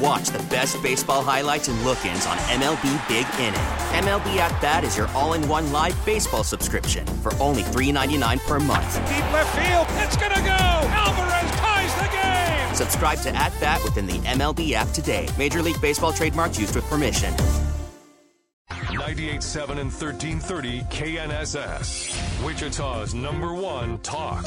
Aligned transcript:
And 0.00 0.06
watch 0.06 0.28
the 0.28 0.38
best 0.44 0.82
baseball 0.82 1.22
highlights 1.22 1.68
and 1.68 1.80
look-ins 1.84 2.26
on 2.26 2.36
MLB 2.38 3.08
Big 3.08 3.26
Inning. 3.38 3.60
MLB 4.04 4.36
At 4.36 4.60
Bat 4.60 4.84
is 4.84 4.96
your 4.96 5.08
all-in-one 5.08 5.72
live 5.72 6.04
baseball 6.04 6.44
subscription 6.44 7.06
for 7.06 7.34
only 7.34 7.62
$3.99 7.62 8.38
per 8.46 8.58
month. 8.60 8.94
Deep 9.08 9.32
left 9.32 9.56
field, 9.58 9.86
it's 10.02 10.16
gonna 10.16 10.40
go. 10.40 10.88
Alvarez 10.90 11.50
ties 11.58 11.94
the 11.96 12.08
game. 12.16 12.74
Subscribe 12.74 13.18
to 13.20 13.34
At 13.34 13.52
Bat 13.60 13.82
within 13.84 14.06
the 14.06 14.18
MLB 14.20 14.72
app 14.72 14.88
today. 14.88 15.28
Major 15.38 15.62
League 15.62 15.80
Baseball 15.80 16.12
trademarks 16.12 16.58
used 16.58 16.74
with 16.74 16.84
permission. 16.84 17.32
98.7 18.70 19.78
and 19.80 19.90
1330 19.90 20.80
KNSS. 20.82 22.44
Wichita's 22.44 23.14
number 23.14 23.54
one 23.54 23.98
talk. 23.98 24.46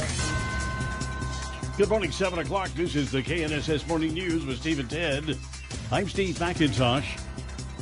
Good 1.76 1.90
morning, 1.90 2.12
7 2.12 2.38
o'clock. 2.38 2.70
This 2.76 2.94
is 2.94 3.10
the 3.10 3.24
KNSS 3.24 3.88
Morning 3.88 4.14
News 4.14 4.46
with 4.46 4.60
Steve 4.60 4.78
and 4.78 4.88
Ted. 4.88 5.36
I'm 5.92 6.08
Steve 6.08 6.36
McIntosh. 6.36 7.20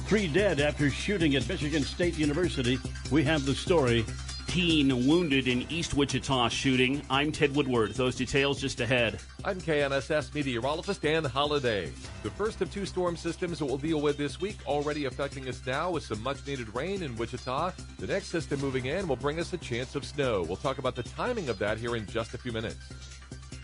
Three 0.05 0.29
dead 0.29 0.61
after 0.61 0.89
shooting 0.89 1.35
at 1.35 1.45
Michigan 1.49 1.83
State 1.83 2.17
University. 2.17 2.79
We 3.11 3.21
have 3.25 3.45
the 3.45 3.53
story. 3.53 4.05
Teen 4.47 5.05
wounded 5.05 5.49
in 5.49 5.69
East 5.69 5.93
Wichita 5.93 6.47
shooting. 6.47 7.01
I'm 7.09 7.33
Ted 7.33 7.53
Woodward. 7.53 7.93
Those 7.95 8.15
details 8.15 8.61
just 8.61 8.79
ahead. 8.79 9.19
I'm 9.43 9.59
KNSS 9.59 10.33
meteorologist 10.33 11.01
Dan 11.01 11.25
Holliday. 11.25 11.91
The 12.23 12.29
first 12.29 12.61
of 12.61 12.71
two 12.71 12.85
storm 12.85 13.17
systems 13.17 13.59
that 13.59 13.65
we'll 13.65 13.77
deal 13.77 13.99
with 13.99 14.17
this 14.17 14.39
week 14.39 14.59
already 14.67 15.03
affecting 15.03 15.49
us 15.49 15.61
now 15.67 15.91
with 15.91 16.05
some 16.05 16.23
much 16.23 16.47
needed 16.47 16.73
rain 16.73 17.03
in 17.03 17.17
Wichita. 17.17 17.73
The 17.99 18.07
next 18.07 18.27
system 18.27 18.61
moving 18.61 18.85
in 18.85 19.05
will 19.09 19.17
bring 19.17 19.37
us 19.37 19.51
a 19.51 19.57
chance 19.57 19.95
of 19.95 20.05
snow. 20.05 20.43
We'll 20.43 20.55
talk 20.55 20.77
about 20.77 20.95
the 20.95 21.03
timing 21.03 21.49
of 21.49 21.59
that 21.59 21.77
here 21.77 21.97
in 21.97 22.05
just 22.05 22.33
a 22.33 22.37
few 22.37 22.53
minutes. 22.53 22.77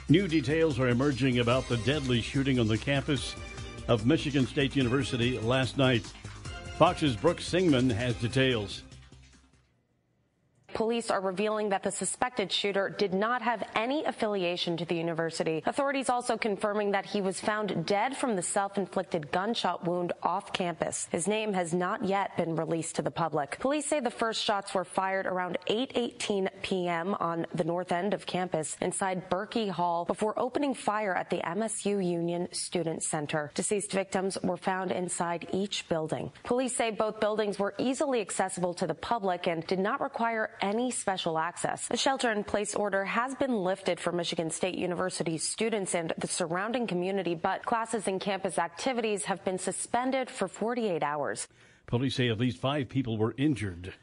New 0.09 0.25
details 0.25 0.79
are 0.79 0.87
emerging 0.87 1.39
about 1.39 1.67
the 1.67 1.75
deadly 1.77 2.21
shooting 2.21 2.61
on 2.61 2.67
the 2.67 2.77
campus 2.77 3.35
of 3.89 4.05
Michigan 4.05 4.47
State 4.47 4.73
University 4.73 5.37
last 5.39 5.77
night. 5.77 6.05
Fox's 6.77 7.17
Brooke 7.17 7.41
Singman 7.41 7.89
has 7.89 8.15
details. 8.15 8.83
Police 10.77 11.09
are 11.09 11.21
revealing 11.21 11.69
that 11.69 11.81
the 11.81 11.89
suspected 11.89 12.51
shooter 12.51 12.87
did 12.87 13.11
not 13.11 13.41
have 13.41 13.67
any 13.73 14.05
affiliation 14.05 14.77
to 14.77 14.85
the 14.85 14.93
university. 14.93 15.63
Authorities 15.65 16.07
also 16.07 16.37
confirming 16.37 16.91
that 16.91 17.03
he 17.03 17.19
was 17.19 17.39
found 17.39 17.87
dead 17.87 18.15
from 18.15 18.35
the 18.35 18.43
self-inflicted 18.43 19.31
gunshot 19.31 19.87
wound 19.87 20.13
off 20.21 20.53
campus. 20.53 21.07
His 21.11 21.27
name 21.27 21.51
has 21.53 21.73
not 21.73 22.05
yet 22.05 22.37
been 22.37 22.55
released 22.55 22.97
to 22.97 23.01
the 23.01 23.09
public. 23.09 23.57
Police 23.59 23.87
say 23.87 24.01
the 24.01 24.11
first 24.11 24.43
shots 24.43 24.75
were 24.75 24.83
fired 24.83 25.25
around 25.25 25.57
8:18 25.67 26.47
p.m. 26.61 27.15
on 27.15 27.47
the 27.55 27.63
north 27.63 27.91
end 27.91 28.13
of 28.13 28.27
campus 28.27 28.77
inside 28.79 29.31
Berkey 29.31 29.71
Hall 29.71 30.05
before 30.05 30.37
opening 30.39 30.75
fire 30.75 31.15
at 31.15 31.31
the 31.31 31.39
MSU 31.39 32.07
Union 32.07 32.49
Student 32.51 33.01
Center. 33.01 33.49
Deceased 33.55 33.91
victims 33.93 34.37
were 34.43 34.57
found 34.57 34.91
inside 34.91 35.47
each 35.51 35.89
building. 35.89 36.31
Police 36.43 36.75
say 36.75 36.91
both 36.91 37.19
buildings 37.19 37.57
were 37.57 37.73
easily 37.79 38.21
accessible 38.21 38.75
to 38.75 38.85
the 38.85 38.93
public 38.93 39.47
and 39.47 39.65
did 39.65 39.79
not 39.79 40.01
require 40.01 40.51
any 40.61 40.66
special 40.91 41.37
access. 41.37 41.87
A 41.89 41.97
shelter 41.97 42.31
in 42.31 42.43
place 42.43 42.75
order 42.75 43.05
has 43.05 43.35
been 43.35 43.55
lifted 43.63 43.99
for 43.99 44.11
Michigan 44.11 44.49
State 44.49 44.75
University 44.75 45.37
students 45.37 45.95
and 45.95 46.13
the 46.17 46.27
surrounding 46.27 46.87
community, 46.87 47.35
but 47.35 47.65
classes 47.65 48.07
and 48.07 48.19
campus 48.19 48.57
activities 48.57 49.25
have 49.25 49.43
been 49.45 49.57
suspended 49.57 50.29
for 50.29 50.47
48 50.47 51.03
hours. 51.03 51.47
Police 51.85 52.15
say 52.15 52.29
at 52.29 52.37
least 52.39 52.59
five 52.59 52.89
people 52.89 53.17
were 53.17 53.33
injured. 53.37 53.93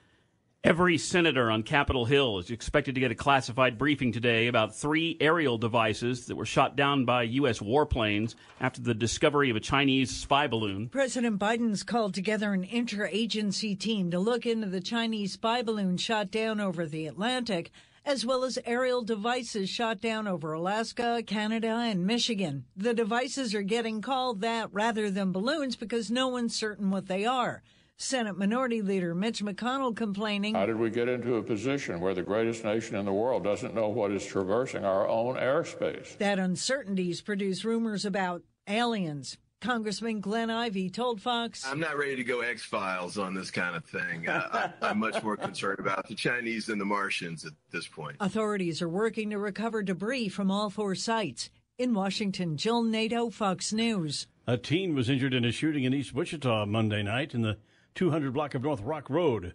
Every 0.64 0.96
senator 0.96 1.50
on 1.50 1.62
Capitol 1.62 2.06
Hill 2.06 2.38
is 2.38 2.50
expected 2.50 2.94
to 2.94 3.00
get 3.02 3.10
a 3.10 3.14
classified 3.14 3.76
briefing 3.76 4.12
today 4.12 4.46
about 4.46 4.74
three 4.74 5.18
aerial 5.20 5.58
devices 5.58 6.24
that 6.24 6.36
were 6.36 6.46
shot 6.46 6.74
down 6.74 7.04
by 7.04 7.24
U.S. 7.24 7.58
warplanes 7.58 8.34
after 8.62 8.80
the 8.80 8.94
discovery 8.94 9.50
of 9.50 9.56
a 9.56 9.60
Chinese 9.60 10.10
spy 10.10 10.46
balloon. 10.46 10.88
President 10.88 11.38
Biden's 11.38 11.82
called 11.82 12.14
together 12.14 12.54
an 12.54 12.64
interagency 12.64 13.78
team 13.78 14.10
to 14.10 14.18
look 14.18 14.46
into 14.46 14.66
the 14.66 14.80
Chinese 14.80 15.34
spy 15.34 15.60
balloon 15.60 15.98
shot 15.98 16.30
down 16.30 16.60
over 16.60 16.86
the 16.86 17.06
Atlantic, 17.06 17.70
as 18.06 18.24
well 18.24 18.42
as 18.42 18.58
aerial 18.64 19.02
devices 19.02 19.68
shot 19.68 20.00
down 20.00 20.26
over 20.26 20.54
Alaska, 20.54 21.22
Canada, 21.26 21.68
and 21.68 22.06
Michigan. 22.06 22.64
The 22.74 22.94
devices 22.94 23.54
are 23.54 23.60
getting 23.60 24.00
called 24.00 24.40
that 24.40 24.70
rather 24.72 25.10
than 25.10 25.30
balloons 25.30 25.76
because 25.76 26.10
no 26.10 26.28
one's 26.28 26.56
certain 26.56 26.90
what 26.90 27.06
they 27.06 27.26
are. 27.26 27.62
Senate 28.04 28.36
Minority 28.36 28.82
Leader 28.82 29.14
Mitch 29.14 29.42
McConnell 29.42 29.96
complaining. 29.96 30.54
How 30.54 30.66
did 30.66 30.76
we 30.76 30.90
get 30.90 31.08
into 31.08 31.36
a 31.36 31.42
position 31.42 32.00
where 32.00 32.12
the 32.12 32.22
greatest 32.22 32.62
nation 32.62 32.96
in 32.96 33.06
the 33.06 33.12
world 33.14 33.42
doesn't 33.42 33.74
know 33.74 33.88
what 33.88 34.10
is 34.10 34.26
traversing 34.26 34.84
our 34.84 35.08
own 35.08 35.36
airspace? 35.36 36.18
That 36.18 36.38
uncertainties 36.38 37.22
produce 37.22 37.64
rumors 37.64 38.04
about 38.04 38.42
aliens. 38.68 39.38
Congressman 39.62 40.20
Glenn 40.20 40.50
Ivey 40.50 40.90
told 40.90 41.22
Fox 41.22 41.64
I'm 41.66 41.80
not 41.80 41.96
ready 41.96 42.14
to 42.16 42.24
go 42.24 42.42
X 42.42 42.62
Files 42.62 43.16
on 43.16 43.32
this 43.32 43.50
kind 43.50 43.74
of 43.74 43.86
thing. 43.86 44.28
I, 44.28 44.70
am 44.82 44.98
much 44.98 45.22
more 45.22 45.38
concerned 45.38 45.78
about 45.78 46.06
the 46.06 46.14
Chinese 46.14 46.68
and 46.68 46.78
the 46.78 46.84
Martians 46.84 47.46
at 47.46 47.54
this 47.70 47.86
point. 47.86 48.18
Authorities 48.20 48.82
are 48.82 48.88
working 48.88 49.30
to 49.30 49.38
recover 49.38 49.82
debris 49.82 50.28
from 50.28 50.50
all 50.50 50.68
four 50.68 50.94
sites. 50.94 51.48
In 51.78 51.94
Washington, 51.94 52.58
Jill 52.58 52.82
Nato, 52.82 53.30
Fox 53.30 53.72
News. 53.72 54.26
A 54.46 54.58
teen 54.58 54.94
was 54.94 55.08
injured 55.08 55.32
in 55.32 55.46
a 55.46 55.50
shooting 55.50 55.84
in 55.84 55.94
East 55.94 56.12
Wichita 56.12 56.66
Monday 56.66 57.02
night 57.02 57.32
in 57.32 57.40
the 57.40 57.56
200 57.94 58.32
block 58.32 58.54
of 58.54 58.62
North 58.62 58.80
Rock 58.80 59.08
Road. 59.08 59.54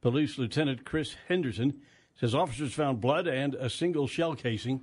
Police 0.00 0.38
Lieutenant 0.38 0.84
Chris 0.84 1.16
Henderson 1.26 1.80
says 2.18 2.34
officers 2.34 2.72
found 2.72 3.00
blood 3.00 3.26
and 3.26 3.54
a 3.54 3.68
single 3.68 4.06
shell 4.06 4.34
casing. 4.34 4.80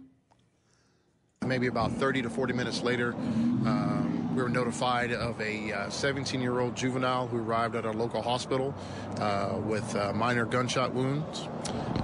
Maybe 1.45 1.67
about 1.67 1.91
30 1.93 2.23
to 2.23 2.29
40 2.29 2.53
minutes 2.53 2.83
later, 2.83 3.13
um, 3.13 4.33
we 4.35 4.41
were 4.41 4.49
notified 4.49 5.11
of 5.11 5.39
a 5.39 5.89
17 5.89 6.39
uh, 6.39 6.43
year 6.43 6.59
old 6.59 6.75
juvenile 6.75 7.27
who 7.27 7.37
arrived 7.37 7.75
at 7.75 7.85
our 7.85 7.93
local 7.93 8.21
hospital 8.21 8.73
uh, 9.19 9.57
with 9.63 9.95
uh, 9.95 10.11
minor 10.13 10.45
gunshot 10.45 10.93
wounds. 10.93 11.47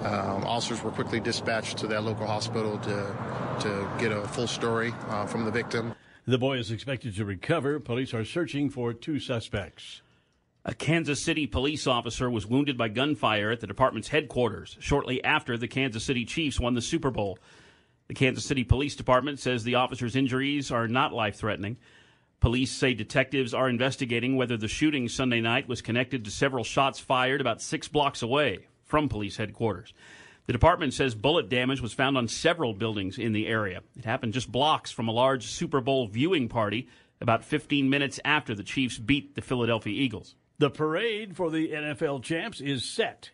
Um, 0.03 0.45
officers 0.45 0.81
were 0.81 0.91
quickly 0.91 1.19
dispatched 1.19 1.77
to 1.79 1.87
that 1.87 2.03
local 2.03 2.25
hospital 2.25 2.77
to, 2.79 3.15
to 3.61 3.89
get 3.99 4.11
a 4.11 4.27
full 4.29 4.47
story 4.47 4.93
uh, 5.09 5.25
from 5.25 5.45
the 5.45 5.51
victim. 5.51 5.93
The 6.25 6.37
boy 6.37 6.57
is 6.57 6.71
expected 6.71 7.15
to 7.15 7.25
recover. 7.25 7.79
Police 7.79 8.13
are 8.13 8.25
searching 8.25 8.69
for 8.69 8.93
two 8.93 9.19
suspects. 9.19 10.01
A 10.69 10.75
Kansas 10.75 11.19
City 11.19 11.47
police 11.47 11.87
officer 11.87 12.29
was 12.29 12.45
wounded 12.45 12.77
by 12.77 12.89
gunfire 12.89 13.49
at 13.49 13.59
the 13.59 13.65
department's 13.65 14.09
headquarters 14.09 14.77
shortly 14.79 15.23
after 15.23 15.57
the 15.57 15.67
Kansas 15.67 16.03
City 16.03 16.25
Chiefs 16.25 16.59
won 16.59 16.75
the 16.75 16.81
Super 16.81 17.09
Bowl. 17.09 17.39
The 18.07 18.13
Kansas 18.13 18.45
City 18.45 18.63
Police 18.63 18.95
Department 18.95 19.39
says 19.39 19.63
the 19.63 19.73
officer's 19.73 20.15
injuries 20.15 20.71
are 20.71 20.87
not 20.87 21.11
life 21.11 21.37
threatening. 21.37 21.77
Police 22.39 22.71
say 22.71 22.93
detectives 22.93 23.51
are 23.51 23.67
investigating 23.67 24.35
whether 24.35 24.57
the 24.57 24.67
shooting 24.67 25.09
Sunday 25.09 25.41
night 25.41 25.67
was 25.67 25.81
connected 25.81 26.23
to 26.25 26.29
several 26.29 26.63
shots 26.63 26.99
fired 26.99 27.41
about 27.41 27.63
six 27.63 27.87
blocks 27.87 28.21
away 28.21 28.67
from 28.85 29.09
police 29.09 29.37
headquarters. 29.37 29.91
The 30.45 30.53
department 30.53 30.93
says 30.93 31.15
bullet 31.15 31.49
damage 31.49 31.81
was 31.81 31.93
found 31.93 32.15
on 32.15 32.27
several 32.27 32.75
buildings 32.75 33.17
in 33.17 33.33
the 33.33 33.47
area. 33.47 33.81
It 33.97 34.05
happened 34.05 34.33
just 34.33 34.51
blocks 34.51 34.91
from 34.91 35.07
a 35.07 35.13
large 35.13 35.47
Super 35.47 35.81
Bowl 35.81 36.05
viewing 36.05 36.47
party 36.47 36.89
about 37.19 37.43
15 37.43 37.89
minutes 37.89 38.19
after 38.23 38.53
the 38.53 38.61
Chiefs 38.61 38.99
beat 38.99 39.33
the 39.33 39.41
Philadelphia 39.41 39.99
Eagles. 39.99 40.35
The 40.59 40.69
parade 40.69 41.37
for 41.37 41.49
the 41.49 41.69
NFL 41.69 42.21
champs 42.21 42.59
is 42.59 42.83
set. 42.83 43.31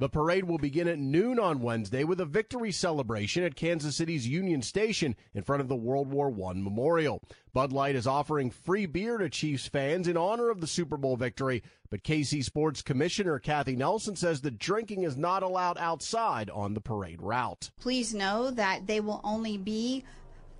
The 0.00 0.08
parade 0.08 0.46
will 0.46 0.58
begin 0.58 0.88
at 0.88 0.98
noon 0.98 1.38
on 1.38 1.60
Wednesday 1.60 2.02
with 2.02 2.20
a 2.20 2.24
victory 2.24 2.72
celebration 2.72 3.44
at 3.44 3.54
Kansas 3.54 3.94
City's 3.94 4.26
Union 4.26 4.60
Station 4.60 5.14
in 5.32 5.44
front 5.44 5.60
of 5.62 5.68
the 5.68 5.76
World 5.76 6.10
War 6.10 6.26
I 6.26 6.54
Memorial. 6.54 7.22
Bud 7.52 7.72
Light 7.72 7.94
is 7.94 8.08
offering 8.08 8.50
free 8.50 8.86
beer 8.86 9.18
to 9.18 9.30
Chiefs 9.30 9.68
fans 9.68 10.08
in 10.08 10.16
honor 10.16 10.50
of 10.50 10.60
the 10.60 10.66
Super 10.66 10.96
Bowl 10.96 11.16
victory, 11.16 11.62
but 11.88 12.02
KC 12.02 12.42
Sports 12.42 12.82
Commissioner 12.82 13.38
Kathy 13.38 13.76
Nelson 13.76 14.16
says 14.16 14.40
the 14.40 14.50
drinking 14.50 15.04
is 15.04 15.16
not 15.16 15.44
allowed 15.44 15.78
outside 15.78 16.50
on 16.50 16.74
the 16.74 16.80
parade 16.80 17.22
route. 17.22 17.70
Please 17.78 18.12
know 18.12 18.50
that 18.50 18.88
they 18.88 18.98
will 18.98 19.20
only 19.22 19.56
be 19.56 20.02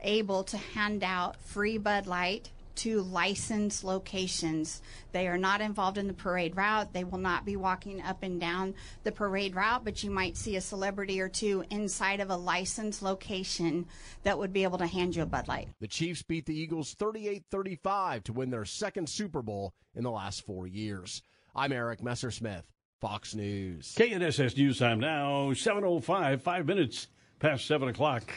able 0.02 0.44
to 0.44 0.56
hand 0.56 1.02
out 1.02 1.42
free 1.42 1.78
Bud 1.78 2.06
Light 2.06 2.50
to 2.80 3.02
licensed 3.02 3.84
locations. 3.84 4.80
They 5.12 5.28
are 5.28 5.36
not 5.36 5.60
involved 5.60 5.98
in 5.98 6.06
the 6.06 6.14
parade 6.14 6.56
route. 6.56 6.94
They 6.94 7.04
will 7.04 7.18
not 7.18 7.44
be 7.44 7.54
walking 7.54 8.00
up 8.00 8.22
and 8.22 8.40
down 8.40 8.74
the 9.04 9.12
parade 9.12 9.54
route, 9.54 9.84
but 9.84 10.02
you 10.02 10.10
might 10.10 10.38
see 10.38 10.56
a 10.56 10.62
celebrity 10.62 11.20
or 11.20 11.28
two 11.28 11.62
inside 11.68 12.20
of 12.20 12.30
a 12.30 12.36
licensed 12.36 13.02
location 13.02 13.84
that 14.22 14.38
would 14.38 14.54
be 14.54 14.62
able 14.62 14.78
to 14.78 14.86
hand 14.86 15.14
you 15.14 15.22
a 15.22 15.26
Bud 15.26 15.46
Light. 15.46 15.68
The 15.80 15.88
Chiefs 15.88 16.22
beat 16.22 16.46
the 16.46 16.58
Eagles 16.58 16.94
38 16.94 17.44
35 17.50 18.24
to 18.24 18.32
win 18.32 18.48
their 18.48 18.64
second 18.64 19.10
Super 19.10 19.42
Bowl 19.42 19.74
in 19.94 20.02
the 20.02 20.10
last 20.10 20.46
four 20.46 20.66
years. 20.66 21.20
I'm 21.54 21.72
Eric 21.72 22.00
Messersmith, 22.00 22.64
Fox 22.98 23.34
News. 23.34 23.94
KNSS 23.98 24.56
News 24.56 24.78
Time 24.78 25.00
now, 25.00 25.50
7.05, 25.50 26.40
five 26.40 26.64
minutes 26.64 27.08
past 27.40 27.66
7 27.66 27.88
o'clock. 27.88 28.32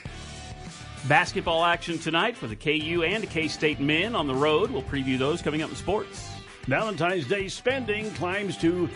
Basketball 1.08 1.66
action 1.66 2.00
tonight 2.00 2.38
for 2.38 2.48
the 2.48 2.56
KU 2.56 3.04
and 3.04 3.30
K 3.30 3.50
State 3.50 3.82
men 3.82 4.16
on 4.16 4.26
the 4.26 4.34
road. 4.34 4.72
We'll 4.72 4.84
preview 4.84 5.18
those 5.18 5.42
coming 5.42 5.62
up 5.62 5.70
in 5.70 5.76
sports. 5.76 6.30
Valentine's 6.66 7.28
Day 7.28 7.50
spending 7.50 8.10
climbs 8.12 8.56
to 8.60 8.90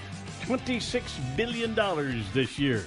$26 0.43 1.01
billion 1.35 1.75
this 2.33 2.57
year. 2.57 2.85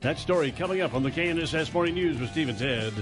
That 0.00 0.18
story 0.18 0.52
coming 0.52 0.82
up 0.82 0.92
on 0.92 1.02
the 1.02 1.10
KNSS 1.10 1.72
Morning 1.72 1.94
News 1.94 2.20
with 2.20 2.32
Steve 2.32 2.50
and 2.50 2.58
Ted. 2.58 2.92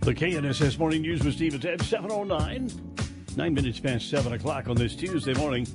The 0.00 0.12
KNSS 0.12 0.76
Morning 0.80 1.02
News 1.02 1.22
with 1.22 1.34
Steve 1.34 1.52
and 1.54 1.62
Ted, 1.62 1.80
709, 1.82 2.96
nine 3.36 3.54
minutes 3.54 3.78
past 3.78 4.10
7 4.10 4.32
o'clock 4.32 4.66
on 4.66 4.74
this 4.74 4.96
Tuesday 4.96 5.34
morning. 5.34 5.68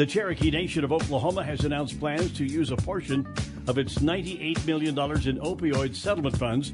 The 0.00 0.06
Cherokee 0.06 0.50
Nation 0.50 0.82
of 0.82 0.92
Oklahoma 0.92 1.44
has 1.44 1.66
announced 1.66 2.00
plans 2.00 2.32
to 2.38 2.44
use 2.46 2.70
a 2.70 2.76
portion 2.76 3.28
of 3.66 3.76
its 3.76 3.96
$98 3.96 4.64
million 4.64 4.98
in 4.98 5.38
opioid 5.40 5.94
settlement 5.94 6.38
funds 6.38 6.72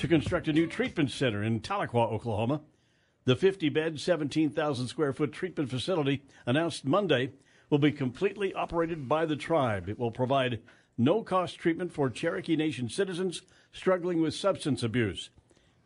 to 0.00 0.08
construct 0.08 0.48
a 0.48 0.52
new 0.52 0.66
treatment 0.66 1.12
center 1.12 1.44
in 1.44 1.60
Tahlequah, 1.60 2.10
Oklahoma. 2.10 2.62
The 3.26 3.36
50 3.36 3.68
bed, 3.68 4.00
17,000 4.00 4.88
square 4.88 5.12
foot 5.12 5.30
treatment 5.30 5.70
facility 5.70 6.24
announced 6.46 6.84
Monday 6.84 7.30
will 7.70 7.78
be 7.78 7.92
completely 7.92 8.52
operated 8.52 9.08
by 9.08 9.24
the 9.24 9.36
tribe. 9.36 9.88
It 9.88 9.96
will 9.96 10.10
provide 10.10 10.60
no 10.98 11.22
cost 11.22 11.60
treatment 11.60 11.92
for 11.92 12.10
Cherokee 12.10 12.56
Nation 12.56 12.88
citizens 12.88 13.42
struggling 13.70 14.20
with 14.20 14.34
substance 14.34 14.82
abuse. 14.82 15.30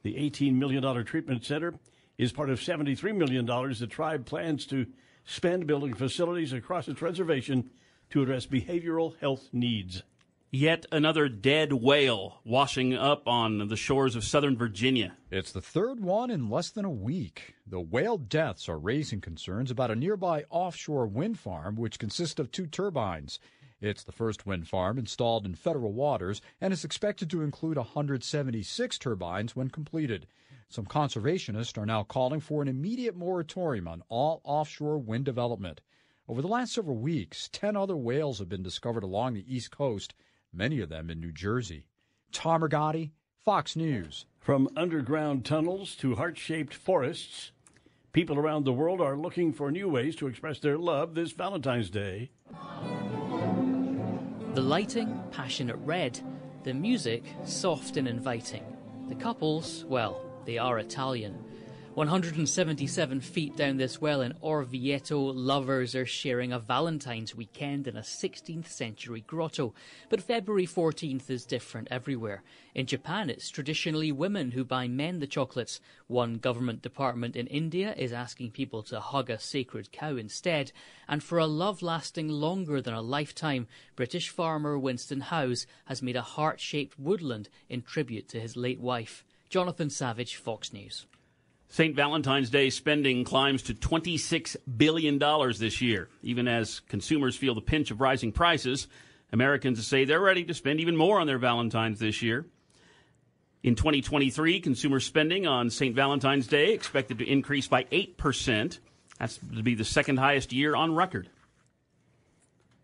The 0.05 0.15
$18 0.15 0.55
million 0.55 1.05
treatment 1.05 1.45
center 1.45 1.75
is 2.17 2.33
part 2.33 2.49
of 2.49 2.61
$73 2.61 3.15
million 3.15 3.45
the 3.45 3.87
tribe 3.87 4.25
plans 4.25 4.65
to 4.69 4.87
spend 5.29 5.67
building 5.67 5.93
facilities 5.93 6.55
across 6.55 6.89
its 6.89 7.03
reservation 7.03 7.71
to 8.09 8.23
address 8.23 8.47
behavioral 8.47 9.15
health 9.19 9.51
needs. 9.53 10.03
Yet 10.51 10.87
another 10.91 11.29
dead 11.29 11.75
whale 11.75 12.41
washing 12.45 12.95
up 12.95 13.29
on 13.29 13.69
the 13.69 13.77
shores 13.77 14.17
of 14.17 14.25
southern 14.25 14.57
Virginia. 14.57 15.15
It's 15.31 15.53
the 15.53 15.61
third 15.61 16.01
one 16.01 16.31
in 16.31 16.49
less 16.49 16.71
than 16.71 16.87
a 16.87 16.91
week. 16.91 17.57
The 17.67 17.79
whale 17.79 18.17
deaths 18.17 18.71
are 18.71 18.79
raising 18.79 19.21
concerns 19.21 19.71
about 19.71 19.91
a 19.91 19.97
nearby 19.97 20.47
offshore 20.49 21.07
wind 21.07 21.39
farm 21.39 21.77
which 21.77 21.99
consists 21.99 22.41
of 22.41 22.51
two 22.51 22.67
turbines. 22.67 23.39
It's 23.83 24.03
the 24.03 24.13
first 24.13 24.47
wind 24.47 24.67
farm 24.67 24.99
installed 24.99 25.45
in 25.45 25.55
federal 25.55 25.93
waters 25.93 26.41
and 26.59 26.73
is 26.73 26.85
expected 26.85 27.29
to 27.31 27.43
include 27.43 27.77
176 27.77 28.99
turbines 28.99 29.55
when 29.55 29.69
completed. 29.69 30.27
Some 30.71 30.85
conservationists 30.85 31.79
are 31.79 31.87
now 31.87 32.03
calling 32.03 32.41
for 32.41 32.61
an 32.61 32.69
immediate 32.69 33.17
moratorium 33.17 33.89
on 33.89 34.03
all 34.11 34.43
offshore 34.45 34.99
wind 34.99 35.25
development. 35.25 35.81
Over 36.29 36.43
the 36.43 36.49
last 36.49 36.75
several 36.75 36.99
weeks, 36.99 37.49
10 37.53 37.75
other 37.75 37.97
whales 37.97 38.39
have 38.39 38.51
been 38.51 38.63
discovered 38.63 39.03
along 39.03 39.33
the 39.33 39.55
East 39.55 39.71
Coast, 39.71 40.13
many 40.53 40.81
of 40.81 40.91
them 40.91 41.09
in 41.09 41.21
New 41.21 41.33
Jersey. 41.33 41.87
Tom 42.33 42.61
Rigotti, 42.61 43.13
Fox 43.43 43.77
News. 43.77 44.27
From 44.39 44.69
underground 44.77 45.47
tunnels 45.47 45.97
to 45.97 46.17
heart 46.17 46.37
shaped 46.37 46.75
forests, 46.75 47.53
people 48.13 48.39
around 48.39 48.65
the 48.65 48.73
world 48.75 49.01
are 49.01 49.17
looking 49.17 49.55
for 49.55 49.71
new 49.71 49.89
ways 49.89 50.17
to 50.17 50.27
express 50.27 50.59
their 50.59 50.77
love 50.77 51.15
this 51.15 51.33
Valentine's 51.33 51.89
Day. 51.89 52.31
The 54.53 54.61
lighting, 54.61 55.19
passionate 55.31 55.77
red. 55.77 56.21
The 56.65 56.75
music, 56.75 57.25
soft 57.45 57.97
and 57.97 58.07
inviting. 58.07 58.65
The 59.09 59.15
couples, 59.15 59.87
well, 59.89 60.28
they 60.49 60.57
are 60.57 60.79
Italian. 60.79 61.37
177 61.93 63.21
feet 63.21 63.55
down 63.55 63.77
this 63.77 64.01
well 64.01 64.23
in 64.23 64.33
Orvieto, 64.43 65.31
lovers 65.35 65.95
are 65.95 66.07
sharing 66.07 66.55
a 66.55 66.59
Valentine's 66.59 67.35
weekend 67.35 67.87
in 67.87 67.99
a 67.99 68.01
16th 68.01 68.67
century 68.67 69.21
grotto. 69.27 69.75
But 70.09 70.23
February 70.23 70.67
14th 70.67 71.29
is 71.29 71.45
different 71.45 71.89
everywhere. 71.91 72.43
In 72.75 72.87
Japan, 72.87 73.29
it's 73.29 73.51
traditionally 73.51 74.11
women 74.11 74.53
who 74.53 74.65
buy 74.65 74.89
men 74.89 75.19
the 75.19 75.27
chocolates. 75.27 75.83
One 76.07 76.39
government 76.39 76.81
department 76.81 77.37
in 77.37 77.47
India 77.49 77.93
is 77.99 78.15
asking 78.15 78.53
people 78.53 78.83
to 78.85 79.01
hug 79.01 79.29
a 79.29 79.39
sacred 79.39 79.93
cow 79.93 80.17
instead. 80.17 80.73
And 81.07 81.23
for 81.23 81.37
a 81.37 81.47
love 81.47 81.83
lasting 81.83 82.31
longer 82.31 82.81
than 82.81 82.95
a 82.95 83.03
lifetime, 83.03 83.67
British 83.97 84.31
farmer 84.31 84.79
Winston 84.79 85.21
Howes 85.21 85.67
has 85.85 86.01
made 86.01 86.17
a 86.17 86.23
heart 86.23 86.59
shaped 86.59 86.99
woodland 86.99 87.51
in 87.69 87.83
tribute 87.83 88.31
to 88.31 88.41
his 88.41 88.57
late 88.57 88.81
wife. 88.81 89.25
Jonathan 89.49 89.91
Savage, 89.91 90.37
Fox 90.37 90.73
News. 90.73 91.07
St. 91.69 91.95
Valentine's 91.95 92.51
Day 92.51 92.71
spending 92.71 93.25
climbs 93.25 93.63
to 93.65 93.75
$26 93.75 94.57
billion 94.77 95.19
this 95.59 95.83
year. 95.83 96.09
Even 96.23 96.49
as 96.49 96.81
consumers 96.81 97.37
feel 97.37 97.55
the 97.55 97.61
pinch 97.61 97.91
of 97.91 98.01
rising 98.01 98.33
prices, 98.33 98.89
Americans 99.33 99.87
say 99.87 100.05
they're 100.05 100.21
ready 100.21 100.45
to 100.45 100.55
spend 100.55 100.81
even 100.81 100.97
more 100.97 101.21
on 101.21 101.27
their 101.27 101.39
Valentines 101.39 101.99
this 101.99 102.23
year. 102.23 102.47
In 103.63 103.75
2023, 103.75 104.61
consumer 104.61 105.01
spending 105.01 105.47
on 105.47 105.69
St. 105.69 105.95
Valentine's 105.95 106.47
Day 106.47 106.73
expected 106.73 107.19
to 107.19 107.31
increase 107.31 107.69
by 107.69 107.85
8%. 107.85 108.79
That's 109.19 109.39
to 109.57 109.63
be 109.63 109.75
the 109.75 109.85
second 109.85 110.19
highest 110.19 110.53
year 110.53 110.75
on 110.75 110.95
record. 110.95 111.29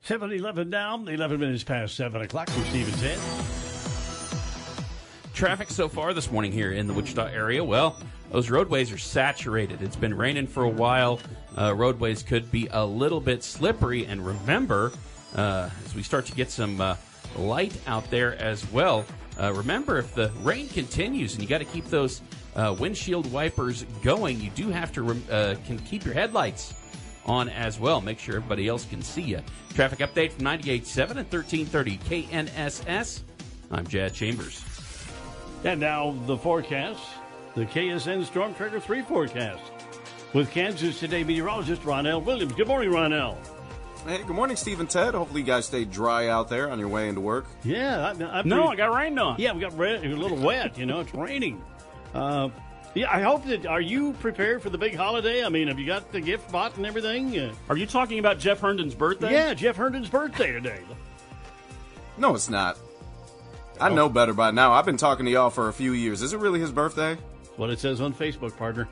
7 0.03 0.31
11 0.31 0.69
now, 0.69 1.03
11 1.03 1.41
minutes 1.41 1.65
past 1.65 1.97
7 1.97 2.21
o'clock. 2.21 2.49
We're 2.55 2.65
Steve 2.67 2.89
and 2.89 2.99
Ted. 2.99 3.54
Traffic 5.35 5.69
so 5.69 5.89
far 5.89 6.15
this 6.15 6.31
morning 6.31 6.53
here 6.53 6.71
in 6.71 6.87
the 6.87 6.95
Wichita 6.95 7.27
area. 7.27 7.63
Well, 7.63 7.99
those 8.31 8.51
roadways 8.51 8.93
are 8.93 8.99
saturated. 8.99 9.83
It's 9.83 9.97
been 9.97 10.17
raining 10.17 10.47
for 10.47 10.63
a 10.63 10.69
while. 10.69 11.19
Uh, 11.59 11.75
roadways 11.75 12.23
could 12.23 12.53
be 12.53 12.69
a 12.71 12.87
little 12.87 13.21
bit 13.21 13.43
slippery. 13.43 14.07
And 14.07 14.25
remember, 14.25 14.93
uh, 15.35 15.71
as 15.85 15.95
we 15.97 16.05
start 16.05 16.27
to 16.27 16.33
get 16.37 16.53
some 16.53 16.81
uh, 16.81 16.95
light 17.37 17.77
out 17.89 18.09
there 18.11 18.37
as 18.37 18.71
well, 18.71 19.05
uh, 19.41 19.53
remember 19.53 19.99
if 19.99 20.15
the 20.15 20.31
rain 20.43 20.69
continues 20.69 21.35
and 21.35 21.43
you 21.43 21.49
got 21.49 21.59
to 21.59 21.65
keep 21.65 21.87
those 21.87 22.23
uh, 22.55 22.75
windshield 22.79 23.31
wipers 23.33 23.85
going, 24.05 24.41
you 24.41 24.51
do 24.51 24.69
have 24.69 24.93
to 24.93 25.03
rem- 25.03 25.25
uh, 25.33 25.57
can 25.67 25.81
keep 25.81 26.05
your 26.05 26.15
headlights 26.15 26.75
on 27.27 27.49
as 27.49 27.81
well. 27.81 28.01
Make 28.01 28.21
sure 28.21 28.37
everybody 28.37 28.69
else 28.69 28.85
can 28.85 29.03
see 29.03 29.23
you. 29.23 29.41
Traffic 29.75 29.99
update 29.99 30.31
from 30.31 30.45
98.7 30.45 31.11
and 31.11 31.33
1330 31.33 31.99
KNSS. 31.99 33.23
I'm 33.73 33.85
Jad 33.89 34.15
Chambers. 34.15 34.65
And 35.65 35.81
now 35.81 36.15
the 36.27 36.37
forecast, 36.37 37.01
the 37.55 37.65
KSN 37.65 38.27
Storm 38.27 38.55
Tracker 38.55 38.79
3 38.79 39.01
forecast. 39.01 39.63
With 40.35 40.51
Kansas 40.51 41.01
Today 41.01 41.25
meteorologist 41.25 41.83
Ronell 41.83 42.23
Williams. 42.23 42.53
Good 42.53 42.69
morning, 42.69 42.91
Ronell. 42.91 43.37
Hey, 44.07 44.19
good 44.19 44.37
morning, 44.37 44.57
Steve 44.57 44.81
and 44.81 44.91
Ted. 44.91 45.15
Hopefully, 45.15 45.41
you 45.41 45.47
guys 45.47 45.65
stay 45.65 45.87
dry 45.87 46.29
out 46.29 46.51
there 46.51 46.71
on 46.71 46.79
your 46.79 46.89
way 46.89 47.09
into 47.09 47.23
work. 47.23 47.47
Yeah, 47.63 48.13
I, 48.21 48.41
I 48.41 48.43
no, 48.43 48.67
I 48.67 48.77
got 48.77 48.93
rained 48.93 49.19
on. 49.19 49.37
Yeah, 49.39 49.53
we 49.55 49.63
got 49.63 49.79
red, 49.79 50.05
a 50.05 50.09
little 50.09 50.37
wet. 50.37 50.77
You 50.77 50.85
know, 50.85 51.01
it's 51.01 51.15
raining. 51.15 51.63
Uh, 52.13 52.51
yeah, 52.93 53.11
I 53.11 53.23
hope 53.23 53.47
that. 53.47 53.65
Are 53.65 53.81
you 53.81 54.13
prepared 54.15 54.61
for 54.61 54.69
the 54.69 54.77
big 54.77 54.95
holiday? 54.95 55.43
I 55.43 55.49
mean, 55.49 55.69
have 55.69 55.79
you 55.79 55.87
got 55.87 56.13
the 56.13 56.21
gift 56.21 56.53
bought 56.53 56.77
and 56.77 56.85
everything? 56.85 57.39
Uh, 57.39 57.55
are 57.71 57.77
you 57.79 57.87
talking 57.87 58.19
about 58.19 58.39
Jeff 58.39 58.61
Herndon's 58.61 58.95
birthday? 58.95 59.33
Yeah, 59.33 59.55
Jeff 59.55 59.77
Herndon's 59.77 60.11
birthday 60.11 60.53
today. 60.53 60.81
No, 62.19 62.35
it's 62.35 62.51
not. 62.51 62.77
I 63.81 63.89
know 63.91 64.09
better 64.09 64.33
by 64.33 64.51
now. 64.51 64.73
I've 64.73 64.87
been 64.87 64.97
talking 64.97 65.27
to 65.27 65.33
y'all 65.33 65.51
for 65.51 65.69
a 65.69 65.73
few 65.73 65.93
years. 65.93 66.23
Is 66.23 66.33
it 66.33 66.39
really 66.39 66.61
his 66.61 66.71
birthday? 66.71 67.17
What 67.57 67.71
it 67.71 67.79
says 67.79 68.01
on 68.01 68.15
Facebook, 68.15 68.57
partner. 68.57 68.89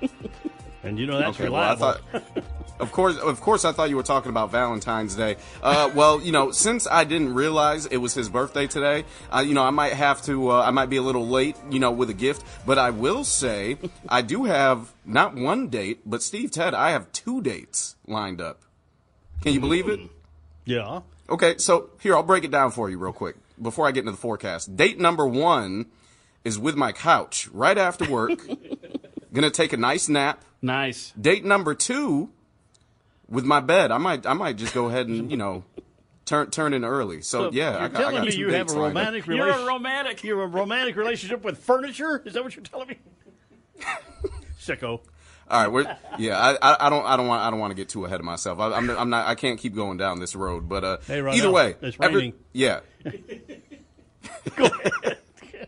and 0.82 0.98
you 0.98 1.06
know 1.06 1.18
that's 1.18 1.36
okay, 1.36 1.44
reliable. 1.44 1.80
Well, 1.80 1.96
I 2.12 2.18
thought, 2.18 2.44
of 2.80 2.92
course, 2.92 3.16
of 3.16 3.40
course, 3.40 3.64
I 3.64 3.72
thought 3.72 3.90
you 3.90 3.96
were 3.96 4.02
talking 4.02 4.30
about 4.30 4.50
Valentine's 4.50 5.14
Day. 5.14 5.36
Uh, 5.62 5.90
well, 5.94 6.20
you 6.20 6.32
know, 6.32 6.50
since 6.50 6.86
I 6.86 7.04
didn't 7.04 7.34
realize 7.34 7.86
it 7.86 7.96
was 7.96 8.14
his 8.14 8.28
birthday 8.28 8.66
today, 8.66 9.04
uh, 9.34 9.40
you 9.40 9.54
know, 9.54 9.62
I 9.62 9.70
might 9.70 9.94
have 9.94 10.22
to. 10.22 10.50
Uh, 10.50 10.62
I 10.62 10.70
might 10.70 10.86
be 10.86 10.96
a 10.96 11.02
little 11.02 11.26
late, 11.26 11.56
you 11.70 11.80
know, 11.80 11.90
with 11.90 12.10
a 12.10 12.14
gift. 12.14 12.44
But 12.66 12.78
I 12.78 12.90
will 12.90 13.24
say, 13.24 13.78
I 14.08 14.22
do 14.22 14.44
have 14.44 14.92
not 15.04 15.34
one 15.34 15.68
date, 15.68 16.00
but 16.06 16.22
Steve 16.22 16.50
Ted, 16.50 16.74
I 16.74 16.90
have 16.90 17.10
two 17.12 17.42
dates 17.42 17.96
lined 18.06 18.40
up. 18.40 18.62
Can 19.42 19.54
you 19.54 19.60
believe 19.60 19.88
it? 19.88 20.00
Yeah. 20.64 21.00
Okay, 21.30 21.58
so 21.58 21.90
here 22.00 22.14
I'll 22.16 22.22
break 22.22 22.44
it 22.44 22.50
down 22.50 22.70
for 22.70 22.90
you 22.90 22.98
real 22.98 23.12
quick 23.12 23.36
before 23.60 23.86
I 23.86 23.92
get 23.92 24.00
into 24.00 24.12
the 24.12 24.16
forecast. 24.18 24.76
Date 24.76 24.98
number 24.98 25.26
one 25.26 25.86
is 26.44 26.58
with 26.58 26.76
my 26.76 26.92
couch 26.92 27.48
right 27.52 27.76
after 27.76 28.10
work. 28.10 28.40
Gonna 29.32 29.50
take 29.50 29.72
a 29.72 29.76
nice 29.76 30.08
nap. 30.08 30.44
Nice. 30.62 31.12
Date 31.20 31.44
number 31.44 31.74
two 31.74 32.30
with 33.28 33.44
my 33.44 33.60
bed. 33.60 33.90
I 33.92 33.98
might 33.98 34.26
I 34.26 34.32
might 34.32 34.56
just 34.56 34.72
go 34.74 34.86
ahead 34.86 35.06
and 35.08 35.30
you 35.30 35.36
know 35.36 35.64
turn 36.24 36.50
turn 36.50 36.74
in 36.74 36.84
early. 36.84 37.22
So, 37.22 37.50
yeah, 37.50 37.72
you're 37.72 37.80
I 37.80 37.88
got, 37.88 37.98
telling 38.00 38.14
I 38.16 38.18
got 38.18 38.26
me 38.26 38.32
two 38.32 38.38
you 38.38 38.48
have 38.52 38.68
a 38.70 38.72
lined 38.72 38.96
up. 38.96 39.04
romantic 39.04 39.26
You're 39.26 39.48
a 39.50 39.64
romantic. 39.66 40.24
You're 40.24 40.42
a 40.42 40.46
romantic 40.46 40.96
relationship 40.96 41.42
with 41.44 41.58
furniture. 41.58 42.22
Is 42.24 42.34
that 42.34 42.44
what 42.44 42.54
you're 42.56 42.64
telling 42.64 42.88
me? 42.88 42.96
Sicko. 44.60 45.00
All 45.50 45.62
right, 45.62 45.72
we're, 45.72 45.96
yeah, 46.18 46.38
I, 46.38 46.58
I, 46.60 46.86
I 46.86 46.90
don't, 46.90 47.06
I 47.06 47.16
don't 47.16 47.26
want, 47.26 47.42
I 47.42 47.50
don't 47.50 47.58
want 47.58 47.70
to 47.70 47.74
get 47.74 47.88
too 47.88 48.04
ahead 48.04 48.20
of 48.20 48.26
myself. 48.26 48.58
I, 48.58 48.70
I'm, 48.74 48.90
I'm 48.90 49.08
not, 49.08 49.26
I 49.26 49.34
can't 49.34 49.58
keep 49.58 49.74
going 49.74 49.96
down 49.96 50.20
this 50.20 50.36
road. 50.36 50.68
But 50.68 50.84
uh, 50.84 50.98
Hey, 51.06 51.20
Ronell, 51.20 51.36
either 51.36 51.50
way, 51.50 51.74
it's 51.80 51.96
every- 52.02 52.34
raining. 53.04 53.62
yeah. 54.58 55.64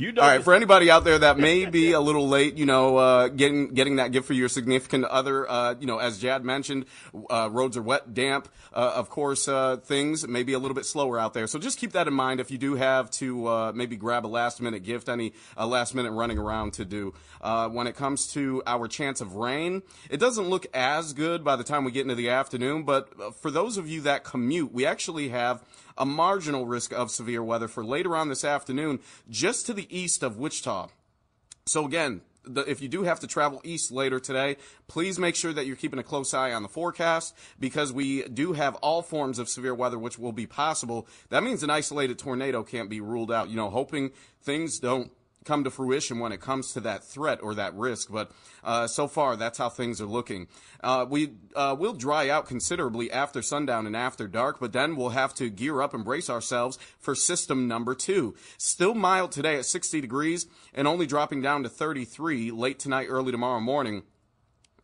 You 0.00 0.12
All 0.16 0.28
right, 0.28 0.44
for 0.44 0.54
anybody 0.54 0.92
out 0.92 1.02
there 1.02 1.18
that 1.18 1.40
may 1.40 1.64
be 1.64 1.90
a 1.90 1.98
little 1.98 2.28
late, 2.28 2.56
you 2.56 2.66
know, 2.66 2.96
uh, 2.98 3.26
getting 3.26 3.74
getting 3.74 3.96
that 3.96 4.12
gift 4.12 4.28
for 4.28 4.32
your 4.32 4.48
significant 4.48 5.04
other, 5.06 5.50
uh, 5.50 5.74
you 5.80 5.88
know, 5.88 5.98
as 5.98 6.20
Jad 6.20 6.44
mentioned, 6.44 6.84
uh, 7.28 7.48
roads 7.50 7.76
are 7.76 7.82
wet, 7.82 8.14
damp. 8.14 8.48
Uh, 8.72 8.92
of 8.94 9.10
course, 9.10 9.48
uh, 9.48 9.78
things 9.78 10.28
may 10.28 10.44
be 10.44 10.52
a 10.52 10.58
little 10.60 10.76
bit 10.76 10.86
slower 10.86 11.18
out 11.18 11.34
there. 11.34 11.48
So 11.48 11.58
just 11.58 11.80
keep 11.80 11.92
that 11.92 12.06
in 12.06 12.14
mind 12.14 12.38
if 12.38 12.52
you 12.52 12.58
do 12.58 12.76
have 12.76 13.10
to 13.12 13.48
uh, 13.48 13.72
maybe 13.74 13.96
grab 13.96 14.24
a 14.24 14.28
last 14.28 14.62
minute 14.62 14.84
gift, 14.84 15.08
any 15.08 15.32
uh, 15.56 15.66
last 15.66 15.96
minute 15.96 16.12
running 16.12 16.38
around 16.38 16.74
to 16.74 16.84
do. 16.84 17.12
Uh, 17.40 17.68
when 17.68 17.88
it 17.88 17.96
comes 17.96 18.28
to 18.34 18.62
our 18.68 18.86
chance 18.86 19.20
of 19.20 19.34
rain, 19.34 19.82
it 20.10 20.18
doesn't 20.18 20.48
look 20.48 20.68
as 20.74 21.12
good 21.12 21.42
by 21.42 21.56
the 21.56 21.64
time 21.64 21.82
we 21.82 21.90
get 21.90 22.02
into 22.02 22.14
the 22.14 22.30
afternoon. 22.30 22.84
But 22.84 23.34
for 23.40 23.50
those 23.50 23.76
of 23.76 23.88
you 23.88 24.02
that 24.02 24.22
commute, 24.22 24.72
we 24.72 24.86
actually 24.86 25.30
have 25.30 25.60
a 25.98 26.06
marginal 26.06 26.66
risk 26.66 26.92
of 26.92 27.10
severe 27.10 27.42
weather 27.42 27.68
for 27.68 27.84
later 27.84 28.16
on 28.16 28.28
this 28.28 28.44
afternoon, 28.44 29.00
just 29.28 29.66
to 29.66 29.74
the 29.74 29.86
east 29.94 30.22
of 30.22 30.38
Wichita. 30.38 30.88
So 31.66 31.84
again, 31.84 32.22
if 32.66 32.80
you 32.80 32.88
do 32.88 33.02
have 33.02 33.20
to 33.20 33.26
travel 33.26 33.60
east 33.64 33.90
later 33.90 34.18
today, 34.18 34.56
please 34.86 35.18
make 35.18 35.34
sure 35.34 35.52
that 35.52 35.66
you're 35.66 35.76
keeping 35.76 35.98
a 35.98 36.04
close 36.04 36.32
eye 36.32 36.52
on 36.52 36.62
the 36.62 36.68
forecast 36.68 37.36
because 37.60 37.92
we 37.92 38.22
do 38.22 38.54
have 38.54 38.74
all 38.76 39.02
forms 39.02 39.38
of 39.38 39.48
severe 39.48 39.74
weather 39.74 39.98
which 39.98 40.18
will 40.18 40.32
be 40.32 40.46
possible. 40.46 41.06
That 41.28 41.42
means 41.42 41.62
an 41.62 41.70
isolated 41.70 42.18
tornado 42.18 42.62
can't 42.62 42.88
be 42.88 43.00
ruled 43.00 43.30
out. 43.30 43.50
You 43.50 43.56
know, 43.56 43.70
hoping 43.70 44.12
things 44.42 44.78
don't 44.78 45.10
come 45.44 45.64
to 45.64 45.70
fruition 45.70 46.18
when 46.18 46.32
it 46.32 46.40
comes 46.40 46.72
to 46.72 46.80
that 46.80 47.04
threat 47.04 47.40
or 47.42 47.54
that 47.54 47.74
risk. 47.74 48.10
But 48.10 48.30
uh, 48.62 48.86
so 48.86 49.08
far, 49.08 49.36
that's 49.36 49.58
how 49.58 49.68
things 49.68 50.00
are 50.00 50.06
looking. 50.06 50.48
Uh, 50.82 51.06
we 51.08 51.32
uh, 51.54 51.76
will 51.78 51.94
dry 51.94 52.28
out 52.28 52.46
considerably 52.46 53.10
after 53.10 53.42
sundown 53.42 53.86
and 53.86 53.96
after 53.96 54.28
dark, 54.28 54.60
but 54.60 54.72
then 54.72 54.96
we'll 54.96 55.10
have 55.10 55.34
to 55.34 55.48
gear 55.48 55.80
up 55.80 55.94
and 55.94 56.04
brace 56.04 56.28
ourselves 56.28 56.78
for 56.98 57.14
system 57.14 57.68
number 57.68 57.94
two. 57.94 58.34
Still 58.56 58.94
mild 58.94 59.32
today 59.32 59.56
at 59.56 59.66
60 59.66 60.00
degrees 60.00 60.46
and 60.74 60.86
only 60.86 61.06
dropping 61.06 61.42
down 61.42 61.62
to 61.62 61.68
33 61.68 62.50
late 62.50 62.78
tonight, 62.78 63.06
early 63.08 63.32
tomorrow 63.32 63.60
morning 63.60 64.02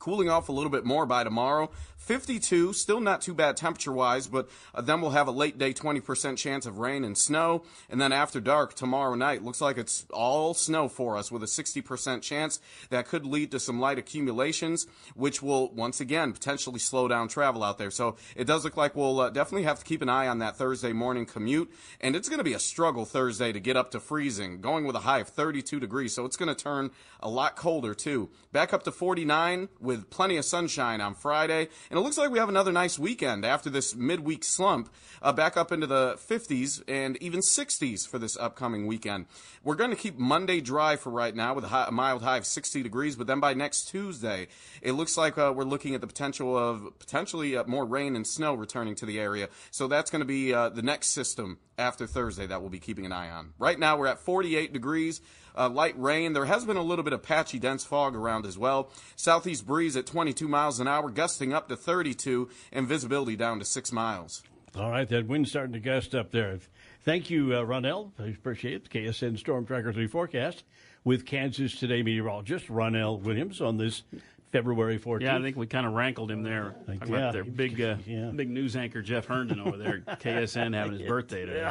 cooling 0.05 0.29
off 0.29 0.51
a 0.51 0.53
little 0.53 0.71
bit 0.71 0.85
more 0.85 1.07
by 1.07 1.25
tomorrow. 1.25 1.71
52, 1.97 2.75
still 2.75 3.01
not 3.01 3.23
too 3.23 3.33
bad 3.33 3.57
temperature 3.57 3.91
wise, 3.91 4.27
but 4.27 4.51
uh, 4.75 4.83
then 4.83 5.01
we'll 5.01 5.13
have 5.13 5.27
a 5.27 5.31
late 5.31 5.57
day 5.57 5.73
20% 5.73 6.37
chance 6.37 6.67
of 6.67 6.79
rain 6.79 7.03
and 7.03 7.17
snow. 7.17 7.63
And 7.89 7.99
then 7.99 8.13
after 8.13 8.41
dark 8.41 8.75
tomorrow 8.75 9.15
night, 9.15 9.43
looks 9.43 9.63
like 9.63 9.79
it's 9.79 10.05
all 10.11 10.53
snow 10.53 10.89
for 10.89 11.17
us 11.17 11.33
with 11.33 11.43
a 11.43 11.47
60% 11.47 12.21
chance 12.21 12.61
that 12.91 13.09
could 13.09 13.25
lead 13.25 13.51
to 13.53 13.59
some 13.59 13.81
light 13.81 13.99
accumulations, 13.99 14.87
which 15.15 15.43
will 15.43 15.71
once 15.71 15.99
again 15.99 16.35
potentially 16.35 16.79
slow 16.79 17.09
down 17.09 17.29
travel 17.29 17.65
out 17.65 17.79
there. 17.79 17.91
So 17.91 18.17
it 18.37 18.45
does 18.45 18.65
look 18.65 18.77
like 18.77 18.95
we'll 18.95 19.21
uh, 19.21 19.31
definitely 19.31 19.63
have 19.63 19.79
to 19.79 19.85
keep 19.87 20.03
an 20.03 20.11
eye 20.11 20.29
on 20.29 20.41
that 20.41 20.57
Thursday 20.57 20.93
morning 20.93 21.25
commute. 21.25 21.73
And 22.03 22.15
it's 22.15 22.29
going 22.29 22.39
to 22.39 22.45
be 22.45 22.53
a 22.53 22.59
struggle 22.59 23.07
Thursday 23.07 23.53
to 23.53 23.61
get 23.61 23.79
up 23.79 23.91
to 23.93 24.01
freezing, 24.01 24.61
going 24.61 24.85
with 24.85 24.97
a 24.97 25.01
high 25.01 25.21
of 25.21 25.29
32 25.29 25.81
degrees. 25.81 26.13
So 26.13 26.27
it's 26.27 26.37
going 26.37 26.55
to 26.55 26.63
turn 26.63 26.91
a 27.21 27.31
lot 27.31 27.57
colder 27.57 27.95
too. 27.95 28.29
Back 28.53 28.75
up 28.75 28.83
to 28.83 28.93
49 28.93 29.71
with 29.81 29.94
plenty 29.99 30.37
of 30.37 30.45
sunshine 30.45 31.01
on 31.01 31.15
Friday. 31.15 31.69
And 31.91 31.99
it 31.99 32.03
looks 32.03 32.19
like 32.19 32.31
we 32.31 32.39
have 32.39 32.49
another 32.49 32.73
nice 32.73 32.99
weekend 32.99 33.45
after 33.45 33.71
this 33.71 33.95
midweek 33.95 34.45
slump, 34.45 34.89
uh, 35.23 35.33
back 35.33 35.57
up 35.57 35.73
into 35.73 35.87
the 35.87 36.15
50s 36.15 36.83
and 36.89 37.17
even 37.23 37.41
60s 37.41 38.07
for 38.07 38.19
this 38.19 38.37
upcoming 38.37 38.87
weekend. 38.87 39.27
We're 39.63 39.75
going 39.75 39.91
to 39.91 39.97
keep 39.97 40.19
Monday 40.19 40.61
dry 40.61 40.97
for 40.97 41.11
right 41.11 41.35
now 41.35 41.55
with 41.55 41.65
a, 41.65 41.69
high, 41.69 41.87
a 41.89 41.93
mild 41.93 42.23
high 42.23 42.37
of 42.37 42.47
60 42.47 42.83
degrees, 42.83 43.17
but 43.17 43.27
then 43.27 43.41
by 43.41 43.55
next 43.55 43.89
Tuesday, 43.89 44.49
it 44.83 44.93
looks 44.93 45.17
like 45.17 45.39
uh, 45.39 45.53
we're 45.55 45.65
looking 45.65 45.95
at 45.95 46.01
the 46.01 46.07
potential 46.07 46.57
of 46.57 46.99
potentially 46.99 47.57
uh, 47.57 47.65
more 47.67 47.85
rain 47.85 48.17
and 48.17 48.27
snow 48.27 48.55
returning 48.55 48.95
to 48.97 49.07
the 49.07 49.19
area. 49.19 49.49
So 49.71 49.89
that's 49.89 50.11
going 50.11 50.21
to 50.21 50.27
be 50.27 50.53
uh, 50.53 50.69
the 50.69 50.83
next 50.83 51.09
system 51.09 51.59
after 51.79 52.07
Thursday 52.07 52.47
that 52.47 52.61
we'll 52.61 52.71
be 52.71 52.79
keeping 52.79 53.07
an 53.07 53.13
eye 53.13 53.31
on. 53.31 53.53
Right 53.59 53.79
now, 53.79 53.97
we're 53.97 54.07
at 54.07 54.19
48 54.21 54.73
degrees. 54.73 55.21
Uh, 55.57 55.69
light 55.69 55.95
rain. 56.01 56.33
There 56.33 56.47
has 56.47 56.65
been 56.65 56.77
a 56.77 56.83
little 56.83 57.05
bit 57.05 57.13
of 57.13 57.23
patchy, 57.23 57.59
dense 57.59 57.85
fog 57.85 58.17
around 58.17 58.45
as 58.45 58.59
well. 58.59 58.91
Southeast 59.15 59.67
breeze 59.67 59.97
at 59.97 60.07
22 60.07 60.49
miles 60.49 60.81
an 60.81 60.89
hour, 60.89 61.11
gusting 61.11 61.53
up 61.53 61.69
to 61.69 61.77
32, 61.77 62.49
and 62.73 62.89
visibility 62.89 63.37
down 63.37 63.61
to 63.61 63.65
6 63.65 63.93
miles. 63.93 64.43
All 64.77 64.91
right, 64.91 65.09
that 65.09 65.29
wind's 65.29 65.51
starting 65.51 65.75
to 65.75 65.79
gust 65.81 66.15
up 66.15 66.33
there. 66.33 66.59
Thank 67.05 67.31
you, 67.31 67.53
uh, 67.55 67.63
Ronell. 67.63 68.11
I 68.19 68.25
appreciate 68.25 68.75
it. 68.75 68.91
KSN 68.91 69.39
Storm 69.39 69.67
Tracker 69.67 69.93
3 69.93 70.09
forecast 70.09 70.65
with 71.05 71.25
Kansas 71.27 71.79
Today 71.79 72.03
meteorologist 72.03 72.67
Ronell 72.69 73.21
Williams 73.21 73.61
on 73.61 73.77
this 73.77 74.03
February 74.51 74.99
14th. 74.99 75.21
Yeah, 75.21 75.37
I 75.37 75.43
think 75.43 75.57
we 75.57 75.67
kind 75.67 75.87
of 75.87 75.93
rankled 75.93 76.31
him 76.31 76.43
there. 76.43 76.75
Like, 76.89 77.01
Talking 77.01 77.15
yeah. 77.15 77.21
about 77.21 77.33
their 77.33 77.45
big, 77.45 77.81
uh, 77.81 77.97
big 78.35 78.51
news 78.51 78.75
anchor 78.75 79.03
Jeff 79.03 79.27
Herndon 79.27 79.61
over 79.61 79.77
there, 79.77 80.01
KSN 80.09 80.75
having 80.75 80.99
his 80.99 81.09
birthday 81.09 81.45
today. 81.45 81.71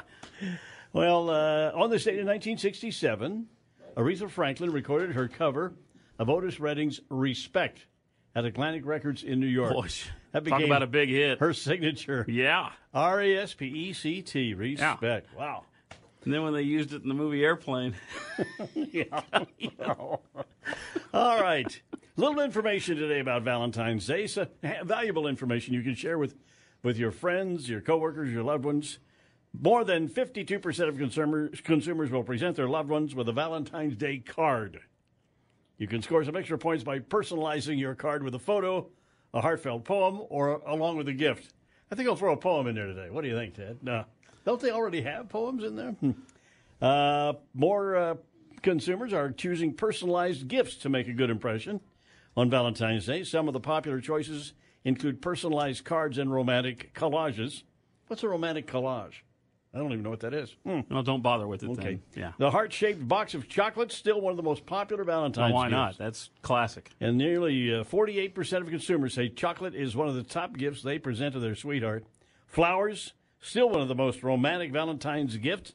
Well, 0.93 1.29
uh, 1.29 1.71
on 1.73 1.89
this 1.89 2.03
date 2.03 2.19
in 2.19 2.27
1967, 2.27 3.47
Aretha 3.95 4.29
Franklin 4.29 4.71
recorded 4.71 5.15
her 5.15 5.27
cover 5.27 5.73
of 6.17 6.29
Otis 6.29 6.59
Redding's 6.59 6.99
Respect 7.09 7.85
at 8.35 8.45
Atlantic 8.45 8.85
Records 8.85 9.23
in 9.23 9.39
New 9.39 9.47
York. 9.47 9.73
Boy, 9.73 9.87
that 10.31 10.43
talk 10.43 10.43
became 10.43 10.65
about 10.65 10.83
a 10.83 10.87
big 10.87 11.09
hit. 11.09 11.39
Her 11.39 11.53
signature. 11.53 12.25
Yeah. 12.27 12.71
R 12.93 13.21
E 13.21 13.37
S 13.37 13.53
P 13.53 13.67
E 13.67 13.93
C 13.93 14.21
T, 14.21 14.53
Respect. 14.53 15.27
Wow. 15.37 15.65
And 16.23 16.33
then 16.33 16.43
when 16.43 16.53
they 16.53 16.61
used 16.61 16.93
it 16.93 17.03
in 17.03 17.09
the 17.09 17.13
movie 17.13 17.43
Airplane. 17.43 17.95
yeah. 18.73 19.21
All 21.13 21.41
right. 21.41 21.81
Little 22.15 22.39
information 22.39 22.95
today 22.97 23.19
about 23.19 23.43
Valentine's 23.43 24.07
Day. 24.07 24.27
So 24.27 24.47
valuable 24.83 25.27
information 25.27 25.73
you 25.73 25.81
can 25.81 25.95
share 25.95 26.17
with, 26.17 26.35
with 26.81 26.97
your 26.97 27.11
friends, 27.11 27.69
your 27.69 27.81
coworkers, 27.81 28.31
your 28.31 28.43
loved 28.43 28.63
ones. 28.63 28.99
More 29.59 29.83
than 29.83 30.09
52% 30.09 30.89
of 30.89 30.97
consumers, 30.97 31.61
consumers 31.61 32.09
will 32.11 32.23
present 32.23 32.55
their 32.55 32.67
loved 32.67 32.89
ones 32.89 33.15
with 33.15 33.29
a 33.29 33.31
Valentine's 33.31 33.95
Day 33.95 34.17
card. 34.17 34.81
You 35.77 35.87
can 35.87 36.01
score 36.01 36.23
some 36.23 36.35
extra 36.35 36.57
points 36.57 36.83
by 36.83 36.99
personalizing 36.99 37.79
your 37.79 37.95
card 37.95 38.23
with 38.23 38.35
a 38.35 38.39
photo, 38.39 38.89
a 39.33 39.41
heartfelt 39.41 39.85
poem, 39.85 40.21
or 40.29 40.61
along 40.67 40.97
with 40.97 41.07
a 41.07 41.13
gift. 41.13 41.53
I 41.91 41.95
think 41.95 42.09
I'll 42.09 42.15
throw 42.15 42.33
a 42.33 42.37
poem 42.37 42.67
in 42.67 42.75
there 42.75 42.87
today. 42.87 43.09
What 43.09 43.21
do 43.21 43.29
you 43.29 43.35
think, 43.35 43.53
Ted? 43.53 43.77
No. 43.81 44.05
Don't 44.43 44.59
they 44.59 44.71
already 44.71 45.01
have 45.03 45.29
poems 45.29 45.63
in 45.63 45.75
there? 45.75 45.91
Hmm. 45.91 46.11
Uh, 46.81 47.33
more 47.53 47.95
uh, 47.95 48.15
consumers 48.63 49.13
are 49.13 49.31
choosing 49.31 49.73
personalized 49.73 50.47
gifts 50.47 50.75
to 50.77 50.89
make 50.89 51.07
a 51.07 51.13
good 51.13 51.29
impression 51.29 51.79
on 52.35 52.49
Valentine's 52.49 53.05
Day. 53.05 53.23
Some 53.23 53.47
of 53.47 53.53
the 53.53 53.59
popular 53.59 54.01
choices 54.01 54.53
include 54.83 55.21
personalized 55.21 55.85
cards 55.85 56.17
and 56.17 56.33
romantic 56.33 56.93
collages. 56.93 57.63
What's 58.07 58.23
a 58.23 58.27
romantic 58.27 58.67
collage? 58.67 59.21
I 59.73 59.79
don't 59.79 59.91
even 59.91 60.03
know 60.03 60.11
what 60.11 60.19
that 60.19 60.35
is. 60.35 60.55
Hmm. 60.65 60.81
No, 60.89 61.01
don't 61.01 61.23
bother 61.23 61.47
with 61.47 61.63
it 61.63 61.69
Okay. 61.71 61.81
then. 61.81 62.01
Yeah. 62.15 62.31
The 62.37 62.51
heart 62.51 62.71
shaped 62.71 63.07
box 63.07 63.33
of 63.33 63.49
chocolates, 63.49 63.95
still 63.95 64.21
one 64.21 64.29
of 64.31 64.37
the 64.37 64.43
most 64.43 64.67
popular 64.67 65.03
Valentine's 65.03 65.49
No, 65.49 65.55
why 65.55 65.65
gifts. 65.65 65.71
not? 65.71 65.97
That's 65.97 66.29
classic. 66.43 66.91
And 67.01 67.17
nearly 67.17 67.73
uh, 67.73 67.83
48% 67.83 68.61
of 68.61 68.69
consumers 68.69 69.15
say 69.15 69.29
chocolate 69.29 69.73
is 69.73 69.95
one 69.95 70.07
of 70.07 70.13
the 70.13 70.21
top 70.23 70.57
gifts 70.57 70.83
they 70.83 70.99
present 70.99 71.33
to 71.33 71.39
their 71.39 71.55
sweetheart. 71.55 72.05
Flowers, 72.45 73.13
still 73.39 73.69
one 73.69 73.81
of 73.81 73.87
the 73.87 73.95
most 73.95 74.21
romantic 74.21 74.71
Valentine's 74.71 75.37
gifts, 75.37 75.73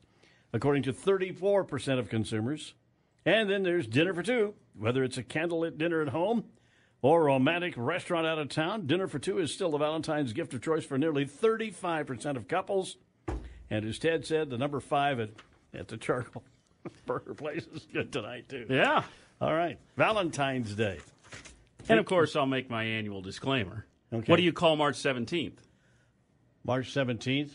according 0.52 0.85
to 0.85 0.93
34% 0.93 1.99
of 1.99 2.09
consumers. 2.09 2.75
And 3.26 3.50
then 3.50 3.64
there's 3.64 3.88
dinner 3.88 4.14
for 4.14 4.23
two. 4.23 4.55
Whether 4.78 5.02
it's 5.02 5.19
a 5.19 5.25
candlelit 5.25 5.76
dinner 5.76 6.00
at 6.02 6.11
home 6.11 6.45
or 7.02 7.23
a 7.23 7.25
romantic 7.25 7.75
restaurant 7.76 8.28
out 8.28 8.38
of 8.38 8.49
town, 8.49 8.87
dinner 8.87 9.09
for 9.09 9.19
two 9.19 9.38
is 9.38 9.52
still 9.52 9.73
the 9.73 9.78
Valentine's 9.78 10.33
gift 10.33 10.55
of 10.55 10.62
choice 10.62 10.85
for 10.85 10.97
nearly 10.99 11.26
35% 11.26 12.37
of 12.37 12.47
couples. 12.47 12.97
And 13.70 13.84
as 13.84 13.98
Ted 13.98 14.26
said, 14.26 14.50
the 14.50 14.58
number 14.58 14.80
five 14.80 15.20
at, 15.20 15.30
at 15.75 15.88
the 15.88 15.96
charcoal 15.96 16.42
burger 17.06 17.34
place 17.34 17.66
is 17.75 17.87
good 17.92 18.12
tonight, 18.12 18.48
too. 18.48 18.66
Yeah. 18.68 19.04
All 19.40 19.54
right. 19.54 19.78
Valentine's 19.96 20.75
Day. 20.75 20.98
And 21.88 21.98
of 21.98 22.06
course, 22.06 22.37
I'll 22.37 22.46
make 22.46 22.68
my 22.68 22.84
annual 22.84 23.22
disclaimer. 23.22 23.87
Okay. 24.12 24.30
What 24.30 24.37
do 24.37 24.42
you 24.42 24.52
call 24.52 24.76
March 24.76 24.96
17th? 24.96 25.58
March 26.64 26.92
17th? 26.92 27.50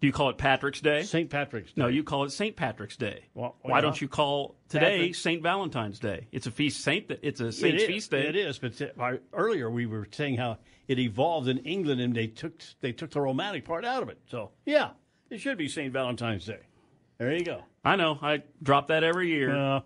Do 0.00 0.06
you 0.06 0.12
call 0.12 0.28
it 0.28 0.36
Patrick's 0.36 0.80
Day? 0.82 1.02
St. 1.04 1.30
Patrick's 1.30 1.72
Day. 1.72 1.80
No, 1.82 1.88
you 1.88 2.04
call 2.04 2.24
it 2.24 2.30
St. 2.30 2.54
Patrick's 2.54 2.96
Day. 2.98 3.24
Well, 3.34 3.56
Why 3.62 3.78
yeah. 3.78 3.80
don't 3.80 3.98
you 4.00 4.08
call 4.08 4.56
today 4.68 5.12
St. 5.12 5.42
Valentine's 5.42 5.98
Day? 5.98 6.26
It's 6.32 6.46
a 6.46 6.50
feast 6.50 6.82
saint. 6.82 7.10
It's 7.22 7.40
a 7.40 7.46
It 7.46 7.52
saint's 7.52 7.82
is, 7.82 7.88
feast 7.88 8.10
day. 8.10 8.26
It 8.26 8.36
is, 8.36 8.58
but 8.58 8.80
uh, 8.98 9.12
earlier 9.32 9.70
we 9.70 9.86
were 9.86 10.06
saying 10.12 10.36
how 10.36 10.58
it 10.86 10.98
evolved 10.98 11.48
in 11.48 11.58
England 11.58 12.00
and 12.02 12.14
they 12.14 12.26
took 12.26 12.52
they 12.82 12.92
took 12.92 13.10
the 13.10 13.20
romantic 13.22 13.64
part 13.64 13.84
out 13.86 14.02
of 14.02 14.10
it. 14.10 14.18
So 14.30 14.50
yeah, 14.66 14.90
it 15.30 15.38
should 15.40 15.56
be 15.56 15.66
St. 15.68 15.90
Valentine's 15.92 16.44
Day. 16.44 16.60
There 17.18 17.32
you 17.32 17.44
go. 17.44 17.62
I 17.82 17.96
know. 17.96 18.18
I 18.20 18.42
drop 18.62 18.88
that 18.88 19.02
every 19.02 19.30
year. 19.30 19.56
Uh, 19.56 19.80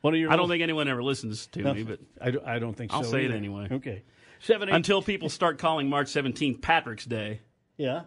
one 0.00 0.14
of 0.14 0.20
your 0.20 0.32
I 0.32 0.36
don't 0.36 0.48
think 0.48 0.62
anyone 0.64 0.88
ever 0.88 1.02
listens 1.02 1.46
to 1.48 1.62
No, 1.62 1.74
me, 1.74 1.84
but 1.84 2.00
I 2.20 2.30
don't, 2.32 2.44
I 2.46 2.58
don't 2.58 2.74
think 2.74 2.92
I'll 2.92 3.04
so. 3.04 3.12
say 3.12 3.24
it 3.24 3.30
anyway. 3.30 3.68
Okay. 3.70 4.02
Seven, 4.40 4.68
eight- 4.68 4.74
Until 4.74 5.00
people 5.00 5.28
start 5.28 5.58
calling 5.58 5.88
March 5.88 6.08
17th 6.08 6.60
Patrick's 6.60 7.04
Day. 7.04 7.40
Yeah. 7.76 8.02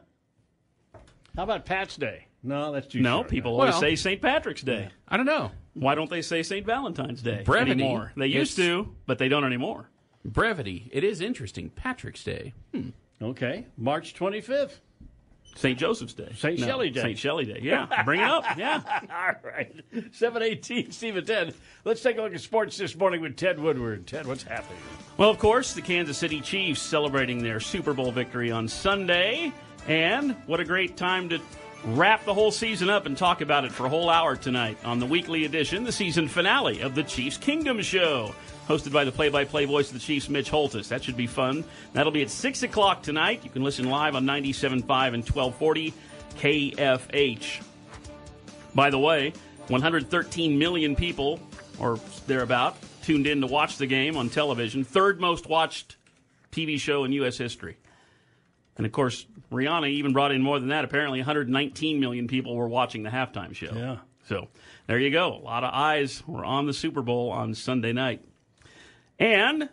How 1.36 1.44
about 1.44 1.66
Pat's 1.66 1.96
Day? 1.96 2.28
No, 2.44 2.72
that's 2.72 2.88
too 2.88 3.00
No, 3.02 3.20
short. 3.20 3.30
people 3.30 3.52
Well, 3.58 3.68
always 3.68 3.80
say 3.80 3.96
St. 3.96 4.22
Patrick's 4.22 4.62
Day. 4.64 4.90
I 5.08 5.18
don't 5.18 5.26
know. 5.26 5.52
Why 5.74 5.96
don't 5.96 6.10
they 6.10 6.22
say 6.22 6.44
St. 6.44 6.66
Valentine's 6.66 7.22
Day 7.22 7.44
Brevity. 7.46 7.72
anymore? 7.84 8.12
They 8.18 8.28
used 8.28 8.58
It's- 8.60 8.68
to, 8.86 8.94
but 9.06 9.18
they 9.20 9.30
don't 9.30 9.46
anymore. 9.46 9.90
Brevity. 10.26 10.90
It 10.92 11.04
is 11.04 11.22
interesting. 11.22 11.70
Patrick's 11.70 12.24
Day. 12.24 12.54
Hmm. 12.74 12.90
Okay. 13.22 13.66
March 13.78 14.14
25th. 14.14 14.80
St. 15.56 15.78
Joseph's 15.78 16.14
Day. 16.14 16.32
St. 16.36 16.60
No, 16.60 16.66
Shelley 16.66 16.90
Day. 16.90 17.02
St. 17.02 17.18
Shelley 17.18 17.46
Day. 17.46 17.60
Yeah, 17.62 18.04
bring 18.06 18.22
it 18.22 18.30
up. 18.30 18.46
Yeah. 18.58 18.82
All 19.12 19.34
right. 19.44 19.74
718, 20.14 20.92
Steve 20.92 21.18
and 21.18 21.28
Ted. 21.28 21.54
Let's 21.84 22.02
take 22.02 22.18
a 22.18 22.22
look 22.22 22.34
at 22.34 22.40
sports 22.40 22.78
this 22.78 22.96
morning 22.96 23.20
with 23.22 23.36
Ted 23.36 23.60
Woodward. 23.60 24.08
Ted, 24.08 24.26
what's 24.28 24.44
happening? 24.44 24.80
Well, 25.18 25.30
of 25.30 25.40
course, 25.40 25.74
the 25.74 25.82
Kansas 25.82 26.18
City 26.18 26.40
Chiefs 26.40 26.82
celebrating 26.82 27.44
their 27.44 27.60
Super 27.60 27.94
Bowl 27.94 28.12
victory 28.14 28.50
on 28.50 28.68
Sunday. 28.70 29.52
And 29.88 30.36
what 30.46 30.60
a 30.60 30.66
great 30.66 30.98
time 30.98 31.30
to 31.30 31.40
wrap 31.84 32.26
the 32.26 32.34
whole 32.34 32.52
season 32.52 32.90
up 32.90 33.06
and 33.06 33.18
talk 33.18 33.42
about 33.42 33.66
it 33.66 33.72
for 33.72 33.86
a 33.86 33.90
whole 33.90 34.10
hour 34.10 34.36
tonight 34.36 34.78
on 34.84 35.00
the 35.00 35.06
weekly 35.06 35.46
edition, 35.46 35.84
the 35.84 35.92
season 35.92 36.28
finale 36.28 36.82
of 36.82 36.94
the 36.94 37.04
Chiefs 37.04 37.38
Kingdom 37.38 37.82
Show, 37.82 38.36
hosted 38.68 38.92
by 38.92 39.04
the 39.04 39.12
play 39.12 39.30
by 39.30 39.46
play 39.46 39.66
voice 39.66 39.88
of 39.88 39.94
the 39.94 40.00
Chiefs, 40.00 40.30
Mitch 40.30 40.50
Holthus. 40.50 40.90
That 40.90 41.04
should 41.04 41.18
be 41.18 41.28
fun. 41.28 41.64
That'll 41.94 42.12
be 42.12 42.22
at 42.22 42.30
6 42.30 42.64
o'clock 42.64 43.02
tonight. 43.02 43.44
You 43.44 43.50
can 43.50 43.64
listen 43.64 43.90
live 43.90 44.16
on 44.16 44.26
97.5 44.26 44.80
and 45.14 45.28
1240 45.28 45.94
KFH. 46.36 47.64
By 48.76 48.90
the 48.90 49.00
way, 49.00 49.34
113 49.68 50.58
million 50.58 50.96
people, 50.96 51.40
or 51.80 51.98
thereabout, 52.28 52.78
tuned 53.02 53.26
in 53.26 53.42
to 53.42 53.48
watch 53.48 53.78
the 53.78 53.88
game 53.88 54.16
on 54.16 54.30
television. 54.30 54.84
Third 54.84 55.20
most 55.20 55.50
watched 55.50 55.96
TV 56.52 56.80
show 56.80 57.04
in 57.04 57.12
U.S. 57.14 57.38
history. 57.38 57.78
And 58.82 58.86
of 58.88 58.94
course, 58.94 59.28
Rihanna 59.52 59.92
even 59.92 60.12
brought 60.12 60.32
in 60.32 60.42
more 60.42 60.60
than 60.60 60.70
that. 60.70 60.84
Apparently, 60.84 61.20
119 61.20 62.00
million 62.00 62.28
people 62.28 62.56
were 62.56 62.68
watching 62.68 63.04
the 63.04 63.12
halftime 63.12 63.54
show. 63.54 63.72
Yeah. 63.76 63.98
So 64.28 64.48
there 64.88 64.98
you 64.98 65.12
go. 65.12 65.36
A 65.36 65.38
lot 65.38 65.64
of 65.64 65.72
eyes 65.72 66.24
were 66.26 66.44
on 66.44 66.66
the 66.66 66.74
Super 66.74 67.04
Bowl 67.04 67.30
on 67.30 67.54
Sunday 67.54 67.94
night. 67.94 68.26
And, 69.20 69.62
of 69.62 69.70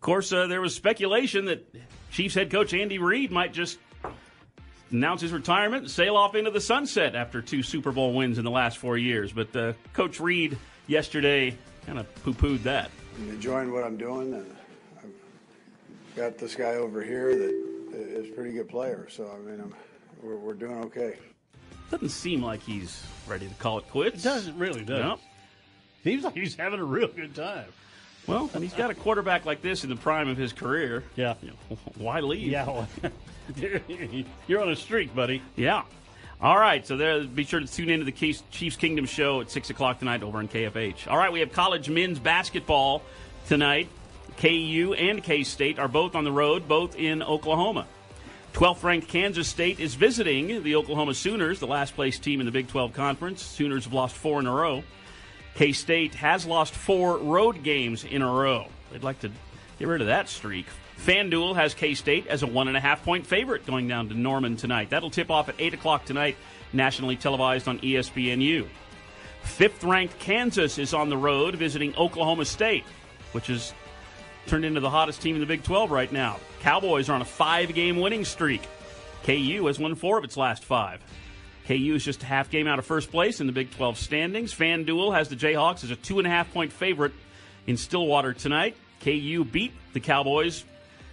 course, 0.00 0.32
uh, 0.32 0.46
there 0.46 0.60
was 0.60 0.76
speculation 0.76 1.46
that 1.46 1.74
Chiefs 2.12 2.36
head 2.36 2.52
coach 2.52 2.72
Andy 2.72 2.98
Reid 2.98 3.32
might 3.32 3.52
just 3.52 3.80
announce 4.92 5.22
his 5.22 5.32
retirement 5.32 5.82
and 5.82 5.90
sail 5.90 6.16
off 6.16 6.36
into 6.36 6.52
the 6.52 6.60
sunset 6.60 7.16
after 7.16 7.42
two 7.42 7.64
Super 7.64 7.90
Bowl 7.90 8.14
wins 8.14 8.38
in 8.38 8.44
the 8.44 8.50
last 8.52 8.78
four 8.78 8.96
years. 8.96 9.32
But 9.32 9.56
uh, 9.56 9.72
Coach 9.92 10.20
Reid 10.20 10.56
yesterday 10.86 11.58
kind 11.84 11.98
of 11.98 12.14
poo 12.22 12.32
pooed 12.32 12.62
that. 12.62 12.92
I'm 13.16 13.28
enjoying 13.28 13.72
what 13.72 13.82
I'm 13.82 13.96
doing, 13.96 14.34
and 14.34 14.56
I've 14.98 16.14
got 16.14 16.38
this 16.38 16.54
guy 16.54 16.74
over 16.74 17.02
here 17.02 17.34
that 17.34 17.75
is 17.96 18.28
a 18.28 18.32
pretty 18.32 18.52
good 18.52 18.68
player. 18.68 19.06
So 19.10 19.30
I 19.34 19.38
mean, 19.48 19.60
I'm, 19.60 19.74
we're, 20.22 20.36
we're 20.36 20.54
doing 20.54 20.78
okay. 20.84 21.16
Doesn't 21.90 22.08
seem 22.10 22.42
like 22.42 22.60
he's 22.62 23.02
ready 23.28 23.46
to 23.48 23.54
call 23.54 23.78
it 23.78 23.88
quits. 23.90 24.20
It 24.24 24.28
doesn't 24.28 24.58
really, 24.58 24.84
does 24.84 25.00
No. 25.02 25.12
it? 25.14 25.20
Seems 26.04 26.24
like 26.24 26.34
he's 26.34 26.54
having 26.56 26.80
a 26.80 26.84
real 26.84 27.08
good 27.08 27.34
time. 27.34 27.66
Well, 28.26 28.46
when 28.48 28.62
he's 28.62 28.72
got 28.74 28.90
a 28.90 28.94
quarterback 28.94 29.44
like 29.44 29.62
this 29.62 29.84
in 29.84 29.90
the 29.90 29.94
prime 29.96 30.28
of 30.28 30.36
his 30.36 30.52
career, 30.52 31.04
Yeah. 31.14 31.34
you 31.42 31.50
know, 31.70 31.76
why 31.96 32.20
leave? 32.20 32.48
Yeah. 32.48 32.66
well, 32.66 32.88
You're 34.48 34.62
on 34.62 34.68
a 34.70 34.76
streak, 34.76 35.14
buddy. 35.14 35.42
Yeah. 35.54 35.82
All 36.40 36.58
right, 36.58 36.86
so 36.86 36.96
there. 36.96 37.22
Be 37.24 37.44
sure 37.44 37.60
to 37.60 37.66
tune 37.66 37.88
into 37.88 38.04
the 38.04 38.12
Chiefs 38.12 38.42
Chiefs 38.50 38.76
Kingdom 38.76 39.06
show 39.06 39.40
at 39.40 39.50
six 39.50 39.70
o'clock 39.70 40.00
tonight 40.00 40.22
over 40.22 40.38
on 40.38 40.48
KFH. 40.48 41.08
All 41.08 41.16
right, 41.16 41.32
we 41.32 41.40
have 41.40 41.50
college 41.52 41.88
men's 41.88 42.18
basketball 42.18 43.00
tonight. 43.48 43.88
KU 44.38 44.94
and 44.98 45.22
K 45.22 45.44
State 45.44 45.78
are 45.78 45.88
both 45.88 46.14
on 46.14 46.24
the 46.24 46.32
road, 46.32 46.68
both 46.68 46.96
in 46.96 47.22
Oklahoma. 47.22 47.86
12th 48.52 48.82
ranked 48.82 49.08
Kansas 49.08 49.48
State 49.48 49.80
is 49.80 49.94
visiting 49.94 50.62
the 50.62 50.76
Oklahoma 50.76 51.14
Sooners, 51.14 51.60
the 51.60 51.66
last 51.66 51.94
place 51.94 52.18
team 52.18 52.40
in 52.40 52.46
the 52.46 52.52
Big 52.52 52.68
12 52.68 52.92
Conference. 52.94 53.42
Sooners 53.42 53.84
have 53.84 53.92
lost 53.92 54.16
four 54.16 54.40
in 54.40 54.46
a 54.46 54.52
row. 54.52 54.82
K 55.54 55.72
State 55.72 56.14
has 56.14 56.46
lost 56.46 56.74
four 56.74 57.18
road 57.18 57.62
games 57.62 58.04
in 58.04 58.22
a 58.22 58.30
row. 58.30 58.68
They'd 58.92 59.02
like 59.02 59.20
to 59.20 59.30
get 59.78 59.88
rid 59.88 60.00
of 60.00 60.06
that 60.06 60.28
streak. 60.28 60.66
FanDuel 60.98 61.54
has 61.56 61.74
K 61.74 61.94
State 61.94 62.26
as 62.26 62.42
a 62.42 62.46
one 62.46 62.68
and 62.68 62.76
a 62.76 62.80
half 62.80 63.04
point 63.04 63.26
favorite 63.26 63.66
going 63.66 63.88
down 63.88 64.08
to 64.08 64.14
Norman 64.14 64.56
tonight. 64.56 64.90
That'll 64.90 65.10
tip 65.10 65.30
off 65.30 65.48
at 65.48 65.54
8 65.58 65.74
o'clock 65.74 66.04
tonight, 66.04 66.36
nationally 66.72 67.16
televised 67.16 67.68
on 67.68 67.78
ESPNU. 67.80 68.66
Fifth 69.42 69.84
ranked 69.84 70.18
Kansas 70.18 70.78
is 70.78 70.92
on 70.92 71.08
the 71.08 71.16
road 71.16 71.54
visiting 71.54 71.94
Oklahoma 71.96 72.44
State, 72.44 72.84
which 73.32 73.50
is 73.50 73.74
turned 74.46 74.64
into 74.64 74.80
the 74.80 74.90
hottest 74.90 75.20
team 75.20 75.36
in 75.36 75.40
the 75.40 75.46
Big 75.46 75.62
12 75.62 75.90
right 75.90 76.10
now. 76.10 76.38
Cowboys 76.60 77.08
are 77.08 77.14
on 77.14 77.22
a 77.22 77.26
five 77.26 77.74
game 77.74 77.98
winning 77.98 78.24
streak. 78.24 78.62
KU 79.24 79.66
has 79.66 79.78
won 79.78 79.94
four 79.94 80.18
of 80.18 80.24
its 80.24 80.36
last 80.36 80.64
five. 80.64 81.00
KU 81.66 81.94
is 81.94 82.04
just 82.04 82.22
a 82.22 82.26
half 82.26 82.48
game 82.48 82.68
out 82.68 82.78
of 82.78 82.86
first 82.86 83.10
place 83.10 83.40
in 83.40 83.46
the 83.46 83.52
Big 83.52 83.70
12 83.72 83.98
standings. 83.98 84.54
FanDuel 84.54 85.14
has 85.14 85.28
the 85.28 85.36
Jayhawks 85.36 85.82
as 85.82 85.90
a 85.90 85.96
two 85.96 86.18
and 86.18 86.26
a 86.26 86.30
half 86.30 86.52
point 86.52 86.72
favorite 86.72 87.12
in 87.66 87.76
Stillwater 87.76 88.32
tonight. 88.32 88.76
KU 89.00 89.44
beat 89.44 89.72
the 89.92 90.00
Cowboys 90.00 90.64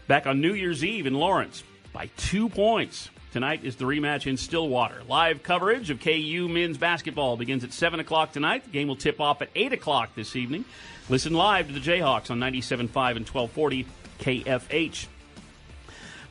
back 0.08 0.28
on 0.28 0.42
New 0.42 0.54
Year's 0.54 0.84
Eve 0.84 1.08
in 1.08 1.16
Lawrence 1.16 1.64
by 1.92 2.10
two 2.18 2.50
points. 2.50 3.10
Tonight 3.32 3.64
is 3.64 3.78
the 3.78 3.86
rematch 3.86 4.28
in 4.28 4.38
Stillwater. 4.38 5.02
Live 5.08 5.42
coverage 5.42 5.90
of 5.90 6.00
KU 6.00 6.48
men's 6.48 6.78
basketball 6.78 7.36
begins 7.36 7.64
at 7.64 7.74
7 7.74 8.00
o'clock 8.00 8.32
tonight. 8.32 8.64
The 8.64 8.70
game 8.70 8.88
will 8.88 8.96
tip 8.96 9.20
off 9.20 9.42
at 9.42 9.50
8 9.56 9.74
o'clock 9.74 10.14
this 10.14 10.36
evening. 10.36 10.66
Listen 11.10 11.34
live 11.34 11.68
to 11.68 11.74
the 11.74 11.82
Jayhawks 11.82 12.32
on 12.32 12.40
97.5 12.40 13.18
and 13.18 13.28
1240 13.28 13.86
KFH. 14.20 15.08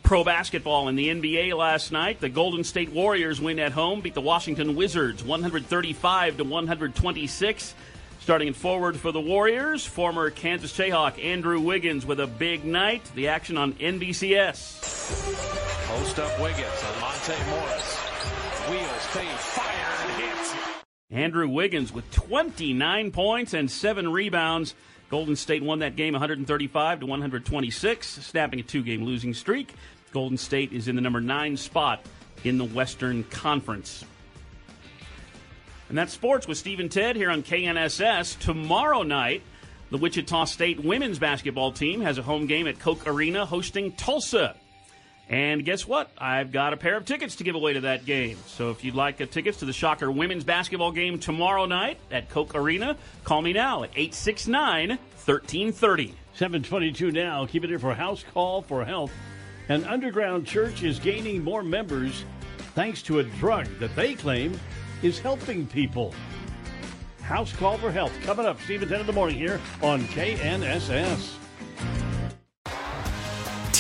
Pro 0.03 0.25
basketball 0.25 0.89
in 0.89 0.97
the 0.97 1.09
NBA 1.09 1.57
last 1.57 1.93
night. 1.93 2.21
The 2.21 2.31
Golden 2.31 2.65
State 2.65 2.91
Warriors 2.91 3.41
win 3.41 3.59
at 3.59 3.73
home, 3.73 4.01
beat 4.01 4.15
the 4.15 4.23
Washington 4.23 4.75
Wizards 4.75 5.23
135 5.23 6.39
to 6.39 6.45
126. 6.45 7.75
Starting 8.21 8.49
in 8.49 8.55
forward 8.55 8.97
for 8.97 9.13
the 9.13 9.21
Warriors, 9.21 9.85
former 9.85 10.31
Kansas 10.31 10.73
Jayhawk 10.73 11.23
Andrew 11.23 11.61
Wiggins 11.61 12.07
with 12.07 12.21
a 12.21 12.27
big 12.27 12.65
night. 12.65 13.03
The 13.15 13.29
action 13.29 13.59
on 13.59 13.75
NBCS. 13.75 14.81
Post 15.89 16.19
up 16.19 16.41
Wiggins 16.41 16.85
on 16.87 17.01
Monte 17.01 17.33
Morris. 17.51 17.97
Wheels, 18.71 19.07
fade, 19.07 19.29
fire, 19.29 20.09
and 20.09 20.23
hits. 20.23 20.72
Andrew 21.13 21.47
Wiggins 21.47 21.93
with 21.93 22.11
29 22.11 23.11
points 23.11 23.53
and 23.53 23.71
seven 23.71 24.11
rebounds. 24.11 24.75
Golden 25.11 25.37
State 25.37 25.63
won 25.63 25.81
that 25.81 25.95
game 25.95 26.15
135 26.15 27.01
to 27.01 27.07
126, 27.07 28.09
snapping 28.09 28.61
a 28.61 28.63
two-game 28.63 29.05
losing 29.05 29.35
streak. 29.35 29.75
Golden 30.11 30.39
State 30.39 30.73
is 30.73 30.89
in 30.89 30.97
the 30.97 31.03
number 31.03 31.21
nine 31.21 31.59
spot 31.59 32.01
in 32.45 32.57
the 32.57 32.65
Western 32.65 33.25
Conference. 33.25 34.05
And 35.91 35.99
that's 35.99 36.15
sports 36.15 36.49
with 36.49 36.57
Steve 36.57 36.81
and 36.81 36.91
Ted 36.91 37.17
here 37.17 37.31
on 37.31 37.43
KNSS. 37.43 38.39
Tomorrow 38.39 39.03
night, 39.03 39.43
the 39.91 39.99
Wichita 39.99 40.47
State 40.47 40.83
women's 40.83 41.19
basketball 41.19 41.73
team 41.73 42.01
has 42.01 42.17
a 42.17 42.23
home 42.23 42.47
game 42.47 42.67
at 42.67 42.79
Koch 42.79 43.07
Arena 43.07 43.45
hosting 43.45 43.93
Tulsa. 43.93 44.57
And 45.33 45.65
guess 45.65 45.87
what? 45.87 46.11
I've 46.19 46.53
got 46.53 46.75
a 46.75 46.77
pair 46.77 46.95
of 46.95 47.07
tickets 47.07 47.37
to 47.37 47.45
give 47.45 47.55
away 47.55 47.73
to 47.73 47.81
that 47.81 48.05
game. 48.05 48.37
So 48.47 48.71
if 48.71 48.85
you'd 48.85 48.95
like 48.95 49.19
uh, 49.19 49.25
tickets 49.25 49.61
to 49.61 49.65
the 49.65 49.73
Shocker 49.73 50.11
women's 50.11 50.45
basketball 50.45 50.93
game 50.93 51.19
tomorrow 51.19 51.65
night 51.65 51.99
at 52.11 52.29
Koch 52.29 52.55
Arena, 52.55 52.99
call 53.25 53.41
me 53.41 53.55
now 53.55 53.83
at 53.83 53.91
869 53.97 54.91
1330. 54.91 56.15
722 56.35 57.13
now. 57.13 57.47
Keep 57.47 57.65
it 57.65 57.71
here 57.71 57.79
for 57.79 57.95
House 57.95 58.23
Call 58.35 58.61
for 58.61 58.85
Health. 58.85 59.11
An 59.71 59.85
underground 59.85 60.47
church 60.47 60.83
is 60.83 60.99
gaining 60.99 61.43
more 61.43 61.63
members 61.63 62.27
thanks 62.75 63.01
to 63.03 63.21
a 63.21 63.23
drug 63.23 63.67
that 63.79 63.97
they 63.97 64.15
claim 64.15 64.61
is 65.03 65.19
helping 65.19 65.67
people. 65.67 66.13
House 67.23 67.55
Call 67.55 67.79
for 67.79 67.91
Health 67.91 68.13
coming 68.23 68.45
up, 68.45 68.61
at 68.61 68.67
10 68.67 69.01
in 69.01 69.07
the 69.07 69.13
morning 69.15 69.39
here 69.39 69.59
on 69.83 70.03
KNSS. 70.03 71.42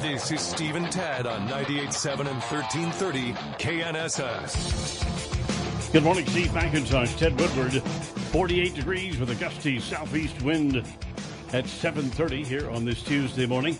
This 0.00 0.32
is 0.32 0.40
Steve 0.40 0.74
and 0.74 0.90
Ted 0.90 1.24
on 1.26 1.46
98.7 1.48 2.26
and 2.26 2.40
1330 2.40 3.32
KNSS. 3.58 5.02
Good 5.92 6.02
morning, 6.02 6.26
Steve 6.26 6.48
McIntosh, 6.48 7.16
Ted 7.16 7.38
Woodward. 7.38 7.80
48 8.32 8.74
degrees 8.74 9.18
with 9.18 9.30
a 9.30 9.36
gusty 9.36 9.78
southeast 9.78 10.42
wind 10.42 10.78
at 11.52 11.66
7.30 11.66 12.44
here 12.44 12.68
on 12.70 12.84
this 12.84 13.00
Tuesday 13.02 13.46
morning. 13.46 13.78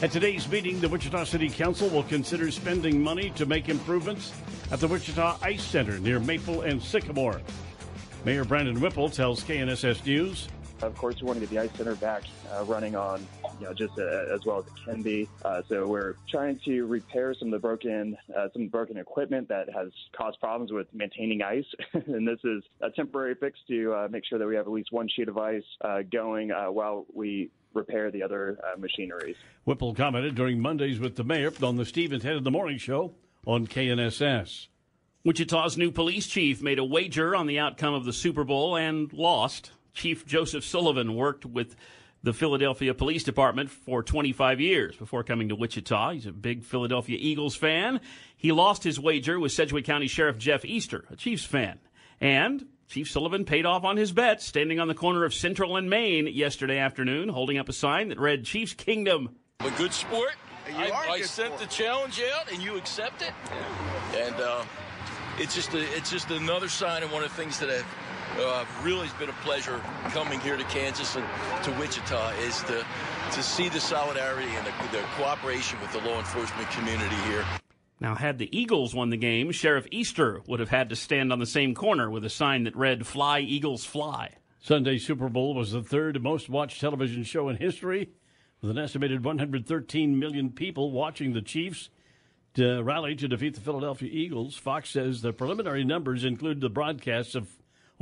At 0.00 0.10
today's 0.10 0.48
meeting, 0.48 0.80
the 0.80 0.88
Wichita 0.88 1.24
City 1.24 1.50
Council 1.50 1.90
will 1.90 2.04
consider 2.04 2.50
spending 2.50 3.02
money 3.02 3.28
to 3.30 3.44
make 3.44 3.68
improvements 3.68 4.32
at 4.70 4.80
the 4.80 4.88
Wichita 4.88 5.36
Ice 5.42 5.62
Center 5.62 5.98
near 5.98 6.18
Maple 6.18 6.62
and 6.62 6.82
Sycamore. 6.82 7.42
Mayor 8.24 8.46
Brandon 8.46 8.80
Whipple 8.80 9.10
tells 9.10 9.44
KNSS 9.44 10.06
News. 10.06 10.48
Of 10.82 10.96
course, 10.96 11.20
we 11.20 11.26
want 11.28 11.38
to 11.38 11.46
get 11.46 11.50
the 11.50 11.58
ice 11.60 11.70
center 11.76 11.94
back 11.94 12.24
uh, 12.52 12.64
running 12.64 12.96
on, 12.96 13.24
you 13.60 13.66
know, 13.66 13.72
just 13.72 13.96
uh, 13.98 14.34
as 14.34 14.44
well 14.44 14.58
as 14.58 14.66
it 14.66 14.72
can 14.84 15.00
be. 15.00 15.28
Uh, 15.44 15.62
so 15.68 15.86
we're 15.86 16.16
trying 16.28 16.58
to 16.64 16.86
repair 16.86 17.34
some 17.34 17.48
of 17.48 17.52
the 17.52 17.60
broken, 17.60 18.16
uh, 18.36 18.48
some 18.52 18.66
broken 18.66 18.96
equipment 18.96 19.48
that 19.48 19.72
has 19.72 19.92
caused 20.10 20.40
problems 20.40 20.72
with 20.72 20.88
maintaining 20.92 21.40
ice. 21.40 21.66
and 21.92 22.26
this 22.26 22.40
is 22.42 22.64
a 22.80 22.90
temporary 22.90 23.36
fix 23.36 23.60
to 23.68 23.94
uh, 23.94 24.08
make 24.10 24.24
sure 24.24 24.40
that 24.40 24.46
we 24.46 24.56
have 24.56 24.66
at 24.66 24.72
least 24.72 24.90
one 24.90 25.08
sheet 25.08 25.28
of 25.28 25.38
ice 25.38 25.62
uh, 25.82 26.02
going 26.10 26.48
while 26.48 27.06
we 27.14 27.48
repair 27.74 28.10
the 28.10 28.22
other 28.22 28.58
machineries. 28.76 29.36
Whipple 29.64 29.94
commented 29.94 30.34
during 30.34 30.60
Mondays 30.60 30.98
with 30.98 31.14
the 31.14 31.24
mayor 31.24 31.52
on 31.62 31.76
the 31.76 31.86
Stevens 31.86 32.24
Head 32.24 32.34
of 32.34 32.44
the 32.44 32.50
Morning 32.50 32.78
Show 32.78 33.14
on 33.46 33.68
KNSS. 33.68 34.66
Wichita's 35.24 35.78
new 35.78 35.92
police 35.92 36.26
chief 36.26 36.60
made 36.60 36.80
a 36.80 36.84
wager 36.84 37.36
on 37.36 37.46
the 37.46 37.60
outcome 37.60 37.94
of 37.94 38.04
the 38.04 38.12
Super 38.12 38.42
Bowl 38.42 38.76
and 38.76 39.12
lost. 39.12 39.70
Chief 39.92 40.26
Joseph 40.26 40.64
Sullivan 40.64 41.14
worked 41.14 41.44
with 41.44 41.76
the 42.22 42.32
Philadelphia 42.32 42.94
Police 42.94 43.24
Department 43.24 43.70
for 43.70 44.02
25 44.02 44.60
years 44.60 44.96
before 44.96 45.24
coming 45.24 45.48
to 45.48 45.56
Wichita. 45.56 46.12
He's 46.12 46.26
a 46.26 46.32
big 46.32 46.62
Philadelphia 46.62 47.18
Eagles 47.20 47.56
fan. 47.56 48.00
He 48.36 48.52
lost 48.52 48.84
his 48.84 49.00
wager 49.00 49.40
with 49.40 49.52
Sedgwick 49.52 49.84
County 49.84 50.06
Sheriff 50.06 50.38
Jeff 50.38 50.64
Easter, 50.64 51.04
a 51.10 51.16
Chiefs 51.16 51.44
fan. 51.44 51.80
And 52.20 52.66
Chief 52.88 53.10
Sullivan 53.10 53.44
paid 53.44 53.66
off 53.66 53.84
on 53.84 53.96
his 53.96 54.12
bet, 54.12 54.40
standing 54.40 54.78
on 54.78 54.86
the 54.86 54.94
corner 54.94 55.24
of 55.24 55.34
Central 55.34 55.76
and 55.76 55.90
Main 55.90 56.28
yesterday 56.28 56.78
afternoon, 56.78 57.28
holding 57.28 57.58
up 57.58 57.68
a 57.68 57.72
sign 57.72 58.08
that 58.10 58.20
read 58.20 58.44
Chiefs 58.44 58.74
Kingdom. 58.74 59.36
A 59.60 59.70
good 59.72 59.92
sport. 59.92 60.34
I, 60.76 60.90
I 60.90 61.18
good 61.18 61.26
sent 61.26 61.54
sport. 61.54 61.60
the 61.60 61.74
challenge 61.74 62.22
out, 62.34 62.52
and 62.52 62.62
you 62.62 62.76
accept 62.76 63.22
it. 63.22 63.32
And 64.14 64.34
uh, 64.36 64.64
it's 65.38 65.54
just 65.54 65.74
a, 65.74 65.80
it's 65.96 66.10
just 66.10 66.30
another 66.30 66.68
sign 66.68 67.02
of 67.02 67.12
one 67.12 67.24
of 67.24 67.30
the 67.30 67.36
things 67.36 67.58
that 67.58 67.70
I've 67.70 67.86
uh, 68.38 68.64
really 68.82 69.06
has 69.06 69.18
been 69.18 69.28
a 69.28 69.44
pleasure 69.44 69.80
coming 70.10 70.40
here 70.40 70.56
to 70.56 70.64
Kansas 70.64 71.16
and 71.16 71.24
to 71.64 71.70
Wichita 71.72 72.30
is 72.40 72.62
to 72.64 72.84
to 73.32 73.42
see 73.42 73.68
the 73.68 73.80
solidarity 73.80 74.48
and 74.50 74.66
the, 74.66 74.72
the 74.96 75.02
cooperation 75.16 75.80
with 75.80 75.92
the 75.92 76.00
law 76.00 76.18
enforcement 76.18 76.70
community 76.70 77.16
here. 77.28 77.44
Now, 77.98 78.14
had 78.14 78.38
the 78.38 78.54
Eagles 78.56 78.94
won 78.94 79.10
the 79.10 79.16
game, 79.16 79.52
Sheriff 79.52 79.86
Easter 79.90 80.42
would 80.46 80.60
have 80.60 80.68
had 80.68 80.90
to 80.90 80.96
stand 80.96 81.32
on 81.32 81.38
the 81.38 81.46
same 81.46 81.74
corner 81.74 82.10
with 82.10 82.24
a 82.24 82.30
sign 82.30 82.64
that 82.64 82.76
read, 82.76 83.06
Fly, 83.06 83.40
Eagles, 83.40 83.84
Fly. 83.84 84.34
Sunday 84.60 84.98
Super 84.98 85.28
Bowl 85.28 85.54
was 85.54 85.72
the 85.72 85.82
third 85.82 86.20
most 86.22 86.48
watched 86.48 86.80
television 86.80 87.22
show 87.22 87.48
in 87.48 87.56
history, 87.56 88.10
with 88.60 88.70
an 88.70 88.78
estimated 88.78 89.24
113 89.24 90.18
million 90.18 90.50
people 90.50 90.90
watching 90.90 91.32
the 91.32 91.42
Chiefs 91.42 91.90
to 92.54 92.82
rally 92.82 93.14
to 93.14 93.28
defeat 93.28 93.54
the 93.54 93.60
Philadelphia 93.60 94.10
Eagles. 94.12 94.56
Fox 94.56 94.90
says 94.90 95.22
the 95.22 95.32
preliminary 95.32 95.84
numbers 95.84 96.24
include 96.24 96.60
the 96.60 96.68
broadcasts 96.68 97.34
of 97.34 97.48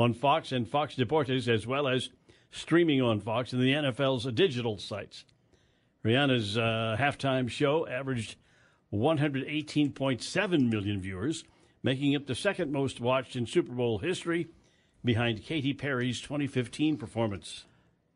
on 0.00 0.14
Fox 0.14 0.50
and 0.50 0.66
Fox 0.66 0.94
Deportes, 0.94 1.46
as 1.46 1.66
well 1.66 1.86
as 1.86 2.08
streaming 2.50 3.02
on 3.02 3.20
Fox 3.20 3.52
and 3.52 3.60
the 3.62 3.72
NFL's 3.72 4.24
digital 4.32 4.78
sites. 4.78 5.24
Rihanna's 6.04 6.56
uh, 6.56 6.96
halftime 6.98 7.50
show 7.50 7.86
averaged 7.86 8.36
118.7 8.92 10.70
million 10.70 11.00
viewers, 11.00 11.44
making 11.82 12.12
it 12.12 12.26
the 12.26 12.34
second 12.34 12.72
most 12.72 12.98
watched 13.00 13.36
in 13.36 13.46
Super 13.46 13.72
Bowl 13.72 13.98
history, 13.98 14.48
behind 15.04 15.44
Katy 15.44 15.74
Perry's 15.74 16.20
2015 16.20 16.96
performance. 16.96 17.66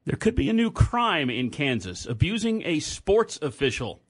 There 0.06 0.16
could 0.16 0.34
be 0.34 0.48
a 0.48 0.54
new 0.54 0.70
crime 0.70 1.30
in 1.30 1.50
Kansas 1.50 2.06
abusing 2.06 2.62
a 2.64 2.80
sports 2.80 3.38
official. 3.40 4.00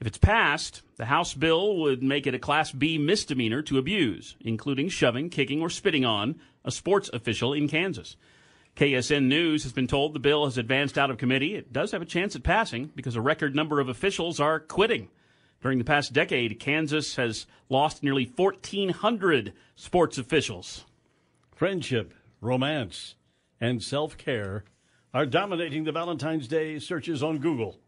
If 0.00 0.06
it's 0.06 0.18
passed, 0.18 0.80
the 0.96 1.04
House 1.04 1.34
bill 1.34 1.76
would 1.76 2.02
make 2.02 2.26
it 2.26 2.34
a 2.34 2.38
Class 2.38 2.72
B 2.72 2.96
misdemeanor 2.96 3.60
to 3.62 3.76
abuse, 3.76 4.34
including 4.40 4.88
shoving, 4.88 5.28
kicking, 5.28 5.60
or 5.60 5.68
spitting 5.68 6.06
on 6.06 6.40
a 6.64 6.70
sports 6.70 7.10
official 7.12 7.52
in 7.52 7.68
Kansas. 7.68 8.16
KSN 8.76 9.24
News 9.24 9.64
has 9.64 9.72
been 9.72 9.86
told 9.86 10.14
the 10.14 10.18
bill 10.18 10.46
has 10.46 10.56
advanced 10.56 10.96
out 10.96 11.10
of 11.10 11.18
committee. 11.18 11.54
It 11.54 11.70
does 11.70 11.92
have 11.92 12.00
a 12.00 12.06
chance 12.06 12.34
at 12.34 12.42
passing 12.42 12.90
because 12.94 13.14
a 13.14 13.20
record 13.20 13.54
number 13.54 13.78
of 13.78 13.90
officials 13.90 14.40
are 14.40 14.58
quitting. 14.58 15.10
During 15.60 15.76
the 15.76 15.84
past 15.84 16.14
decade, 16.14 16.58
Kansas 16.58 17.16
has 17.16 17.46
lost 17.68 18.02
nearly 18.02 18.24
1,400 18.24 19.52
sports 19.74 20.16
officials. 20.16 20.86
Friendship, 21.54 22.14
romance, 22.40 23.16
and 23.60 23.82
self 23.82 24.16
care 24.16 24.64
are 25.12 25.26
dominating 25.26 25.84
the 25.84 25.92
Valentine's 25.92 26.48
Day 26.48 26.78
searches 26.78 27.22
on 27.22 27.36
Google. 27.36 27.80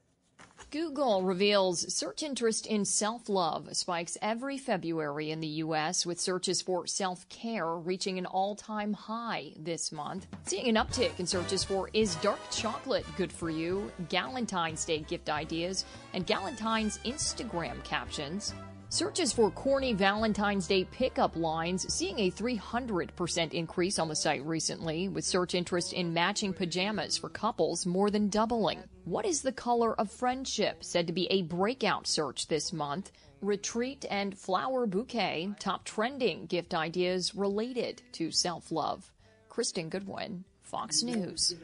Google 0.73 1.23
reveals 1.23 1.93
search 1.93 2.23
interest 2.23 2.67
in 2.67 2.87
self 2.87 3.29
love 3.29 3.69
spikes 3.77 4.17
every 4.23 4.57
February 4.57 5.31
in 5.31 5.41
the 5.41 5.47
U.S., 5.47 6.07
with 6.07 6.19
searches 6.19 6.63
for 6.63 6.87
self 6.87 7.29
care 7.29 7.77
reaching 7.77 8.17
an 8.17 8.25
all 8.25 8.57
time 8.57 8.95
high 8.95 9.53
this 9.59 9.93
month. 9.93 10.27
Seeing 10.47 10.69
an 10.69 10.83
uptick 10.83 11.21
in 11.21 11.27
searches 11.27 11.63
for 11.63 11.91
Is 11.93 12.15
Dark 12.17 12.41
Chocolate 12.51 13.05
Good 13.19 13.31
for 13.31 13.51
You, 13.51 13.93
Galentine's 14.09 14.87
Day 14.87 15.01
gift 15.01 15.29
ideas, 15.29 15.85
and 16.15 16.27
Galentine's 16.27 16.97
Instagram 17.05 17.85
captions. 17.85 18.55
Searches 18.93 19.33
for 19.33 19.51
corny 19.51 19.95
Valentine's 19.95 20.67
Day 20.67 20.85
pickup 20.85 21.35
lines 21.35 21.91
seeing 21.91 22.19
a 22.19 22.31
300% 22.31 23.55
increase 23.55 23.99
on 23.99 24.07
the 24.07 24.15
site 24.15 24.45
recently, 24.45 25.09
with 25.09 25.25
search 25.25 25.55
interest 25.55 25.95
in 25.95 26.13
matching 26.13 26.53
pajamas 26.53 27.17
for 27.17 27.31
couples 27.31 27.87
more 27.87 28.11
than 28.11 28.29
doubling. 28.29 28.81
What 29.07 29.25
is 29.25 29.41
the 29.41 29.51
color 29.51 29.99
of 29.99 30.11
friendship 30.11 30.85
said 30.85 31.07
to 31.07 31.15
be 31.15 31.27
a 31.31 31.41
breakout 31.41 32.07
search 32.07 32.49
this 32.49 32.71
month? 32.71 33.13
Retreat 33.41 34.05
and 34.11 34.37
flower 34.37 34.85
bouquet, 34.85 35.49
top 35.59 35.87
trending 35.87 36.45
gift 36.45 36.75
ideas 36.75 37.35
related 37.35 38.03
to 38.13 38.31
self 38.31 38.71
love. 38.71 39.11
Kristen 39.49 39.89
Goodwin, 39.89 40.45
Fox 40.61 41.03
News. 41.03 41.55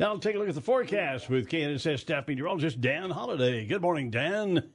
Now 0.00 0.16
take 0.16 0.34
a 0.34 0.38
look 0.40 0.48
at 0.48 0.56
the 0.56 0.60
forecast 0.60 1.30
with 1.30 1.48
KNSS 1.48 2.00
staff 2.00 2.26
meteorologist 2.26 2.80
Dan 2.80 3.08
Holliday. 3.08 3.66
Good 3.66 3.82
morning, 3.82 4.10
Dan. 4.10 4.72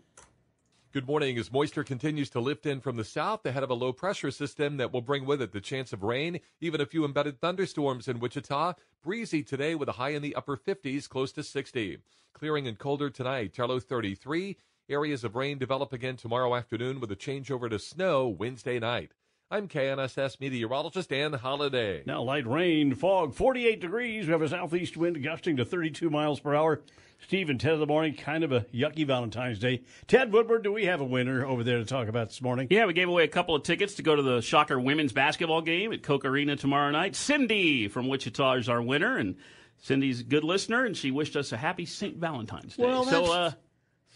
Good 0.97 1.07
morning. 1.07 1.37
As 1.37 1.51
moisture 1.51 1.83
continues 1.83 2.31
to 2.31 2.39
lift 2.39 2.65
in 2.65 2.81
from 2.81 2.95
the 2.95 3.03
south 3.03 3.45
ahead 3.45 3.61
of 3.61 3.69
a 3.69 3.75
low 3.75 3.93
pressure 3.93 4.31
system 4.31 4.77
that 4.77 4.91
will 4.91 5.03
bring 5.03 5.27
with 5.27 5.43
it 5.43 5.51
the 5.51 5.61
chance 5.61 5.93
of 5.93 6.01
rain, 6.01 6.39
even 6.59 6.81
a 6.81 6.87
few 6.87 7.05
embedded 7.05 7.39
thunderstorms 7.39 8.07
in 8.07 8.19
Wichita. 8.19 8.73
Breezy 9.03 9.43
today 9.43 9.75
with 9.75 9.89
a 9.89 9.91
high 9.91 10.09
in 10.09 10.23
the 10.23 10.33
upper 10.33 10.57
50s, 10.57 11.07
close 11.07 11.31
to 11.33 11.43
60. 11.43 11.99
Clearing 12.33 12.67
and 12.67 12.79
colder 12.79 13.11
tonight, 13.11 13.53
Charlo 13.53 13.79
33. 13.79 14.57
Areas 14.89 15.23
of 15.23 15.35
rain 15.35 15.59
develop 15.59 15.93
again 15.93 16.17
tomorrow 16.17 16.55
afternoon 16.55 16.99
with 16.99 17.11
a 17.11 17.15
changeover 17.15 17.69
to 17.69 17.77
snow 17.77 18.27
Wednesday 18.27 18.79
night. 18.79 19.11
I'm 19.49 19.69
KNSS 19.69 20.41
meteorologist 20.41 21.07
Dan 21.09 21.31
Holliday. 21.31 22.03
Now, 22.05 22.21
light 22.21 22.45
rain, 22.45 22.93
fog, 22.95 23.33
48 23.33 23.79
degrees. 23.79 24.25
We 24.25 24.33
have 24.33 24.41
a 24.41 24.49
southeast 24.49 24.97
wind 24.97 25.23
gusting 25.23 25.55
to 25.55 25.63
32 25.63 26.09
miles 26.09 26.41
per 26.41 26.53
hour. 26.53 26.81
Steve 27.21 27.49
and 27.49 27.57
Ted 27.59 27.71
of 27.71 27.79
the 27.79 27.87
morning, 27.87 28.13
kind 28.13 28.43
of 28.43 28.51
a 28.51 28.61
yucky 28.73 29.07
Valentine's 29.07 29.57
Day. 29.57 29.83
Ted 30.05 30.33
Woodward, 30.33 30.63
do 30.63 30.73
we 30.73 30.85
have 30.85 30.99
a 30.99 31.05
winner 31.05 31.45
over 31.45 31.63
there 31.63 31.77
to 31.77 31.85
talk 31.85 32.09
about 32.09 32.27
this 32.27 32.41
morning? 32.41 32.67
Yeah, 32.69 32.85
we 32.87 32.93
gave 32.93 33.07
away 33.07 33.23
a 33.23 33.27
couple 33.29 33.55
of 33.55 33.63
tickets 33.63 33.95
to 33.95 34.03
go 34.03 34.17
to 34.17 34.21
the 34.21 34.41
Shocker 34.41 34.79
women's 34.79 35.13
basketball 35.13 35.61
game 35.61 35.93
at 35.93 36.03
Koch 36.03 36.25
Arena 36.25 36.57
tomorrow 36.57 36.91
night. 36.91 37.15
Cindy 37.15 37.87
from 37.87 38.09
Wichita 38.09 38.55
is 38.57 38.67
our 38.69 38.81
winner, 38.81 39.17
and 39.17 39.35
Cindy's 39.77 40.19
a 40.19 40.23
good 40.25 40.43
listener, 40.43 40.83
and 40.85 40.95
she 40.95 41.09
wished 41.09 41.37
us 41.37 41.53
a 41.53 41.57
happy 41.57 41.85
St. 41.85 42.17
Valentine's 42.17 42.75
Day. 42.75 42.83
Well, 42.83 43.05
so, 43.05 43.31
uh, 43.31 43.51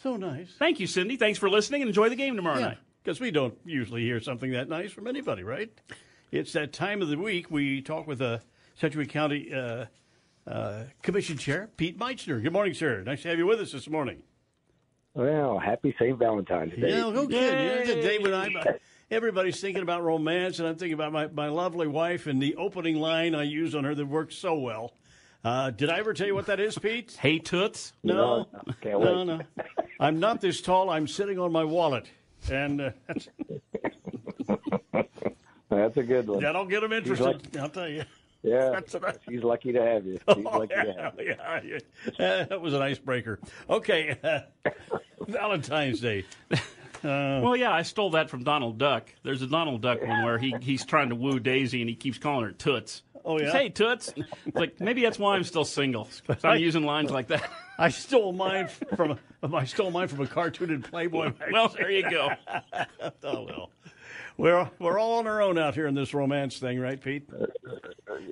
so 0.04 0.18
nice. 0.18 0.50
thank 0.60 0.80
you, 0.82 0.88
Cindy. 0.88 1.16
Thanks 1.16 1.40
for 1.40 1.50
listening, 1.50 1.82
and 1.82 1.90
enjoy 1.90 2.10
the 2.10 2.16
game 2.18 2.36
tomorrow 2.36 2.60
Yeah, 2.60 2.66
night. 2.68 2.78
Because 3.04 3.20
we 3.20 3.32
don't 3.32 3.56
usually 3.66 4.02
hear 4.02 4.20
something 4.20 4.52
that 4.52 4.70
nice 4.70 4.92
from 4.92 5.08
anybody, 5.08 5.44
right? 5.44 5.72
It's 6.32 6.54
that 6.54 6.72
time 6.74 7.02
of 7.02 7.10
the 7.10 7.18
week 7.18 7.50
we 7.50 7.82
talk 7.82 8.08
with 8.08 8.22
uh, 8.22 8.40
Sedgwick 8.76 9.10
County 9.10 9.54
uh, 9.54 9.86
uh, 10.48 10.84
Commission 11.02 11.38
Chair 11.38 11.70
Pete 11.78 11.98
Meitzner. 11.98 12.42
Good 12.42 12.54
morning, 12.54 12.74
sir. 12.74 13.04
Nice 13.04 13.24
to 13.24 13.30
have 13.30 13.38
you 13.38 13.46
with 13.46 13.60
us 13.60 13.72
this 13.72 13.90
morning. 13.90 14.24
Well, 15.14 15.60
happy 15.60 15.94
St. 16.00 16.18
Valentine's 16.18 16.74
Day. 16.74 16.90
Yeah, 16.90 17.10
no 17.10 17.28
kidding. 17.28 17.34
You 17.34 17.94
know, 17.94 17.96
the 17.96 18.02
day 18.02 18.18
when 18.20 18.34
I'm, 18.34 18.56
everybody's 19.10 19.60
thinking 19.60 19.84
about 19.84 20.04
romance, 20.04 20.60
and 20.60 20.68
I'm 20.68 20.78
thinking 20.78 20.94
about 20.94 21.12
my, 21.12 21.28
my 21.28 21.50
lovely 21.50 21.88
wife 21.88 22.28
and 22.28 22.42
the 22.42 22.56
opening 22.56 22.96
line 22.96 23.36
I 23.36 23.44
use 23.44 23.76
on 23.76 23.84
her 23.84 23.94
that 23.94 24.06
works 24.06 24.36
so 24.36 24.56
well. 24.56 24.94
Uh, 25.44 25.72
did 25.72 25.90
I 25.90 25.98
ever 25.98 26.14
tell 26.14 26.28
you 26.28 26.36
what 26.36 26.46
that 26.46 26.62
is, 26.62 26.78
Pete? 26.78 27.18
hey, 27.22 27.40
Toots? 27.40 27.92
No. 28.04 28.48
No, 28.54 28.74
can't 28.80 29.02
no, 29.02 29.24
no. 29.24 29.42
I'm 30.00 30.20
not 30.20 30.40
this 30.40 30.62
tall. 30.62 30.90
I'm 30.90 31.08
sitting 31.08 31.40
on 31.40 31.52
my 31.52 31.66
wallet. 31.66 32.08
And 32.50 32.82
uh, 32.82 32.92
that's, 33.08 33.28
That's 35.70 35.96
a 35.98 36.04
good 36.04 36.28
one. 36.28 36.42
that'll 36.42 36.66
get 36.66 36.82
them 36.82 36.92
interested. 36.92 37.24
lucky- 37.26 37.60
I'll 37.60 37.70
tell 37.70 37.88
you. 37.88 38.04
yeah, 38.44 38.70
That's 38.74 38.94
what 38.94 39.06
I- 39.06 39.16
she's 39.30 39.44
lucky 39.44 39.72
to 39.74 39.82
have 39.82 40.06
you. 40.06 40.14
She's 40.14 40.22
Oh, 40.28 40.40
lucky 40.60 40.74
to 40.76 40.94
yeah, 40.98 41.02
have 41.04 41.20
you. 41.20 41.36
yeah, 41.38 41.60
yeah. 42.20 42.26
Uh, 42.26 42.44
that 42.46 42.62
was 42.62 42.74
an 42.74 42.82
icebreaker. 42.82 43.40
Okay, 43.70 44.18
uh, 44.24 44.40
Valentine's 45.28 46.02
Day. 46.02 46.26
Uh, 46.52 47.40
Well, 47.42 47.56
yeah, 47.56 47.72
I 47.72 47.84
stole 47.84 48.12
that 48.12 48.30
from 48.30 48.44
Donald 48.44 48.78
Duck. 48.78 49.08
There's 49.24 49.42
a 49.42 49.48
Donald 49.48 49.82
Duck 49.82 50.02
one 50.06 50.24
where 50.24 50.38
he, 50.38 50.54
he's 50.62 50.86
trying 50.86 51.10
to 51.10 51.16
woo 51.16 51.40
Daisy 51.40 51.82
and 51.82 51.90
he 51.90 51.96
keeps 51.96 52.18
calling 52.18 52.44
her 52.46 52.52
Toots. 52.52 53.02
Oh, 53.24 53.40
yeah? 53.40 53.52
Hey, 53.52 53.70
Toots. 53.70 54.14
It's 54.16 54.56
like 54.56 54.80
maybe 54.80 55.02
that's 55.02 55.20
why 55.20 55.36
I'm 55.36 55.44
still 55.44 55.66
single. 55.66 56.08
I'm 56.44 56.60
using 56.60 56.84
lines 56.84 57.12
like 57.12 57.28
that. 57.28 57.50
I 57.78 57.90
stole 57.90 58.32
mine 58.32 58.68
from 58.96 59.18
I 59.44 59.66
stole 59.66 59.92
mine 59.92 60.08
from 60.08 60.22
a 60.22 60.28
cartoon 60.28 60.70
in 60.70 60.82
Playboy. 60.82 61.34
Well, 61.52 61.70
there 61.70 61.92
you 61.92 62.10
go. 62.10 62.30
oh 63.24 63.44
well, 63.44 63.72
we're 64.38 64.70
we're 64.80 65.00
all 65.00 65.20
on 65.20 65.28
our 65.28 65.42
own 65.42 65.58
out 65.58 65.76
here 65.76 65.88
in 65.88 65.96
this 65.96 66.14
romance 66.14 66.60
thing, 66.60 66.80
right, 66.80 67.02
Pete? 67.02 67.28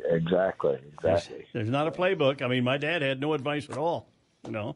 Exactly, 0.09 0.79
exactly. 0.93 1.45
There's 1.53 1.69
not 1.69 1.87
a 1.87 1.91
playbook. 1.91 2.41
I 2.41 2.47
mean, 2.47 2.63
my 2.63 2.77
dad 2.77 3.01
had 3.01 3.19
no 3.19 3.33
advice 3.33 3.67
at 3.69 3.77
all. 3.77 4.07
You 4.45 4.51
know. 4.51 4.75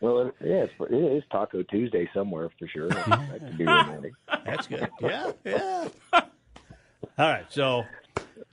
Well, 0.00 0.20
it, 0.20 0.34
yeah, 0.40 0.64
it's, 0.64 0.72
it 0.80 0.94
is 0.94 1.22
Taco 1.30 1.62
Tuesday 1.62 2.08
somewhere 2.14 2.50
for 2.58 2.66
sure. 2.66 2.88
that 2.88 3.40
could 3.40 3.58
be 3.58 3.64
romantic. 3.66 4.14
That's 4.44 4.66
good. 4.66 4.88
Yeah, 5.00 5.32
yeah. 5.44 5.88
All 6.12 6.22
right. 7.18 7.46
So, 7.50 7.84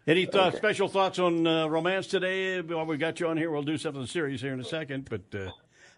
any 0.07 0.25
th- 0.25 0.55
special 0.55 0.87
thoughts 0.87 1.19
on 1.19 1.45
uh, 1.47 1.67
romance 1.67 2.07
today? 2.07 2.61
While 2.61 2.85
we 2.85 2.97
got 2.97 3.19
you 3.19 3.27
on 3.27 3.37
here, 3.37 3.51
we'll 3.51 3.63
do 3.63 3.77
something 3.77 4.05
serious 4.05 4.41
here 4.41 4.53
in 4.53 4.59
a 4.59 4.63
second. 4.65 5.09
But 5.09 5.39
uh, 5.39 5.51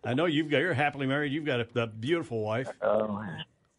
I 0.03 0.13
know 0.13 0.25
you've 0.25 0.49
got 0.49 0.57
you're 0.59 0.73
happily 0.73 1.07
married. 1.07 1.31
You've 1.31 1.45
got 1.45 1.59
a, 1.61 1.67
a 1.81 1.87
beautiful 1.87 2.41
wife. 2.43 2.69
Oh, 2.81 3.23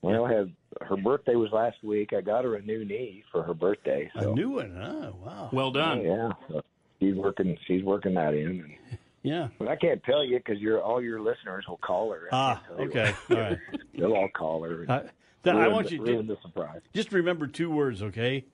well, 0.03 0.25
I 0.27 0.33
have 0.35 0.51
her 0.83 0.97
birthday 0.97 1.35
was 1.35 1.51
last 1.53 1.77
week. 1.83 2.13
I 2.13 2.21
got 2.21 2.45
her 2.45 2.57
a 2.57 2.63
new 2.63 2.85
knee 2.85 3.25
for 3.33 3.43
her 3.43 3.55
birthday. 3.55 4.11
So. 4.19 4.33
A 4.33 4.35
new 4.35 4.51
one. 4.51 4.77
Oh, 4.77 5.17
wow. 5.25 5.49
Well 5.53 5.71
done. 5.71 6.03
Yeah, 6.03 6.31
so 6.49 6.63
she's 7.01 7.15
working. 7.15 7.57
She's 7.67 7.83
working 7.83 8.15
that 8.15 8.35
in. 8.35 8.47
And, 8.49 8.75
Yeah. 9.23 9.49
but 9.59 9.69
I 9.69 9.77
can't 9.77 10.03
tell 10.05 10.23
you 10.25 10.37
because 10.39 10.59
your 10.61 10.83
all 10.83 11.01
your 11.03 11.21
listeners 11.21 11.65
will 11.69 11.79
call 11.79 12.13
her. 12.13 12.29
I 12.33 12.37
Ah, 12.37 12.55
can't 12.55 12.67
tell 12.67 12.79
you. 12.81 12.91
okay. 12.91 13.15
All 13.31 13.37
right. 13.39 13.59
They'll 13.99 14.13
all 14.13 14.29
call 14.29 14.63
her. 14.65 14.83
and 14.83 14.91
Uh, 14.91 15.03
then 15.43 15.57
I 15.57 15.69
want 15.69 15.89
the- 15.89 15.95
you 15.97 16.03
ruin 16.05 16.27
to 16.27 16.35
the 16.35 16.41
surprise. 16.43 16.81
just 16.93 17.13
remember 17.13 17.47
two 17.47 17.71
words, 17.71 18.03
okay? 18.03 18.45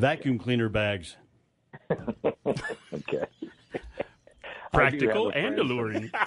Vacuum 0.00 0.38
cleaner 0.38 0.68
bags. 0.68 1.16
Okay. 2.92 3.24
Practical 4.72 5.28
I 5.28 5.32
do 5.32 5.38
have 5.40 5.44
a 5.44 5.46
and 5.48 5.58
alluring. 5.58 6.10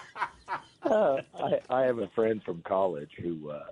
Uh, 0.84 1.22
I, 1.36 1.60
I 1.70 1.82
have 1.84 2.00
a 2.00 2.10
friend 2.10 2.42
from 2.44 2.62
college 2.68 3.10
who 3.22 3.50
uh, 3.50 3.64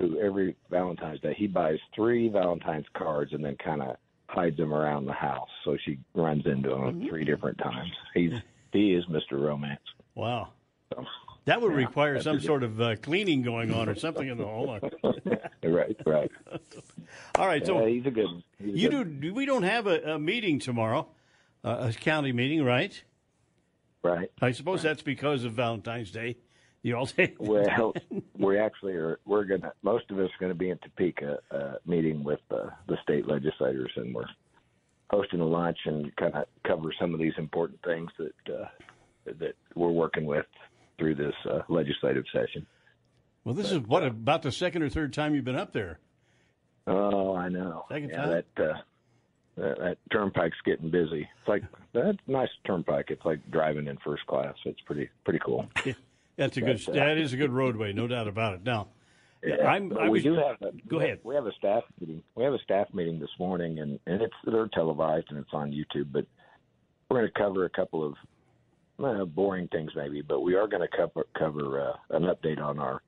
who 0.00 0.18
every 0.20 0.56
Valentine's 0.68 1.20
Day 1.20 1.32
he 1.38 1.46
buys 1.46 1.78
three 1.94 2.28
Valentine's 2.28 2.86
cards 2.96 3.32
and 3.32 3.44
then 3.44 3.56
kind 3.64 3.80
of 3.82 3.96
hides 4.28 4.56
them 4.56 4.74
around 4.74 5.06
the 5.06 5.12
house. 5.12 5.48
So 5.64 5.76
she 5.84 5.98
runs 6.14 6.44
into 6.44 6.70
them 6.70 6.80
Mm-hmm. 6.80 7.08
three 7.08 7.24
different 7.24 7.58
times. 7.58 7.92
He's 8.14 8.32
he 8.72 8.94
is 8.94 9.04
Mr. 9.06 9.40
Romance. 9.40 9.80
Wow. 10.16 10.48
That 11.46 11.62
would 11.62 11.70
Yeah, 11.72 11.78
require 11.78 12.20
some 12.20 12.40
sort 12.40 12.64
of 12.64 12.80
uh, 12.80 12.96
cleaning 12.96 13.42
going 13.42 13.72
on 13.72 13.88
or 13.88 13.94
something 13.94 14.26
in 14.28 14.36
the 14.36 14.44
hole. 14.44 14.78
right, 15.62 15.96
right. 16.04 16.30
All 17.36 17.46
right, 17.46 17.64
so 17.64 17.80
Yeah, 17.80 17.88
he's 17.88 18.06
a 18.06 18.10
good. 18.10 18.24
one. 18.26 18.42
He's 18.58 18.82
you 18.82 18.90
good 18.90 19.20
do. 19.20 19.32
We 19.34 19.46
don't 19.46 19.62
have 19.62 19.86
a, 19.86 20.14
a 20.14 20.18
meeting 20.18 20.58
tomorrow, 20.58 21.08
uh, 21.64 21.90
a 21.90 21.92
county 21.92 22.32
meeting, 22.32 22.64
right? 22.64 23.00
Right. 24.02 24.30
I 24.42 24.50
suppose 24.52 24.82
that's 24.82 25.02
because 25.02 25.44
of 25.44 25.52
Valentine's 25.52 26.10
Day. 26.10 26.36
You 26.82 26.96
all 26.96 27.06
say. 27.06 27.34
Well, 27.38 27.94
we 28.38 28.58
actually 28.58 28.94
are. 28.94 29.18
We're 29.24 29.44
gonna. 29.44 29.72
Most 29.82 30.10
of 30.10 30.18
us 30.18 30.28
are 30.28 30.38
going 30.40 30.50
to 30.52 30.58
be 30.58 30.70
in 30.70 30.78
Topeka, 30.78 31.38
uh, 31.50 31.74
meeting 31.86 32.22
with 32.22 32.40
uh, 32.50 32.70
the 32.88 32.96
state 33.02 33.26
legislators, 33.26 33.90
and 33.96 34.14
we're 34.14 34.26
hosting 35.10 35.40
a 35.40 35.46
lunch 35.46 35.78
and 35.84 36.14
kind 36.16 36.34
of 36.34 36.46
cover 36.64 36.92
some 37.00 37.14
of 37.14 37.20
these 37.20 37.32
important 37.38 37.80
things 37.84 38.10
that 38.18 38.54
uh, 38.54 38.68
that 39.24 39.54
we're 39.74 39.90
working 39.90 40.26
with 40.26 40.46
through 40.98 41.14
this 41.16 41.34
uh, 41.50 41.60
legislative 41.68 42.24
session. 42.32 42.66
Well, 43.44 43.54
this 43.54 43.70
is 43.70 43.78
what 43.78 44.02
about 44.04 44.42
the 44.42 44.52
second 44.52 44.82
or 44.82 44.88
third 44.88 45.12
time 45.12 45.34
you've 45.34 45.44
been 45.44 45.56
up 45.56 45.72
there. 45.72 46.00
Oh, 46.86 47.34
I 47.34 47.48
know. 47.48 47.84
Second 47.88 48.10
yeah, 48.10 48.16
time? 48.16 48.30
that, 48.30 48.62
uh, 48.64 48.78
that 49.56 49.78
that 49.78 49.98
turnpike's 50.12 50.56
getting 50.64 50.90
busy. 50.90 51.28
It's 51.40 51.48
like 51.48 51.62
that's 51.92 52.18
a 52.26 52.30
nice 52.30 52.48
turnpike. 52.66 53.06
It's 53.08 53.24
like 53.24 53.40
driving 53.50 53.86
in 53.86 53.98
first 54.04 54.26
class. 54.26 54.54
It's 54.64 54.80
pretty 54.82 55.08
pretty 55.24 55.40
cool. 55.44 55.68
That's 56.36 56.56
a 56.58 56.60
good. 56.60 56.86
Uh, 56.86 56.92
that 56.92 57.16
is 57.16 57.32
a 57.32 57.36
good 57.38 57.50
roadway, 57.50 57.94
no 57.94 58.06
doubt 58.06 58.28
about 58.28 58.52
it. 58.54 58.62
Now, 58.62 58.88
Yeah, 59.42 59.66
I'm. 59.66 59.88
but 59.88 60.02
I 60.02 60.04
we 60.04 60.18
was, 60.18 60.22
do 60.22 60.34
have. 60.34 60.60
A, 60.60 60.72
Go 60.86 61.00
ahead. 61.00 61.20
We 61.24 61.34
have 61.34 61.46
a 61.46 61.52
staff 61.52 61.82
meeting. 61.98 62.22
We 62.34 62.44
have 62.44 62.52
a 62.52 62.58
staff 62.58 62.92
meeting 62.92 63.18
this 63.18 63.30
morning, 63.38 63.78
and 63.78 63.98
and 64.06 64.20
it's 64.20 64.34
they're 64.44 64.68
televised 64.68 65.28
and 65.30 65.38
it's 65.38 65.54
on 65.54 65.70
YouTube. 65.72 66.12
But 66.12 66.26
we're 67.10 67.20
going 67.20 67.32
to 67.32 67.38
cover 67.38 67.64
a 67.64 67.70
couple 67.70 68.06
of 68.06 68.14
uh, 69.02 69.24
boring 69.24 69.68
things, 69.68 69.90
maybe. 69.94 70.22
But 70.22 70.40
we 70.40 70.54
are 70.54 70.66
going 70.66 70.82
to 70.82 70.96
cover 70.96 71.26
cover 71.38 71.80
uh, 71.80 72.16
an 72.16 72.24
update 72.24 72.60
on 72.60 72.78
our 72.78 73.02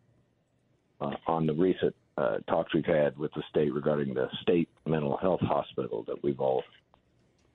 uh, 1.00 1.14
on 1.26 1.46
the 1.46 1.54
recent 1.54 1.94
uh, 2.16 2.38
talks 2.48 2.74
we've 2.74 2.84
had 2.84 3.16
with 3.16 3.32
the 3.34 3.42
state 3.50 3.72
regarding 3.72 4.14
the 4.14 4.28
state 4.42 4.68
mental 4.86 5.16
health 5.16 5.40
hospital 5.40 6.04
that 6.06 6.22
we've 6.22 6.40
all 6.40 6.62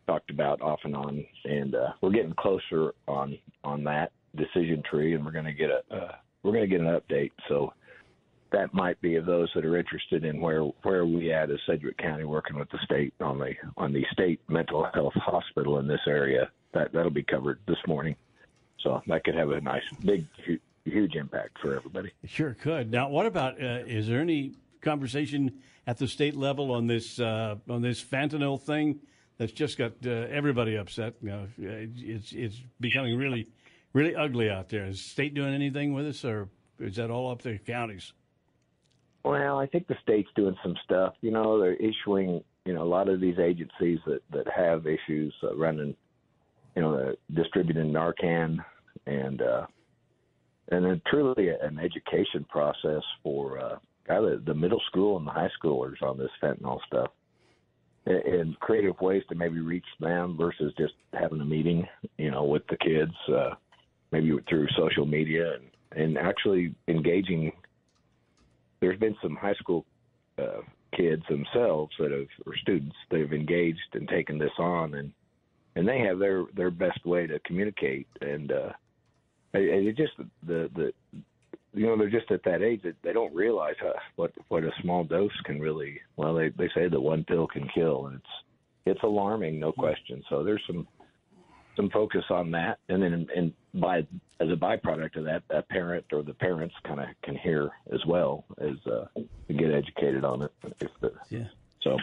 talked 0.08 0.30
about 0.30 0.62
off 0.62 0.80
and 0.84 0.96
on, 0.96 1.26
and 1.46 1.76
uh, 1.76 1.89
we're 2.02 2.12
getting 2.12 2.36
closer 2.38 2.93
on 3.08 3.38
on 3.63 3.84
that 3.84 4.12
decision 4.36 4.82
tree, 4.89 5.13
and 5.13 5.26
we're 5.26 5.32
going 5.32 5.46
to 5.46 5.54
get 5.54 5.69
a 5.69 5.96
uh, 5.96 6.12
we're 6.43 6.52
going 6.52 6.69
to 6.69 6.78
get 6.78 6.82
an 6.82 6.88
update. 6.88 7.32
So 7.48 7.74
that 8.52 8.74
might 8.74 9.02
be 9.02 9.15
of 9.15 9.26
those 9.26 9.50
that 9.56 9.65
are 9.65 9.78
interested 9.78 10.24
in 10.24 10.39
where 10.39 10.63
where 10.84 11.06
we 11.06 11.34
at 11.34 11.52
as 11.52 11.60
Sedgwick 11.65 11.98
County 11.98 12.24
working 12.24 12.58
with 12.58 12.69
the 12.69 12.80
state 12.84 13.13
on 13.19 13.39
the 13.39 13.54
on 13.78 13.93
the 13.93 14.06
state 14.12 14.39
mental 14.48 14.88
health 14.93 15.13
hospital 15.15 15.80
in 15.80 15.88
this 15.88 16.02
area. 16.08 16.50
That 16.74 16.92
that'll 16.94 17.12
be 17.12 17.24
covered 17.24 17.60
this 17.68 17.78
morning. 17.88 18.16
So 18.80 19.02
that 19.08 19.24
could 19.24 19.36
have 19.36 19.52
a 19.52 19.62
nice 19.62 19.84
big 20.04 20.26
huge 20.86 21.16
impact 21.16 21.60
for 21.60 21.76
everybody. 21.76 22.12
Sure 22.26 22.54
could. 22.54 22.92
Now, 22.92 23.10
what 23.10 23.26
about? 23.26 23.62
Uh, 23.62 23.84
is 23.86 24.08
there 24.08 24.20
any 24.20 24.54
conversation 24.82 25.62
at 25.88 25.98
the 25.98 26.08
state 26.08 26.36
level 26.36 26.72
on 26.72 26.88
this 26.88 27.20
uh, 27.20 27.56
on 27.70 27.82
this 27.82 28.04
fentanyl 28.04 28.60
thing 28.60 29.00
that's 29.38 29.54
just 29.54 29.78
got 29.78 29.94
uh, 30.06 30.10
everybody 30.10 30.76
upset? 30.76 31.14
You 31.22 31.30
know, 31.30 31.48
it's 31.58 32.32
it's 32.34 32.62
becoming 32.80 33.18
really 33.18 33.48
really 33.94 34.16
ugly 34.16 34.50
out 34.50 34.70
there. 34.70 34.86
Is 34.86 34.98
the 34.98 35.10
state 35.10 35.34
doing 35.34 35.54
anything 35.54 35.94
with 35.94 36.06
this, 36.06 36.26
or 36.26 36.50
is 36.80 36.98
that 36.98 37.10
all 37.10 37.32
up 37.32 37.42
to 37.44 37.50
the 37.50 37.60
counties? 37.60 38.14
Well, 39.24 39.58
I 39.58 39.68
think 39.68 39.88
the 39.88 39.96
state's 40.02 40.30
doing 40.36 40.58
some 40.62 40.76
stuff. 40.84 41.14
You 41.22 41.32
know, 41.32 41.58
they're 41.60 41.76
issuing, 41.76 42.44
you 42.66 42.74
know, 42.74 42.84
a 42.84 42.86
lot 42.86 43.08
of 43.08 43.22
these 43.22 43.40
agencies 43.40 44.00
that 44.06 44.22
that 44.32 44.48
have 44.54 44.86
issues 44.86 45.34
uh, 45.44 45.56
running, 45.56 45.96
you 46.76 46.82
know, 46.82 46.96
uh, 46.96 47.12
distributing 47.34 47.92
Narcan 47.92 48.58
and 49.06 49.42
uh, 49.42 49.66
and 50.70 50.86
then 50.86 51.02
truly 51.08 51.50
an 51.50 51.80
education 51.80 52.46
process 52.50 53.04
for 53.22 53.60
uh, 53.60 53.78
of 54.10 54.46
the 54.46 54.54
middle 54.54 54.82
school 54.88 55.18
and 55.18 55.28
the 55.28 55.32
high 55.32 55.50
schoolers 55.62 56.02
on 56.02 56.18
this 56.18 56.30
fentanyl 56.42 56.80
stuff, 56.88 57.12
and, 58.06 58.18
and 58.18 58.60
creative 58.60 59.00
ways 59.02 59.24
to 59.30 59.36
maybe 59.36 59.60
reach 59.60 59.86
them 60.00 60.38
versus 60.38 60.74
just 60.78 60.94
having 61.14 61.42
a 61.42 61.46
meeting, 61.46 61.88
you 62.18 62.32
know, 62.32 62.44
with 62.44 62.64
the 62.70 62.78
kids, 62.78 63.14
uh, 63.34 63.56
maybe 64.12 64.32
through 64.50 64.68
social 64.78 65.06
media 65.06 65.54
and 65.56 65.64
and 65.96 66.18
actually 66.18 66.74
engaging. 66.88 67.52
There's 68.82 69.00
been 69.00 69.16
some 69.22 69.36
high 69.36 69.54
school 69.54 69.86
uh, 70.38 70.62
kids 70.98 71.24
themselves 71.30 71.94
that 72.00 72.12
have 72.12 72.28
or 72.46 72.56
students 72.58 72.96
that 73.12 73.20
have 73.20 73.34
engaged 73.34 73.80
and 73.94 74.08
taken 74.08 74.38
this 74.38 74.52
on 74.58 74.96
and 74.96 75.12
and 75.76 75.88
they 75.88 76.00
have 76.00 76.20
their 76.20 76.46
their 76.56 76.72
best 76.72 77.06
way 77.06 77.28
to 77.28 77.40
communicate. 77.40 78.08
And 78.22 78.52
uh 78.52 78.72
it, 79.54 79.88
it 79.88 79.98
just 79.98 80.14
the 80.46 80.70
the 80.76 80.94
you 81.74 81.88
know 81.88 81.98
they're 81.98 82.10
just 82.10 82.32
at 82.32 82.44
that 82.44 82.62
age 82.62 82.82
that 82.84 82.96
they 83.02 83.14
don't 83.14 83.34
realize 83.34 83.76
how, 83.80 83.94
what 84.16 84.32
what 84.50 84.64
a 84.64 84.72
small 84.82 85.04
dose 85.04 85.32
can 85.46 85.60
really 85.60 86.00
well 86.16 86.34
they 86.34 86.50
they 86.50 86.70
say 86.76 86.88
that 86.88 87.00
one 87.00 87.24
pill 87.24 87.48
can 87.48 87.68
kill 87.74 88.08
and 88.08 88.16
it's 88.18 88.30
it's 88.86 89.04
alarming 89.04 89.60
no 89.60 89.72
question. 89.72 90.24
So 90.30 90.44
there's 90.44 90.62
some 90.68 90.88
some 91.76 91.90
focus 91.90 92.24
on 92.30 92.52
that. 92.52 92.80
And 92.90 93.02
then 93.02 93.28
and 93.36 93.54
by 93.74 94.00
as 94.40 94.50
a 94.50 94.56
byproduct 94.56 95.18
of 95.18 95.26
that 95.26 95.44
a 95.50 95.62
parent 95.62 96.06
or 96.12 96.22
the 96.22 96.34
parents 96.34 96.76
kind 96.84 97.00
of 97.00 97.08
can 97.24 97.36
hear 97.36 97.72
as 97.92 98.06
well 98.06 98.46
as 98.60 98.76
uh 98.86 99.06
get 99.48 99.72
educated 99.72 100.24
on 100.24 100.44
it. 100.44 100.52
If 100.80 100.92
the, 101.02 101.14
yeah. 101.30 101.46
so. 101.82 101.98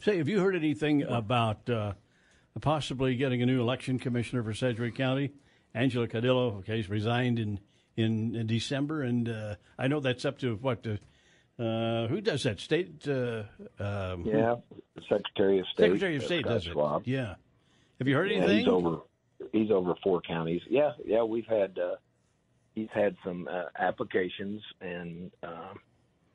Say 0.00 0.18
have 0.18 0.28
you 0.28 0.40
heard 0.40 0.56
anything 0.56 1.02
about 1.02 1.68
uh 1.68 1.94
possibly 2.60 3.16
getting 3.16 3.42
a 3.42 3.46
new 3.46 3.60
election 3.60 3.98
commissioner 3.98 4.42
for 4.42 4.54
Sedgwick 4.54 4.94
County 4.94 5.32
Angela 5.74 6.08
Caudillo 6.08 6.58
okay 6.58 6.84
resigned 6.88 7.38
in 7.38 7.60
in, 7.96 8.34
in 8.34 8.46
December, 8.46 9.02
and 9.02 9.28
uh, 9.28 9.54
I 9.78 9.88
know 9.88 10.00
that's 10.00 10.24
up 10.26 10.38
to 10.40 10.56
what 10.56 10.86
uh, 10.86 11.62
uh, 11.62 12.08
who 12.08 12.20
does 12.20 12.42
that? 12.42 12.60
State? 12.60 13.08
Uh, 13.08 13.44
um, 13.78 14.24
yeah, 14.26 14.56
Secretary 15.08 15.60
of 15.60 15.66
State. 15.72 15.84
Secretary 15.84 16.16
of 16.16 16.22
State 16.24 16.44
Scott 16.44 16.52
does 16.52 16.64
Schwab. 16.64 17.02
it. 17.02 17.10
Yeah. 17.10 17.34
Have 17.98 18.06
you 18.08 18.14
heard 18.14 18.30
Yeah, 18.30 18.38
anything? 18.38 18.58
he's 18.58 18.68
over. 18.68 18.98
He's 19.52 19.70
over 19.70 19.94
four 20.02 20.20
counties. 20.20 20.60
Yeah, 20.68 20.92
yeah. 21.04 21.22
We've 21.22 21.46
had. 21.46 21.78
Uh, 21.78 21.96
he's 22.74 22.88
had 22.92 23.16
some 23.24 23.48
uh, 23.50 23.64
applications, 23.78 24.62
and 24.82 25.30
um, 25.42 25.78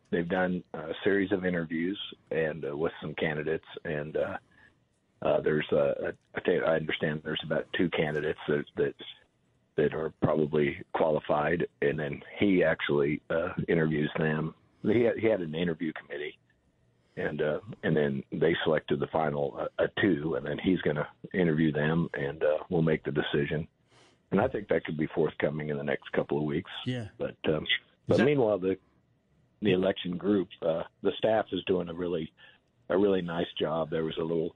they've 0.10 0.27
done 0.29 0.63
a 0.73 0.93
series 1.03 1.31
of 1.31 1.45
interviews 1.45 1.99
and 2.31 2.65
uh, 2.65 2.75
with 2.75 2.93
some 3.01 3.13
candidates. 3.13 3.65
And 3.86 4.17
uh, 5.21 5.41
there's, 5.41 5.67
uh, 5.71 6.12
I 6.36 6.51
I 6.51 6.75
understand 6.75 7.21
there's 7.23 7.41
about 7.45 7.65
two 7.77 7.89
candidates 7.89 8.39
that 8.47 8.65
that 8.77 8.95
that 9.77 9.93
are 9.93 10.12
probably 10.21 10.77
qualified, 10.93 11.65
and 11.81 11.97
then 11.99 12.21
he 12.39 12.63
actually 12.63 13.21
uh, 13.29 13.49
interviews 13.67 14.10
them. 14.17 14.53
He 14.84 15.01
had, 15.01 15.17
he 15.17 15.27
had 15.27 15.41
an 15.41 15.55
interview 15.55 15.93
committee, 15.93 16.38
and 17.17 17.41
uh, 17.41 17.60
and 17.84 17.95
then 17.95 18.23
they 18.31 18.55
selected 18.63 18.99
the 18.99 19.07
final 19.07 19.57
uh, 19.60 19.84
uh, 19.84 19.88
two, 20.01 20.36
and 20.36 20.45
then 20.45 20.57
he's 20.63 20.81
going 20.81 20.97
to 20.97 21.07
interview 21.34 21.71
them, 21.71 22.10
and 22.13 22.43
uh, 22.43 22.57
we'll 22.69 22.81
make 22.81 23.03
the 23.03 23.12
decision. 23.12 23.67
And 24.31 24.39
I 24.39 24.47
think 24.47 24.69
that 24.69 24.86
could 24.86 24.97
be 24.97 25.07
forthcoming 25.13 25.69
in 25.69 25.77
the 25.77 25.84
next 25.84 26.12
couple 26.13 26.38
of 26.38 26.43
weeks. 26.43 26.71
Yeah. 26.86 27.07
But 27.17 27.36
um, 27.47 27.65
but 28.07 28.17
that- 28.17 28.25
meanwhile, 28.25 28.57
the 28.57 28.77
the 29.62 29.73
election 29.73 30.17
group, 30.17 30.47
uh, 30.63 30.84
the 31.03 31.12
staff 31.17 31.45
is 31.51 31.63
doing 31.65 31.89
a 31.89 31.93
really 31.93 32.31
a 32.89 32.97
really 32.97 33.21
nice 33.21 33.51
job. 33.60 33.89
There 33.89 34.03
was 34.03 34.17
a 34.17 34.23
little 34.23 34.55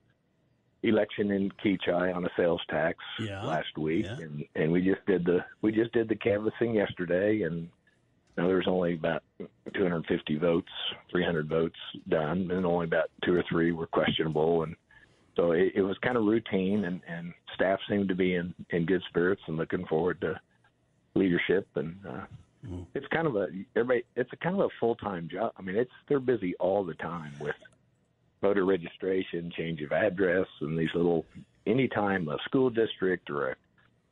election 0.88 1.32
in 1.32 1.52
Kechi 1.64 2.16
on 2.16 2.26
a 2.26 2.30
sales 2.38 2.62
tax 2.70 3.00
Yeah. 3.20 3.44
last 3.44 3.78
week, 3.78 4.06
Yeah. 4.06 4.20
and 4.20 4.46
and 4.56 4.72
we 4.72 4.82
just 4.82 5.06
did 5.06 5.26
the 5.26 5.44
we 5.62 5.72
just 5.72 5.92
did 5.94 6.08
the 6.08 6.16
canvassing 6.16 6.74
yesterday, 6.76 7.42
and 7.44 7.64
you 8.38 8.44
know, 8.44 8.48
there 8.48 8.58
was 8.58 8.68
only 8.68 8.94
about 8.96 9.24
250 9.74 10.38
votes, 10.38 10.70
300 11.10 11.48
votes 11.48 11.78
done, 12.10 12.52
and 12.52 12.66
only 12.66 12.86
about 12.86 13.10
two 13.24 13.34
or 13.36 13.44
three 13.50 13.72
were 13.72 13.88
questionable, 13.88 14.64
and 14.64 14.76
so 15.36 15.52
it, 15.52 15.72
it 15.76 15.82
was 15.82 15.98
kind 16.00 16.18
of 16.18 16.24
routine, 16.26 16.86
and 16.86 17.02
and 17.08 17.34
staff 17.54 17.80
seemed 17.90 18.10
to 18.10 18.16
be 18.16 18.36
in 18.36 18.54
in 18.72 18.86
good 18.86 19.02
spirits 19.10 19.42
and 19.48 19.58
looking 19.58 19.86
forward 19.88 20.20
to 20.22 20.40
leadership 21.16 21.68
and. 21.76 21.96
Uh, 22.08 22.26
it's 22.96 23.06
kind 23.10 23.28
of 23.28 23.36
a 23.36 23.46
everybody. 23.76 24.04
It's 24.16 24.34
a 24.34 24.38
kind 24.38 24.56
of 24.60 24.62
a 24.62 24.70
full 24.80 24.96
time 24.96 25.30
job. 25.32 25.52
I 25.56 25.62
mean, 25.62 25.76
it's 25.76 25.92
they're 26.08 26.20
busy 26.20 26.56
all 26.56 26.84
the 26.84 26.96
time 26.96 27.32
with 27.40 27.54
voter 28.46 28.66
registration, 28.66 29.52
change 29.58 29.82
of 29.82 29.92
address, 29.92 30.48
and 30.62 30.78
these 30.78 30.94
little. 30.94 31.26
Anytime 31.68 32.28
a 32.30 32.38
school 32.46 32.70
district 32.70 33.32
or 33.32 33.50
a 33.50 33.56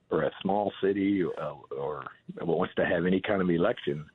or 0.10 0.24
a 0.24 0.32
small 0.41 0.72
city 0.82 1.24
uh, 1.24 1.54
or 1.76 2.04
wants 2.41 2.74
to 2.76 2.86
have 2.86 3.06
any 3.06 3.22
kind 3.22 3.41
of 3.43 3.50
election, 3.50 4.06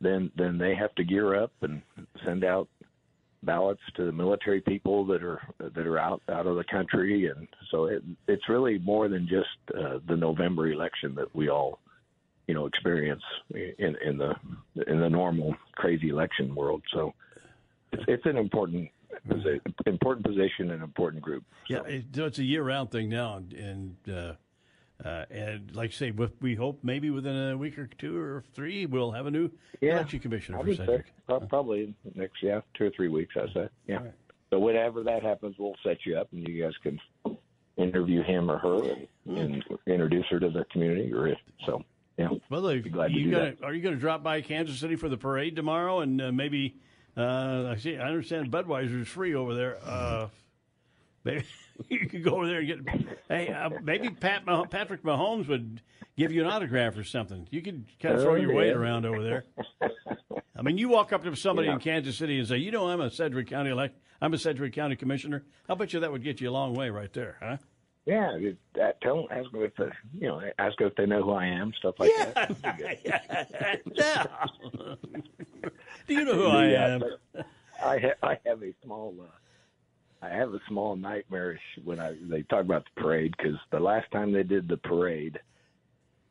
then 0.00 0.30
then 0.36 0.56
they 0.56 0.74
have 0.76 0.94
to 0.94 1.04
gear 1.04 1.42
up 1.42 1.50
and 1.62 1.82
send 2.24 2.44
out 2.44 2.68
ballots 3.42 3.80
to 3.96 4.04
the 4.04 4.12
military 4.12 4.60
people 4.60 5.04
that 5.06 5.22
are 5.24 5.40
that 5.58 5.84
are 5.84 5.98
out 5.98 6.22
out 6.28 6.46
of 6.46 6.54
the 6.54 6.64
country, 6.64 7.26
and 7.26 7.48
so 7.72 7.86
it, 7.86 8.04
it's 8.28 8.48
really 8.48 8.78
more 8.78 9.08
than 9.08 9.26
just 9.26 9.76
uh, 9.76 9.98
the 10.08 10.16
November 10.16 10.68
election 10.68 11.12
that 11.16 11.34
we 11.34 11.48
all 11.48 11.80
you 12.46 12.54
know 12.54 12.66
experience 12.66 13.22
in 13.52 13.96
in 14.04 14.16
the 14.16 14.32
in 14.86 15.00
the 15.00 15.10
normal 15.10 15.56
crazy 15.74 16.10
election 16.10 16.54
world. 16.54 16.82
So 16.94 17.14
it's, 17.92 18.04
it's 18.06 18.26
an 18.26 18.36
important 18.36 18.88
posi- 19.30 19.60
important 19.86 20.26
position 20.26 20.70
and 20.70 20.82
important 20.82 21.22
group. 21.22 21.44
Yeah, 21.68 21.82
it, 21.84 22.04
so 22.14 22.26
it's 22.26 22.38
a 22.38 22.44
year-round 22.44 22.90
thing 22.90 23.08
now, 23.08 23.36
and, 23.36 23.52
and 23.52 23.96
uh, 24.08 24.32
uh, 25.04 25.24
and 25.30 25.74
like 25.74 25.90
I 25.90 25.94
say, 25.94 26.10
with, 26.10 26.32
we 26.40 26.54
hope 26.54 26.80
maybe 26.82 27.10
within 27.10 27.50
a 27.50 27.56
week 27.56 27.78
or 27.78 27.88
two 27.98 28.18
or 28.18 28.44
three, 28.52 28.86
we'll 28.86 29.12
have 29.12 29.26
a 29.26 29.30
new 29.30 29.50
Yeah, 29.80 29.92
election 29.94 30.20
commissioner 30.20 30.58
I 30.58 30.62
for 30.62 30.74
say 30.74 30.76
Sedgwick. 30.86 31.48
probably 31.48 31.94
next 32.14 32.42
yeah 32.42 32.60
two 32.74 32.86
or 32.86 32.90
three 32.90 33.08
weeks. 33.08 33.34
I 33.36 33.52
say 33.54 33.68
yeah. 33.86 34.00
So 34.50 34.58
whenever 34.58 35.02
that 35.04 35.22
happens, 35.22 35.54
we'll 35.58 35.76
set 35.82 35.98
you 36.04 36.18
up, 36.18 36.28
and 36.32 36.46
you 36.46 36.62
guys 36.62 36.72
can 36.82 37.00
interview 37.76 38.22
him 38.22 38.50
or 38.50 38.58
her 38.58 38.82
and, 39.26 39.38
and 39.38 39.64
introduce 39.86 40.26
her 40.28 40.40
to 40.40 40.50
the 40.50 40.64
community. 40.72 41.12
Or 41.14 41.28
if, 41.28 41.38
so 41.64 41.82
yeah. 42.18 42.28
Well, 42.50 42.60
they, 42.60 42.80
Be 42.80 42.90
glad 42.90 43.12
to 43.12 43.18
you 43.18 43.30
gonna, 43.30 43.54
are 43.62 43.72
you 43.72 43.80
going 43.80 43.94
to 43.94 44.00
drop 44.00 44.22
by 44.22 44.42
Kansas 44.42 44.78
City 44.78 44.96
for 44.96 45.08
the 45.08 45.16
parade 45.16 45.56
tomorrow? 45.56 46.00
And 46.00 46.20
uh, 46.20 46.32
maybe 46.32 46.76
uh, 47.16 47.68
I 47.70 47.76
see. 47.76 47.96
I 47.96 48.08
understand 48.08 48.50
Budweiser's 48.50 49.08
free 49.08 49.34
over 49.34 49.54
there. 49.54 49.78
Uh, 49.84 50.28
maybe 51.24 51.44
you 51.88 52.06
could 52.08 52.22
go 52.24 52.36
over 52.36 52.46
there 52.46 52.60
and 52.60 52.66
get. 52.86 53.08
Hey, 53.28 53.48
uh, 53.52 53.70
maybe 53.82 54.10
Pat 54.10 54.46
Mah- 54.46 54.64
Patrick 54.66 55.02
Mahomes 55.02 55.48
would 55.48 55.80
give 56.16 56.32
you 56.32 56.42
an 56.42 56.46
autograph 56.48 56.96
or 56.96 57.04
something. 57.04 57.46
You 57.50 57.62
could 57.62 57.84
kind 58.00 58.14
of 58.16 58.22
throw 58.22 58.32
Oh, 58.32 58.36
your 58.36 58.54
weight 58.54 58.72
around 58.74 59.06
over 59.06 59.22
there. 59.22 59.44
I 60.56 60.62
mean, 60.62 60.76
you 60.78 60.88
walk 60.90 61.12
up 61.12 61.22
to 61.24 61.34
somebody 61.36 61.68
Yeah. 61.68 61.74
in 61.74 61.80
Kansas 61.80 62.16
City 62.16 62.38
and 62.38 62.46
say, 62.46 62.58
"You 62.58 62.70
know, 62.70 62.88
I'm 62.88 63.00
a 63.00 63.10
Sedgwick 63.10 63.48
County 63.48 63.70
elect. 63.70 63.98
I'm 64.20 64.34
a 64.34 64.38
Sedgwick 64.38 64.74
County 64.74 64.96
commissioner." 64.96 65.44
I'll 65.68 65.76
bet 65.76 65.92
you 65.92 66.00
that 66.00 66.12
would 66.12 66.22
get 66.22 66.40
you 66.40 66.50
a 66.50 66.52
long 66.52 66.74
way 66.74 66.90
right 66.90 67.12
there, 67.12 67.36
huh? 67.40 67.56
Yeah, 68.06 68.34
it- 68.36 68.56
that, 68.74 69.00
tell 69.02 69.26
ask 69.30 69.50
them 69.52 69.62
if 69.62 69.74
they, 69.76 69.88
you 70.18 70.28
know 70.28 70.40
ask 70.58 70.76
them 70.78 70.88
if 70.88 70.94
they 70.96 71.06
know 71.06 71.22
who 71.22 71.32
I 71.32 71.46
am, 71.46 71.72
stuff 71.78 71.94
like 71.98 72.10
that. 72.16 73.80
yeah. 73.94 74.24
Do 76.06 76.14
you 76.14 76.24
know 76.24 76.34
who 76.34 76.46
I 76.46 76.68
Yeah, 76.68 76.86
am? 76.94 77.02
I 77.84 77.98
ha- 77.98 78.28
I 78.28 78.38
have 78.46 78.62
a 78.62 78.74
small 78.84 79.14
uh, 79.20 80.24
I 80.26 80.28
have 80.30 80.52
a 80.54 80.60
small 80.68 80.96
nightmarish 80.96 81.60
when 81.84 82.00
I 82.00 82.16
they 82.28 82.42
talk 82.42 82.60
about 82.64 82.84
the 82.94 83.00
parade 83.02 83.34
because 83.36 83.56
the 83.70 83.80
last 83.80 84.10
time 84.12 84.32
they 84.32 84.42
did 84.42 84.68
the 84.68 84.76
parade 84.78 85.38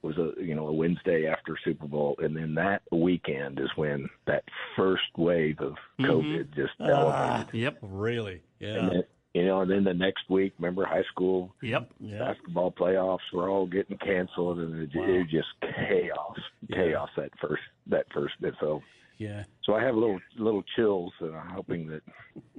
was 0.02 0.18
a 0.18 0.32
you 0.42 0.56
know 0.56 0.68
a 0.68 0.74
Wednesday 0.74 1.28
after 1.28 1.58
Super 1.64 1.88
Bowl, 1.88 2.16
and 2.20 2.36
then 2.36 2.56
that 2.56 2.82
weekend 2.92 3.60
is 3.60 3.70
when 3.76 4.08
that 4.28 4.44
first 4.76 5.04
wave 5.18 5.60
of 5.60 5.76
COVID 6.02 6.54
just 6.56 6.74
elevated. 6.80 7.14
Ah, 7.14 7.48
yep. 7.54 7.78
Really? 7.82 8.42
Yeah. 8.60 8.90
And 8.90 9.04
you 9.34 9.46
know, 9.46 9.62
and 9.62 9.70
then 9.70 9.84
the 9.84 9.94
next 9.94 10.30
week, 10.30 10.54
remember 10.58 10.86
high 10.86 11.04
school 11.12 11.54
Yep. 11.62 11.92
Yeah. 12.00 12.20
basketball 12.20 12.72
playoffs 12.72 13.20
were 13.34 13.48
all 13.50 13.68
getting 13.68 13.98
canceled, 13.98 14.60
and 14.60 14.82
it, 14.84 14.90
it 14.94 15.00
was 15.00 15.28
just 15.30 15.48
chaos, 15.62 16.38
chaos 16.72 17.10
that 17.18 17.32
first 17.40 17.62
that 17.88 18.06
first 18.14 18.34
bit. 18.42 18.54
So, 18.60 18.82
Yeah. 19.18 19.44
so 19.64 19.74
I 19.76 19.84
have 19.84 19.96
little 19.96 20.20
little 20.38 20.64
chills, 20.76 21.14
and 21.20 21.36
I'm 21.36 21.50
hoping 21.50 21.88
that 21.88 22.02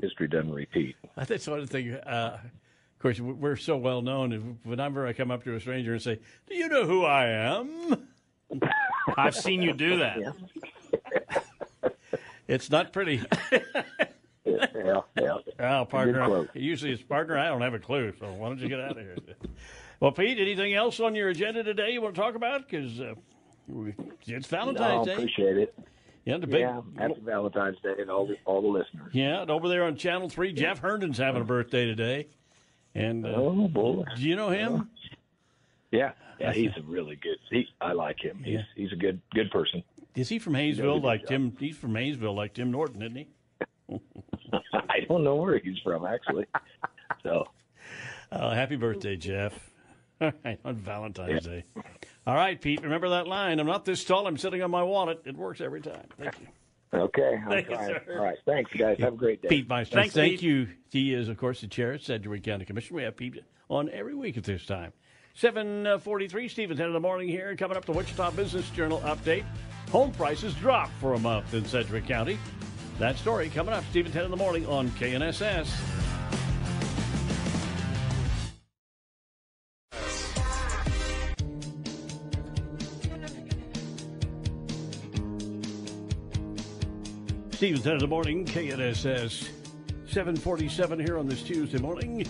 history 0.01 0.29
doesn't 0.29 0.53
repeat. 0.53 0.97
That's 1.17 1.47
one 1.47 1.59
of 1.59 1.69
the 1.69 1.73
things. 1.73 1.95
Uh, 1.95 2.39
of 2.45 3.03
course, 3.03 3.19
we're 3.21 3.57
so 3.57 3.77
well 3.77 4.03
known. 4.03 4.33
and 4.33 4.59
Whenever 4.63 5.07
I 5.07 5.13
come 5.15 5.31
up 5.31 5.43
to 5.45 5.55
a 5.55 5.61
stranger 5.61 5.93
and 5.95 6.03
say, 6.03 6.21
"Do 6.49 6.55
you 6.55 6.69
know 6.69 6.85
who 6.87 7.05
I 7.05 7.27
am?" 7.29 8.09
I've 9.17 9.35
seen 9.35 9.63
you 9.63 9.73
do 9.73 9.99
that. 9.99 10.19
It's 12.49 12.69
not 12.71 12.93
pretty. 12.93 13.23
yeah, 14.75 15.01
yeah. 15.19 15.37
Oh, 15.81 15.85
partner. 15.85 16.49
Usually 16.55 16.93
it's 16.93 17.03
partner. 17.03 17.39
I 17.39 17.49
don't 17.49 17.61
have 17.63 17.75
a 17.75 17.79
clue. 17.79 18.13
So 18.19 18.33
why 18.33 18.49
don't 18.49 18.59
you 18.61 18.69
get 18.69 18.81
out 18.81 18.93
of 18.93 18.99
here? 18.99 19.17
Well, 20.01 20.13
Pete, 20.13 20.39
anything 20.39 20.73
else 20.73 20.99
on 20.99 21.15
your 21.15 21.29
agenda 21.29 21.63
today 21.63 21.91
you 21.91 22.01
want 22.01 22.15
to 22.15 22.21
talk 22.23 22.35
about? 22.35 22.67
Because 22.67 22.99
uh, 23.03 23.15
it's 24.27 24.47
Valentine's 24.47 25.05
No, 25.05 25.05
Day. 25.05 25.11
I 25.11 25.15
appreciate 25.15 25.59
it. 25.59 25.79
Yeah, 26.25 26.39
the 26.39 26.47
big. 26.47 26.61
yeah, 26.61 26.81
happy 26.97 27.21
Valentine's 27.23 27.77
Day 27.83 27.93
and 27.99 28.11
all 28.11 28.27
the 28.27 28.39
all 28.47 28.63
the 28.63 28.69
listeners. 28.69 29.11
Yeah, 29.13 29.43
and 29.43 29.51
over 29.51 29.69
there 29.69 29.85
on 29.85 29.97
Channel 29.97 30.31
Three, 30.31 30.55
Jeff 30.55 30.79
Herndon's 30.79 31.19
having 31.19 31.43
a 31.43 31.45
birthday 31.45 31.85
today. 31.85 32.29
And 32.95 33.27
uh, 33.27 33.33
Oh, 33.37 33.69
boy. 33.69 34.05
do 34.17 34.23
you 34.23 34.37
know 34.37 34.49
him? 34.49 34.89
Yeah, 35.91 36.13
yeah, 36.39 36.53
he's 36.53 36.71
a 36.79 36.83
really 36.83 37.17
good. 37.17 37.37
He, 37.51 37.67
I 37.81 37.93
like 37.93 38.21
him. 38.25 38.39
He's 38.43 38.55
Yeah. 38.55 38.63
he's 38.77 38.93
a 38.93 38.97
good 38.97 39.21
good 39.35 39.51
person. 39.51 39.83
Is 40.15 40.31
he 40.31 40.39
from 40.39 40.55
He 40.55 40.71
Haysville 40.71 40.95
good 41.01 41.05
like 41.07 41.21
job. 41.23 41.29
Tim? 41.29 41.57
He's 41.61 41.77
from 41.77 41.95
Haysville 41.95 42.35
like 42.35 42.55
Tim 42.55 42.71
Norton, 42.71 43.03
isn't 43.03 43.17
he? 43.17 43.29
I 44.73 45.01
don't 45.09 45.25
know 45.25 45.37
where 45.37 45.59
he's 45.59 45.79
from 45.85 46.05
actually. 46.07 46.47
So 47.23 47.45
Uh, 48.33 48.51
happy 48.55 48.77
birthday, 48.77 49.17
Jeff. 49.17 49.71
All 50.21 50.33
right, 50.45 50.61
on 50.65 50.77
Valentine's 50.77 51.47
Day. 51.47 51.65
All 52.27 52.35
right, 52.35 52.61
Pete, 52.61 52.83
remember 52.83 53.09
that 53.11 53.27
line. 53.27 53.59
I'm 53.59 53.67
not 53.67 53.85
this 53.87 54.05
tall. 54.05 54.27
I'm 54.27 54.37
sitting 54.37 54.63
on 54.63 54.71
my 54.71 54.83
wallet. 54.83 55.23
It 55.25 55.35
works 55.37 55.61
every 55.63 55.81
time. 55.81 56.05
Thank 56.19 56.39
you. 56.41 56.47
Okay, 56.93 57.41
I'm 57.43 57.49
Thank 57.49 57.71
you, 57.71 57.77
sir. 57.77 58.03
All 58.19 58.25
right, 58.25 58.37
thanks, 58.45 58.71
guys. 58.73 58.99
Have 58.99 59.15
a 59.15 59.17
great 59.17 59.41
day. 59.41 59.49
Pete 59.49 59.69
Meitzner. 59.69 59.93
Thanks, 59.93 60.15
Thank 60.15 60.33
Pete. 60.33 60.43
you. 60.43 60.69
He 60.91 61.15
is, 61.15 61.29
of 61.29 61.39
course, 61.39 61.61
the 61.63 61.69
chair 61.69 61.93
at 61.93 62.03
Sedgwick 62.03 62.43
County 62.43 62.65
Commission. 62.65 62.97
We 62.97 63.03
have 63.05 63.17
Pete 63.17 63.39
on 63.71 63.89
every 63.91 64.15
week 64.15 64.37
at 64.37 64.45
this 64.45 64.67
time. 64.67 64.93
743, 65.35 66.49
Steve 66.49 66.71
and 66.71 66.79
Ted 66.79 66.89
in 66.89 66.93
the 66.93 67.01
morning 67.01 67.29
here. 67.29 67.55
Coming 67.57 67.77
up, 67.77 67.85
the 67.87 67.93
Wichita 67.93 68.33
Business 68.33 68.69
Journal 68.71 69.01
update. 69.07 69.45
Home 69.93 70.11
prices 70.13 70.53
dropped 70.55 70.93
for 71.01 71.15
a 71.15 71.19
month 71.19 71.55
in 71.55 71.65
Sedgwick 71.65 72.07
County. 72.07 72.39
That 73.01 73.17
story 73.17 73.49
coming 73.49 73.73
up, 73.73 73.83
Steve 73.89 74.05
and 74.05 74.13
Ted 74.13 74.27
in 74.27 74.31
the 74.31 74.37
morning 74.37 74.67
on 74.67 74.91
KNSS. 74.91 75.67
Steve 87.53 87.75
and 87.77 87.83
Ted 87.83 87.95
in 87.95 87.99
the 88.01 88.07
morning, 88.07 88.45
KNSS. 88.45 89.49
747 90.07 91.01
here 91.01 91.17
on 91.17 91.27
this 91.27 91.43
Tuesday 91.43 91.79
morning. 91.79 92.27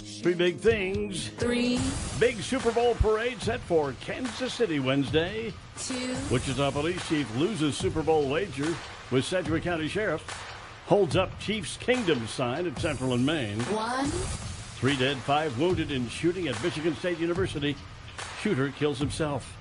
Three 0.00 0.34
big 0.34 0.58
things. 0.58 1.28
Three. 1.38 1.80
Big 2.20 2.42
Super 2.42 2.72
Bowl 2.72 2.94
parade 2.96 3.40
set 3.40 3.60
for 3.60 3.94
Kansas 4.02 4.52
City 4.52 4.80
Wednesday. 4.80 5.50
Two. 5.78 6.14
Wichita 6.30 6.72
Police 6.72 7.08
Chief 7.08 7.36
loses 7.36 7.74
Super 7.74 8.02
Bowl 8.02 8.28
wager 8.28 8.74
with 9.10 9.24
Sedgwick 9.24 9.62
County 9.62 9.88
Sheriff. 9.88 10.22
Holds 10.86 11.16
up 11.16 11.38
Chiefs 11.40 11.76
Kingdom 11.78 12.26
sign 12.26 12.66
at 12.66 12.78
Central 12.78 13.14
and 13.14 13.24
Main. 13.24 13.58
One. 13.60 14.06
Three 14.06 14.96
dead, 14.96 15.16
five 15.18 15.58
wounded 15.58 15.90
in 15.90 16.08
shooting 16.08 16.48
at 16.48 16.62
Michigan 16.62 16.94
State 16.96 17.18
University. 17.18 17.76
Shooter 18.42 18.70
kills 18.70 18.98
himself. 18.98 19.56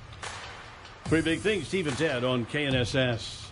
Three 1.06 1.22
big 1.22 1.40
things, 1.40 1.68
Steve 1.68 1.88
and 1.88 1.98
Ted 1.98 2.24
on 2.24 2.46
KNSS. 2.46 3.44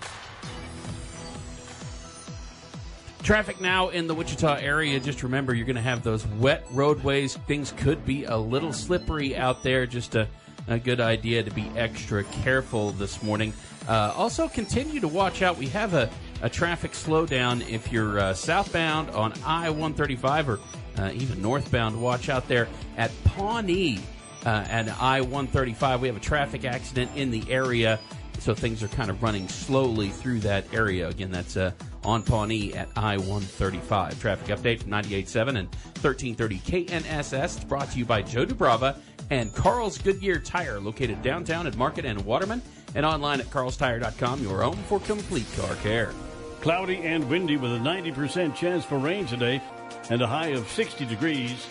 Traffic 3.23 3.61
now 3.61 3.89
in 3.89 4.07
the 4.07 4.15
Wichita 4.15 4.55
area. 4.55 4.99
Just 4.99 5.21
remember, 5.21 5.53
you're 5.53 5.65
going 5.65 5.75
to 5.75 5.81
have 5.81 6.03
those 6.03 6.25
wet 6.27 6.65
roadways. 6.71 7.37
Things 7.37 7.71
could 7.77 8.03
be 8.03 8.25
a 8.25 8.35
little 8.35 8.73
slippery 8.73 9.37
out 9.37 9.61
there. 9.63 9.85
Just 9.85 10.15
a, 10.15 10.27
a 10.67 10.79
good 10.79 10.99
idea 10.99 11.43
to 11.43 11.51
be 11.51 11.71
extra 11.77 12.23
careful 12.23 12.91
this 12.93 13.21
morning. 13.21 13.53
Uh, 13.88 14.13
also, 14.15 14.47
continue 14.47 14.99
to 14.99 15.07
watch 15.07 15.41
out. 15.41 15.57
We 15.57 15.67
have 15.67 15.93
a, 15.93 16.09
a 16.41 16.49
traffic 16.49 16.91
slowdown 16.91 17.67
if 17.69 17.91
you're 17.91 18.19
uh, 18.19 18.34
southbound 18.34 19.09
on 19.11 19.34
I 19.45 19.69
135 19.69 20.49
or 20.49 20.59
uh, 20.97 21.11
even 21.13 21.41
northbound. 21.41 21.99
Watch 21.99 22.29
out 22.29 22.47
there 22.47 22.67
at 22.97 23.11
Pawnee 23.23 23.99
uh, 24.45 24.65
and 24.69 24.89
I 24.89 25.21
135. 25.21 26.01
We 26.01 26.07
have 26.07 26.17
a 26.17 26.21
traffic 26.21 26.65
accident 26.65 27.11
in 27.15 27.32
the 27.32 27.43
area, 27.49 27.99
so 28.39 28.53
things 28.53 28.84
are 28.84 28.88
kind 28.89 29.09
of 29.09 29.21
running 29.23 29.47
slowly 29.47 30.09
through 30.09 30.39
that 30.41 30.71
area. 30.73 31.07
Again, 31.09 31.32
that's 31.32 31.57
uh, 31.57 31.71
on 32.03 32.23
Pawnee 32.23 32.73
at 32.73 32.89
I 32.95 33.17
135. 33.17 34.19
Traffic 34.19 34.47
update 34.57 34.82
from 34.82 34.91
98.7 34.91 35.49
and 35.49 35.67
1330 36.01 36.59
KNSS. 36.59 37.57
It's 37.57 37.63
brought 37.63 37.91
to 37.91 37.99
you 37.99 38.05
by 38.05 38.21
Joe 38.21 38.45
Dubrava 38.45 38.97
and 39.29 39.53
Carl's 39.53 39.97
Goodyear 39.97 40.39
Tire, 40.39 40.79
located 40.79 41.21
downtown 41.21 41.65
at 41.65 41.77
Market 41.77 42.05
and 42.05 42.23
Waterman, 42.25 42.61
and 42.95 43.05
online 43.05 43.39
at 43.39 43.47
carlstire.com, 43.47 44.41
your 44.41 44.61
home 44.61 44.77
for 44.87 44.99
complete 44.99 45.47
car 45.55 45.75
care. 45.75 46.13
Cloudy 46.61 46.97
and 46.97 47.27
windy 47.29 47.57
with 47.57 47.73
a 47.73 47.79
90% 47.79 48.55
chance 48.55 48.85
for 48.85 48.97
rain 48.97 49.25
today 49.25 49.61
and 50.09 50.21
a 50.21 50.27
high 50.27 50.49
of 50.49 50.67
60 50.69 51.05
degrees. 51.05 51.67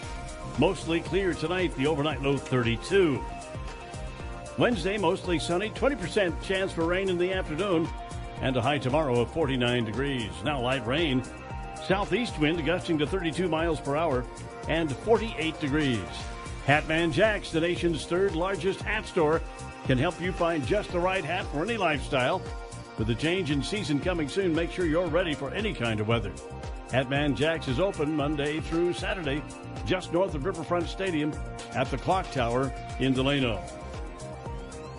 Mostly 0.58 1.00
clear 1.00 1.34
tonight, 1.34 1.74
the 1.76 1.86
overnight 1.86 2.22
low 2.22 2.36
32. 2.36 3.22
Wednesday, 4.58 4.98
mostly 4.98 5.38
sunny, 5.38 5.70
20% 5.70 6.42
chance 6.42 6.72
for 6.72 6.84
rain 6.84 7.08
in 7.08 7.18
the 7.18 7.32
afternoon, 7.32 7.88
and 8.42 8.56
a 8.56 8.60
high 8.60 8.78
tomorrow 8.78 9.20
of 9.20 9.32
49 9.32 9.84
degrees. 9.84 10.30
Now 10.44 10.60
light 10.60 10.86
rain. 10.86 11.22
Southeast 11.86 12.38
wind 12.38 12.64
gusting 12.66 12.98
to 12.98 13.06
32 13.06 13.48
miles 13.48 13.80
per 13.80 13.96
hour 13.96 14.24
and 14.68 14.94
48 14.94 15.58
degrees. 15.60 15.98
Hatman 16.66 17.12
Jacks, 17.12 17.50
the 17.50 17.60
nation's 17.60 18.06
third 18.06 18.34
largest 18.34 18.82
hat 18.82 19.06
store, 19.06 19.40
can 19.84 19.98
help 19.98 20.20
you 20.20 20.32
find 20.32 20.66
just 20.66 20.90
the 20.92 21.00
right 21.00 21.24
hat 21.24 21.44
for 21.46 21.62
any 21.62 21.76
lifestyle. 21.76 22.42
With 22.98 23.06
the 23.06 23.14
change 23.14 23.50
in 23.50 23.62
season 23.62 24.00
coming 24.00 24.28
soon, 24.28 24.54
make 24.54 24.70
sure 24.70 24.84
you're 24.84 25.06
ready 25.06 25.34
for 25.34 25.52
any 25.54 25.72
kind 25.72 26.00
of 26.00 26.08
weather. 26.08 26.32
Hatman 26.88 27.36
Jacks 27.36 27.68
is 27.68 27.78
open 27.78 28.14
Monday 28.16 28.60
through 28.60 28.92
Saturday, 28.92 29.42
just 29.86 30.12
north 30.12 30.34
of 30.34 30.44
Riverfront 30.44 30.88
Stadium 30.88 31.32
at 31.74 31.90
the 31.90 31.96
Clock 31.98 32.30
Tower 32.32 32.72
in 32.98 33.12
Delano. 33.12 33.62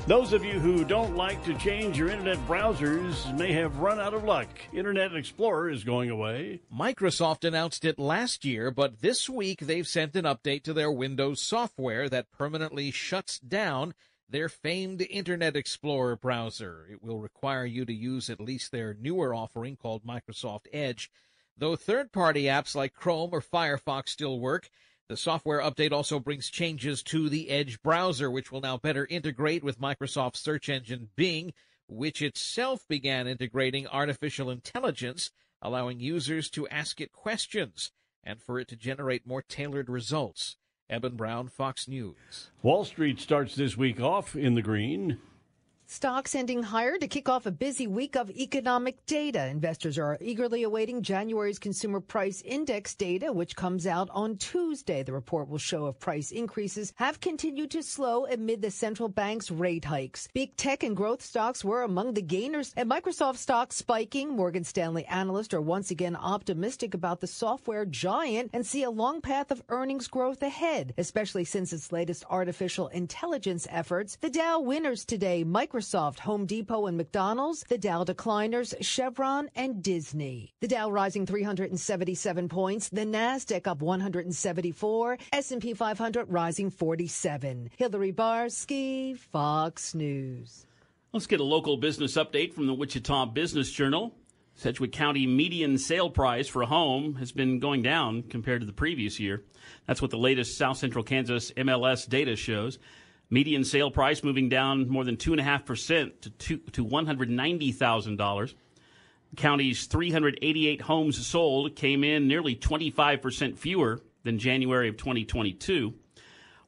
Those 0.08 0.34
of 0.34 0.44
you 0.44 0.54
who 0.60 0.84
don't 0.84 1.16
like 1.16 1.44
to 1.46 1.54
change 1.60 2.00
your 2.00 2.10
internet 2.10 2.38
browsers 2.48 3.38
may 3.38 3.54
have 3.54 3.78
run 3.78 4.00
out 4.00 4.16
of 4.16 4.24
luck. 4.24 4.48
Internet 4.74 5.16
Explorer 5.16 5.70
is 5.70 5.84
going 5.84 6.10
away. 6.10 6.62
Microsoft 6.76 7.48
announced 7.48 7.86
it 7.86 8.00
last 8.00 8.44
year, 8.44 8.72
but 8.72 9.02
this 9.02 9.30
week 9.30 9.60
they've 9.60 9.88
sent 9.88 10.16
an 10.16 10.26
update 10.26 10.64
to 10.64 10.74
their 10.74 10.92
Windows 10.92 11.40
software 11.40 12.10
that 12.10 12.32
permanently 12.32 12.90
shuts 12.90 13.38
down 13.38 13.94
their 14.32 14.48
famed 14.48 15.02
Internet 15.02 15.58
Explorer 15.58 16.16
browser. 16.16 16.88
It 16.90 17.04
will 17.04 17.20
require 17.20 17.66
you 17.66 17.84
to 17.84 17.94
use 17.94 18.30
at 18.30 18.40
least 18.40 18.72
their 18.72 18.94
newer 18.94 19.34
offering 19.34 19.76
called 19.76 20.06
Microsoft 20.06 20.68
Edge. 20.72 21.12
Though 21.58 21.76
third 21.76 22.14
party 22.14 22.44
apps 22.44 22.74
like 22.74 22.94
Chrome 22.94 23.32
or 23.34 23.42
Firefox 23.42 24.10
still 24.10 24.40
work, 24.40 24.70
the 25.10 25.18
software 25.18 25.60
update 25.60 25.92
also 25.92 26.18
brings 26.18 26.50
changes 26.50 27.04
to 27.04 27.28
the 27.28 27.50
Edge 27.50 27.82
browser, 27.82 28.32
which 28.32 28.54
will 28.54 28.62
now 28.62 28.78
better 28.78 29.06
integrate 29.10 29.66
with 29.66 29.82
Microsoft's 29.82 30.40
search 30.40 30.70
engine 30.70 31.10
Bing, 31.18 31.54
which 31.88 32.22
itself 32.22 32.88
began 32.88 33.28
integrating 33.28 33.86
artificial 33.88 34.50
intelligence, 34.50 35.32
allowing 35.62 36.00
users 36.00 36.50
to 36.52 36.70
ask 36.70 37.02
it 37.02 37.12
questions 37.12 37.92
and 38.24 38.42
for 38.42 38.60
it 38.60 38.70
to 38.70 38.78
generate 38.78 39.28
more 39.28 39.42
tailored 39.42 39.90
results. 39.90 40.56
Eben 40.92 41.16
Brown, 41.16 41.48
Fox 41.48 41.88
News. 41.88 42.52
Wall 42.62 42.84
Street 42.84 43.18
starts 43.18 43.56
this 43.56 43.78
week 43.78 44.02
off 44.02 44.36
in 44.36 44.56
the 44.56 44.62
green. 44.62 45.20
Stocks 45.92 46.36
ending 46.36 46.64
higher 46.64 46.98
to 46.98 47.06
kick 47.06 47.28
off 47.28 47.46
a 47.46 47.52
busy 47.52 47.86
week 47.86 48.16
of 48.16 48.30
economic 48.30 49.06
data. 49.06 49.48
Investors 49.48 49.98
are 49.98 50.18
eagerly 50.22 50.64
awaiting 50.64 51.02
January's 51.02 51.60
consumer 51.60 52.00
price 52.00 52.42
index 52.44 52.96
data, 52.96 53.34
which 53.34 53.58
comes 53.58 53.86
out 53.86 54.10
on 54.14 54.38
Tuesday. 54.38 55.04
The 55.04 55.12
report 55.12 55.50
will 55.50 55.58
show 55.58 55.88
if 55.88 56.00
price 56.00 56.32
increases 56.32 56.94
have 56.96 57.20
continued 57.20 57.72
to 57.72 57.84
slow 57.84 58.26
amid 58.26 58.62
the 58.62 58.72
central 58.72 59.10
bank's 59.10 59.52
rate 59.52 59.84
hikes. 59.84 60.30
Big 60.34 60.56
tech 60.56 60.82
and 60.84 60.96
growth 60.96 61.22
stocks 61.22 61.62
were 61.62 61.84
among 61.84 62.14
the 62.14 62.22
gainers, 62.22 62.72
and 62.78 62.90
Microsoft 62.90 63.36
stocks 63.36 63.76
spiking. 63.76 64.30
Morgan 64.30 64.64
Stanley 64.64 65.04
analysts 65.08 65.54
are 65.54 65.60
once 65.60 65.92
again 65.92 66.16
optimistic 66.16 66.94
about 66.94 67.20
the 67.20 67.28
software 67.28 67.86
giant 67.86 68.52
and 68.54 68.66
see 68.66 68.84
a 68.84 68.90
long 68.90 69.20
path 69.20 69.52
of 69.52 69.62
earnings 69.68 70.08
growth 70.08 70.42
ahead, 70.42 70.94
especially 70.98 71.44
since 71.44 71.74
its 71.74 71.92
latest 71.92 72.24
artificial 72.30 72.88
intelligence 72.88 73.68
efforts. 73.70 74.18
The 74.22 74.30
Dow 74.30 74.62
winners 74.62 75.04
today, 75.04 75.44
Microsoft 75.44 75.81
Microsoft, 75.82 76.20
Home 76.20 76.46
Depot, 76.46 76.86
and 76.86 76.96
McDonald's. 76.96 77.66
The 77.68 77.78
Dow 77.78 78.04
decliners, 78.04 78.76
Chevron, 78.82 79.50
and 79.56 79.82
Disney. 79.82 80.54
The 80.60 80.68
Dow 80.68 80.92
rising 80.92 81.26
377 81.26 82.50
points. 82.50 82.90
The 82.90 83.02
Nasdaq 83.02 83.66
up 83.66 83.82
174. 83.82 85.18
S&P 85.34 85.74
500 85.74 86.32
rising 86.32 86.70
47. 86.70 87.72
Hillary 87.78 88.14
Barsky, 88.14 89.18
Fox 89.18 89.96
News. 89.96 90.68
Let's 91.14 91.28
get 91.28 91.40
a 91.40 91.44
local 91.44 91.78
business 91.78 92.16
update 92.16 92.54
from 92.54 92.68
the 92.68 92.74
Wichita 92.74 93.26
Business 93.28 93.72
Journal. 93.72 94.14
Sedgwick 94.54 94.92
County 94.92 95.26
median 95.26 95.78
sale 95.78 96.10
price 96.10 96.48
for 96.48 96.62
a 96.62 96.68
home 96.68 97.16
has 97.16 97.32
been 97.32 97.60
going 97.60 97.82
down 97.82 98.22
compared 98.24 98.62
to 98.62 98.68
the 98.68 98.74
previous 98.74 99.20
year. 99.20 99.44
That's 99.88 100.02
what 100.02 100.12
the 100.12 100.18
latest 100.18 100.58
South 100.58 100.78
Central 100.78 101.04
Kansas 101.04 101.52
MLS 101.52 102.08
data 102.08 102.36
shows. 102.36 102.78
Median 103.34 103.64
sale 103.64 103.90
price 103.90 104.24
moving 104.24 104.50
down 104.50 104.90
more 104.90 105.06
than 105.06 105.16
2.5% 105.16 106.22
to, 106.22 106.30
two, 106.32 106.58
to 106.74 106.86
$190,000. 106.86 108.54
The 109.30 109.36
county's 109.38 109.86
388 109.86 110.82
homes 110.82 111.26
sold 111.26 111.76
came 111.78 112.04
in 112.04 112.28
nearly 112.28 112.58
25% 112.58 113.58
fewer 113.58 114.02
than 114.24 114.38
January 114.38 114.90
of 114.90 114.98
2022. 114.98 115.94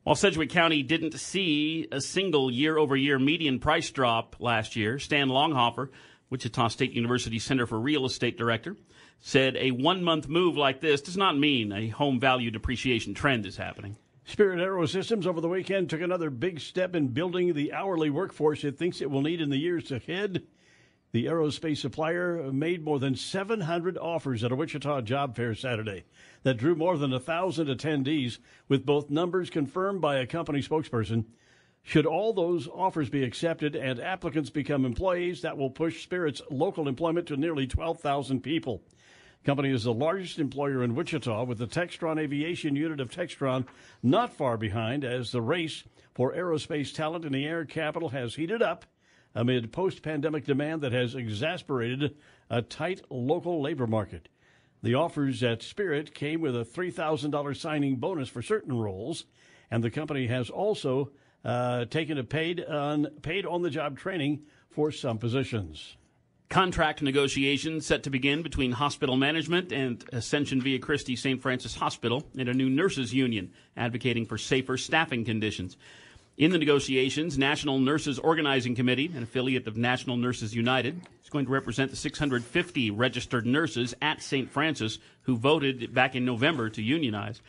While 0.04 0.16
Sedgwick 0.16 0.50
County 0.50 0.84
didn't 0.84 1.20
see 1.20 1.88
a 1.92 2.00
single 2.00 2.50
year 2.50 2.78
over 2.78 2.96
year 2.96 3.20
median 3.20 3.60
price 3.60 3.92
drop 3.92 4.38
last 4.40 4.78
year, 4.78 5.00
Stan 5.00 5.28
Longhofer, 5.28 5.90
Wichita 6.30 6.70
State 6.70 6.94
University 6.94 7.40
Center 7.40 7.68
for 7.68 7.80
Real 7.80 8.06
Estate 8.06 8.38
Director, 8.38 8.78
said 9.20 9.58
a 9.58 9.72
one 9.72 10.04
month 10.04 10.28
move 10.30 10.58
like 10.58 10.80
this 10.80 11.02
does 11.02 11.18
not 11.18 11.38
mean 11.38 11.72
a 11.74 11.90
home 11.90 12.20
value 12.20 12.52
depreciation 12.52 13.14
trend 13.14 13.46
is 13.46 13.58
happening. 13.58 13.98
Spirit 14.26 14.62
Aero 14.62 14.86
Systems 14.86 15.28
over 15.28 15.42
the 15.42 15.50
weekend 15.50 15.90
took 15.90 16.00
another 16.00 16.30
big 16.30 16.62
step 16.62 16.96
in 16.96 17.10
building 17.10 17.54
the 17.54 17.74
hourly 17.74 18.10
workforce 18.10 18.64
it 18.64 18.78
thinks 18.78 19.02
it 19.02 19.12
will 19.12 19.22
need 19.22 19.42
in 19.42 19.50
the 19.50 19.58
years 19.58 19.92
ahead. 19.92 20.44
The 21.12 21.26
aerospace 21.26 21.80
supplier 21.80 22.52
made 22.52 22.86
more 22.86 23.00
than 23.00 23.16
700 23.16 23.98
offers 23.98 24.44
at 24.44 24.52
a 24.52 24.56
Wichita 24.56 25.02
job 25.02 25.36
fair 25.36 25.54
Saturday 25.54 26.06
that 26.44 26.56
drew 26.56 26.74
more 26.74 26.98
than 26.98 27.12
1,000 27.12 27.68
attendees, 27.68 28.38
with 28.70 28.86
both 28.86 29.10
numbers 29.10 29.50
confirmed 29.50 30.00
by 30.00 30.16
a 30.16 30.26
company 30.26 30.62
spokesperson. 30.62 31.26
Should 31.84 32.06
all 32.06 32.32
those 32.32 32.70
offers 32.70 33.10
be 33.10 33.26
accepted 33.26 33.76
and 33.76 34.00
applicants 34.00 34.50
become 34.50 34.86
employees, 34.86 35.42
that 35.42 35.58
will 35.58 35.70
push 35.70 36.02
Spirit's 36.02 36.42
local 36.50 36.88
employment 36.88 37.28
to 37.28 37.36
nearly 37.36 37.68
12,000 37.68 38.40
people. 38.40 38.84
Company 39.46 39.72
is 39.72 39.84
the 39.84 39.94
largest 39.94 40.40
employer 40.40 40.84
in 40.84 40.96
Wichita, 40.96 41.44
with 41.44 41.58
the 41.58 41.68
Textron 41.68 42.18
Aviation 42.18 42.78
unit 42.78 43.02
of 43.02 43.12
Textron 43.12 43.66
not 44.02 44.34
far 44.34 44.56
behind, 44.56 45.04
as 45.04 45.32
the 45.32 45.42
race 45.42 45.84
for 46.14 46.34
aerospace 46.34 46.94
talent 46.94 47.26
in 47.26 47.34
the 47.34 47.46
air 47.46 47.66
capital 47.66 48.10
has 48.10 48.36
heated 48.36 48.62
up 48.62 48.86
amid 49.36 49.74
post 49.74 50.02
pandemic 50.02 50.46
demand 50.46 50.82
that 50.82 50.94
has 50.94 51.16
exasperated 51.16 52.16
a 52.50 52.62
tight 52.62 53.02
local 53.10 53.62
labor 53.62 53.86
market. 53.86 54.30
The 54.82 54.96
offers 54.96 55.44
at 55.44 55.62
Spirit 55.62 56.16
came 56.16 56.40
with 56.40 56.56
a 56.56 56.64
$3,000 56.64 57.58
signing 57.58 57.98
bonus 57.98 58.30
for 58.30 58.42
certain 58.42 58.78
roles, 58.78 59.26
and 59.70 59.84
the 59.84 59.92
company 59.92 60.28
has 60.28 60.50
also 60.50 61.12
uh, 61.44 61.84
taken 61.86 62.18
a 62.18 62.24
paid 62.24 62.64
on 62.64 63.08
paid 63.22 63.46
on 63.46 63.62
the 63.62 63.70
job 63.70 63.98
training 63.98 64.44
for 64.70 64.90
some 64.90 65.18
positions. 65.18 65.98
Contract 66.50 67.02
negotiations 67.02 67.86
set 67.86 68.04
to 68.04 68.10
begin 68.10 68.44
between 68.44 68.72
hospital 68.74 69.18
management 69.18 69.72
and 69.72 70.04
Ascension 70.14 70.62
Via 70.62 70.78
Christi 70.78 71.16
St. 71.16 71.42
Francis 71.42 71.76
Hospital 71.76 72.24
and 72.38 72.48
a 72.48 72.54
new 72.54 72.70
nurses 72.70 73.14
union 73.14 73.52
advocating 73.76 74.26
for 74.26 74.38
safer 74.38 74.78
staffing 74.78 75.26
conditions. 75.26 75.78
In 76.38 76.52
the 76.52 76.58
negotiations, 76.58 77.38
National 77.38 77.80
Nurses 77.80 78.18
Organizing 78.18 78.76
Committee, 78.76 79.12
an 79.16 79.24
affiliate 79.24 79.68
of 79.68 79.78
National 79.78 80.18
Nurses 80.18 80.56
United, 80.56 81.00
is 81.24 81.30
going 81.30 81.46
to 81.46 81.52
represent 81.52 81.92
the 81.92 81.98
650 81.98 82.92
registered 82.92 83.46
nurses 83.46 83.94
at 84.02 84.22
St. 84.22 84.50
Francis 84.50 85.00
who 85.24 85.38
voted 85.38 85.94
back 85.94 86.16
in 86.16 86.26
November 86.26 86.70
to 86.72 86.82
unionize. 86.82 87.42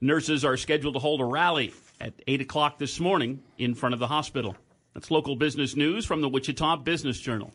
Nurses 0.00 0.44
are 0.44 0.56
scheduled 0.56 0.94
to 0.94 1.00
hold 1.00 1.20
a 1.20 1.24
rally 1.24 1.72
at 2.00 2.14
8 2.26 2.40
o'clock 2.40 2.78
this 2.78 2.98
morning 2.98 3.42
in 3.58 3.74
front 3.74 3.92
of 3.92 3.98
the 3.98 4.08
hospital. 4.08 4.56
That's 4.94 5.10
local 5.10 5.36
business 5.36 5.76
news 5.76 6.04
from 6.04 6.20
the 6.20 6.28
Wichita 6.28 6.76
Business 6.76 7.20
Journal. 7.20 7.52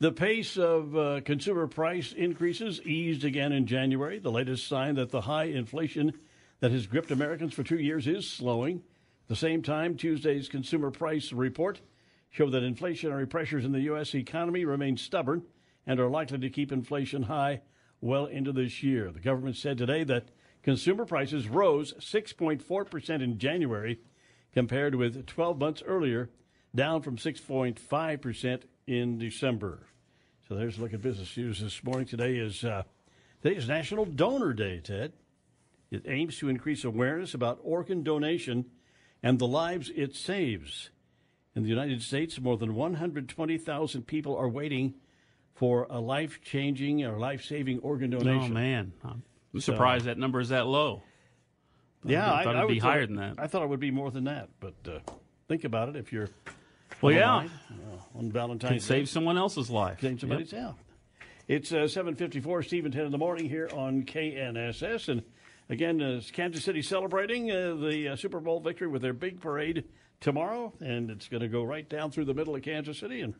The 0.00 0.10
pace 0.10 0.56
of 0.56 0.96
uh, 0.96 1.20
consumer 1.24 1.68
price 1.68 2.12
increases 2.12 2.82
eased 2.82 3.24
again 3.24 3.52
in 3.52 3.66
January, 3.66 4.18
the 4.18 4.32
latest 4.32 4.66
sign 4.66 4.96
that 4.96 5.10
the 5.10 5.20
high 5.20 5.44
inflation 5.44 6.14
that 6.58 6.72
has 6.72 6.88
gripped 6.88 7.12
Americans 7.12 7.54
for 7.54 7.62
two 7.62 7.78
years 7.78 8.08
is 8.08 8.28
slowing. 8.28 8.78
At 8.78 9.28
the 9.28 9.36
same 9.36 9.62
time, 9.62 9.96
Tuesday's 9.96 10.48
consumer 10.48 10.90
price 10.90 11.32
report 11.32 11.80
showed 12.28 12.50
that 12.50 12.64
inflationary 12.64 13.30
pressures 13.30 13.64
in 13.64 13.70
the 13.70 13.82
U.S. 13.82 14.16
economy 14.16 14.64
remain 14.64 14.96
stubborn 14.96 15.44
and 15.86 16.00
are 16.00 16.10
likely 16.10 16.38
to 16.38 16.50
keep 16.50 16.72
inflation 16.72 17.22
high 17.22 17.60
well 18.00 18.26
into 18.26 18.50
this 18.50 18.82
year. 18.82 19.12
The 19.12 19.20
government 19.20 19.56
said 19.56 19.78
today 19.78 20.02
that 20.04 20.30
consumer 20.64 21.04
prices 21.04 21.46
rose 21.46 21.94
6.4% 22.00 23.22
in 23.22 23.38
January 23.38 24.00
compared 24.52 24.96
with 24.96 25.24
12 25.26 25.58
months 25.58 25.82
earlier, 25.86 26.30
down 26.74 27.00
from 27.00 27.16
6.5% 27.16 28.62
in 28.86 29.18
December. 29.18 29.86
So 30.48 30.54
there's 30.54 30.78
a 30.78 30.80
look 30.80 30.92
at 30.92 31.02
business 31.02 31.36
news 31.36 31.60
this 31.60 31.82
morning. 31.82 32.06
Today 32.06 32.36
is 32.36 32.64
uh, 32.64 32.82
today 33.42 33.56
is 33.56 33.68
National 33.68 34.04
Donor 34.04 34.52
Day, 34.52 34.80
Ted. 34.80 35.12
It 35.90 36.02
aims 36.06 36.38
to 36.38 36.48
increase 36.48 36.84
awareness 36.84 37.34
about 37.34 37.60
organ 37.62 38.02
donation 38.02 38.66
and 39.22 39.38
the 39.38 39.46
lives 39.46 39.90
it 39.94 40.14
saves. 40.14 40.90
In 41.56 41.62
the 41.62 41.68
United 41.68 42.02
States, 42.02 42.40
more 42.40 42.56
than 42.56 42.74
120,000 42.74 44.06
people 44.06 44.36
are 44.36 44.48
waiting 44.48 44.94
for 45.54 45.86
a 45.88 46.00
life 46.00 46.40
changing 46.42 47.04
or 47.04 47.16
life 47.16 47.44
saving 47.44 47.78
organ 47.78 48.10
donation. 48.10 48.50
Oh, 48.50 48.54
man. 48.54 48.92
I'm 49.04 49.60
surprised 49.60 50.06
that 50.06 50.18
number 50.18 50.40
is 50.40 50.48
that 50.48 50.66
low. 50.66 51.04
Yeah, 52.04 52.32
I 52.32 52.42
thought 52.42 52.56
I, 52.56 52.64
it'd 52.64 52.70
be 52.70 52.80
I 52.80 52.84
higher 52.84 53.06
than 53.06 53.16
that. 53.16 53.34
I 53.38 53.46
thought 53.46 53.62
it 53.62 53.68
would 53.68 53.80
be 53.80 53.92
more 53.92 54.10
than 54.10 54.24
that, 54.24 54.48
but 54.58 54.74
uh, 54.86 54.98
think 55.48 55.62
about 55.62 55.88
it. 55.90 55.96
If 55.96 56.12
you're 56.12 56.28
well, 57.04 57.14
yeah, 57.14 57.32
line, 57.34 57.50
uh, 57.70 58.18
on 58.18 58.32
Valentine's 58.32 58.70
Can 58.72 58.80
save 58.80 59.02
Day. 59.04 59.10
someone 59.10 59.36
else's 59.38 59.70
life. 59.70 60.00
Save 60.00 60.20
somebody's 60.20 60.52
Yep. 60.52 60.60
yeah. 60.62 60.72
It's 61.46 61.72
uh, 61.72 61.86
7:54, 61.86 62.64
Steve 62.64 62.84
and 62.86 62.94
Ted 62.94 63.04
in 63.04 63.12
the 63.12 63.18
morning 63.18 63.48
here 63.48 63.68
on 63.74 64.02
KNSS, 64.04 65.08
and 65.08 65.22
again, 65.68 66.00
uh, 66.00 66.20
Kansas 66.32 66.64
City 66.64 66.80
celebrating 66.82 67.50
uh, 67.50 67.74
the 67.74 68.08
uh, 68.08 68.16
Super 68.16 68.40
Bowl 68.40 68.60
victory 68.60 68.88
with 68.88 69.02
their 69.02 69.12
big 69.12 69.40
parade 69.40 69.84
tomorrow, 70.20 70.72
and 70.80 71.10
it's 71.10 71.28
going 71.28 71.42
to 71.42 71.48
go 71.48 71.62
right 71.62 71.86
down 71.88 72.10
through 72.10 72.24
the 72.24 72.32
middle 72.34 72.54
of 72.54 72.62
Kansas 72.62 72.98
City, 72.98 73.20
and 73.20 73.34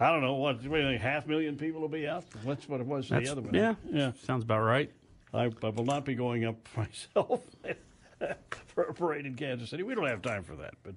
I 0.00 0.10
don't 0.10 0.20
know 0.22 0.34
what 0.34 0.64
maybe 0.64 0.96
half 0.98 1.26
million 1.28 1.56
people 1.56 1.80
will 1.80 1.88
be 1.88 2.08
out. 2.08 2.24
That's 2.44 2.68
what 2.68 2.80
it 2.80 2.86
was 2.86 3.08
That's- 3.08 3.28
the 3.28 3.32
other 3.32 3.42
one. 3.42 3.54
yeah, 3.54 3.74
yeah, 3.88 4.12
sounds 4.24 4.42
about 4.42 4.62
right. 4.62 4.90
I, 5.32 5.50
I 5.62 5.68
will 5.68 5.84
not 5.84 6.04
be 6.04 6.14
going 6.16 6.44
up 6.44 6.56
myself 6.76 7.42
for 8.66 8.82
a 8.84 8.94
parade 8.94 9.26
in 9.26 9.34
Kansas 9.36 9.70
City. 9.70 9.84
We 9.84 9.94
don't 9.94 10.08
have 10.08 10.22
time 10.22 10.42
for 10.42 10.56
that, 10.56 10.74
but 10.82 10.94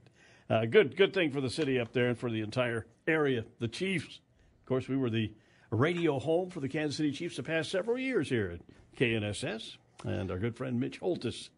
uh, 0.51 0.65
good 0.65 0.97
good 0.97 1.13
thing 1.13 1.31
for 1.31 1.39
the 1.39 1.49
city 1.49 1.79
up 1.79 1.93
there 1.93 2.09
and 2.09 2.17
for 2.17 2.29
the 2.29 2.41
entire 2.41 2.85
area. 3.07 3.45
The 3.59 3.69
Chiefs, 3.69 4.19
of 4.61 4.65
course, 4.65 4.89
we 4.89 4.97
were 4.97 5.09
the 5.09 5.31
radio 5.69 6.19
home 6.19 6.49
for 6.49 6.59
the 6.59 6.67
Kansas 6.67 6.97
City 6.97 7.11
Chiefs 7.11 7.37
the 7.37 7.43
past 7.43 7.71
several 7.71 7.97
years 7.97 8.27
here 8.27 8.59
at 8.59 8.99
KNSS, 8.99 9.77
and 10.03 10.29
our 10.29 10.37
good 10.37 10.57
friend 10.57 10.77
Mitch 10.77 10.99
Holthus 10.99 11.49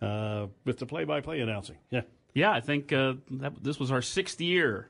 uh, 0.00 0.46
with 0.64 0.78
the 0.78 0.86
play-by-play 0.86 1.40
announcing. 1.40 1.76
Yeah, 1.90 2.02
Yeah, 2.32 2.50
I 2.50 2.60
think 2.60 2.90
uh, 2.90 3.14
that, 3.32 3.62
this 3.62 3.78
was 3.78 3.92
our 3.92 4.00
sixth 4.00 4.40
year 4.40 4.88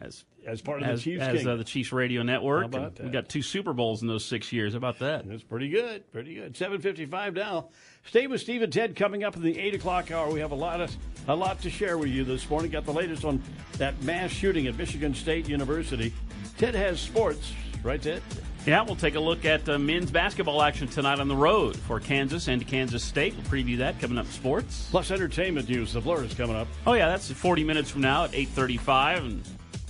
as 0.00 0.24
as 0.46 0.60
part 0.60 0.82
of 0.82 0.88
as, 0.88 1.00
the 1.00 1.12
Chiefs 1.12 1.22
as 1.22 1.46
uh, 1.46 1.56
the 1.56 1.64
Chiefs 1.64 1.92
radio 1.92 2.22
network. 2.22 2.62
How 2.62 2.66
about 2.66 2.98
and 2.98 3.08
We 3.08 3.12
got 3.12 3.28
two 3.28 3.42
Super 3.42 3.72
Bowls 3.72 4.02
in 4.02 4.08
those 4.08 4.24
six 4.24 4.52
years. 4.52 4.72
How 4.72 4.78
about 4.78 4.98
that? 4.98 5.26
That's 5.28 5.42
pretty 5.42 5.68
good. 5.68 6.10
Pretty 6.12 6.34
good. 6.34 6.56
Seven 6.56 6.80
fifty-five 6.80 7.34
now. 7.34 7.68
Stay 8.04 8.26
with 8.26 8.40
Steve 8.40 8.62
and 8.62 8.72
Ted 8.72 8.96
coming 8.96 9.24
up 9.24 9.36
in 9.36 9.42
the 9.42 9.58
eight 9.58 9.74
o'clock 9.74 10.10
hour. 10.10 10.30
We 10.30 10.40
have 10.40 10.52
a 10.52 10.56
lot 10.56 10.80
of 10.80 10.94
a 11.28 11.34
lot 11.34 11.60
to 11.62 11.70
share 11.70 11.98
with 11.98 12.10
you 12.10 12.24
this 12.24 12.48
morning. 12.50 12.70
Got 12.70 12.84
the 12.84 12.92
latest 12.92 13.24
on 13.24 13.42
that 13.78 14.00
mass 14.02 14.30
shooting 14.30 14.66
at 14.66 14.76
Michigan 14.76 15.14
State 15.14 15.48
University. 15.48 16.12
Ted 16.58 16.74
has 16.74 17.00
sports, 17.00 17.52
right, 17.82 18.00
Ted? 18.00 18.22
Yeah, 18.66 18.80
we'll 18.80 18.96
take 18.96 19.14
a 19.14 19.20
look 19.20 19.44
at 19.44 19.68
uh, 19.68 19.78
men's 19.78 20.10
basketball 20.10 20.62
action 20.62 20.88
tonight 20.88 21.20
on 21.20 21.28
the 21.28 21.36
road 21.36 21.76
for 21.76 22.00
Kansas 22.00 22.48
and 22.48 22.66
Kansas 22.66 23.04
State. 23.04 23.34
We'll 23.34 23.44
preview 23.44 23.76
that 23.78 24.00
coming 24.00 24.16
up 24.16 24.26
sports. 24.28 24.88
Plus 24.90 25.10
entertainment 25.10 25.68
news. 25.68 25.92
The 25.92 26.00
Blur 26.00 26.24
is 26.24 26.32
coming 26.32 26.56
up. 26.56 26.66
Oh 26.86 26.94
yeah, 26.94 27.08
that's 27.08 27.30
40 27.30 27.62
minutes 27.62 27.90
from 27.90 28.00
now 28.00 28.24
at 28.24 28.32
8:35, 28.32 29.18
and 29.18 29.44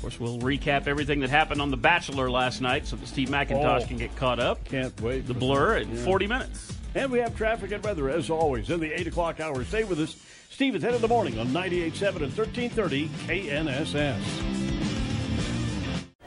course 0.04 0.20
we'll 0.20 0.38
recap 0.38 0.86
everything 0.86 1.20
that 1.20 1.30
happened 1.30 1.62
on 1.62 1.70
The 1.70 1.76
Bachelor 1.78 2.30
last 2.30 2.60
night, 2.60 2.86
so 2.86 2.94
that 2.96 3.06
Steve 3.06 3.30
McIntosh 3.30 3.84
Oh. 3.84 3.86
can 3.86 3.96
get 3.96 4.14
caught 4.16 4.38
up. 4.38 4.62
Can't 4.66 4.98
wait. 5.00 5.26
The 5.26 5.32
Blur 5.34 5.76
at 5.78 5.86
Yeah. 5.88 6.04
40 6.04 6.26
minutes. 6.26 6.72
And 6.94 7.10
we 7.10 7.18
have 7.20 7.34
traffic 7.36 7.72
and 7.72 7.82
weather 7.82 8.10
as 8.10 8.28
always 8.28 8.68
in 8.68 8.80
the 8.80 8.92
eight 8.92 9.06
o'clock 9.06 9.40
hour. 9.40 9.64
Stay 9.64 9.84
with 9.84 9.98
us. 10.00 10.14
Steve 10.50 10.74
and 10.74 10.84
Ted 10.84 10.94
in 10.94 11.00
the 11.00 11.08
morning 11.08 11.38
on 11.38 11.48
98.7 11.52 12.22
and 12.22 12.32
1330 12.36 13.08
KNSS. 13.26 14.73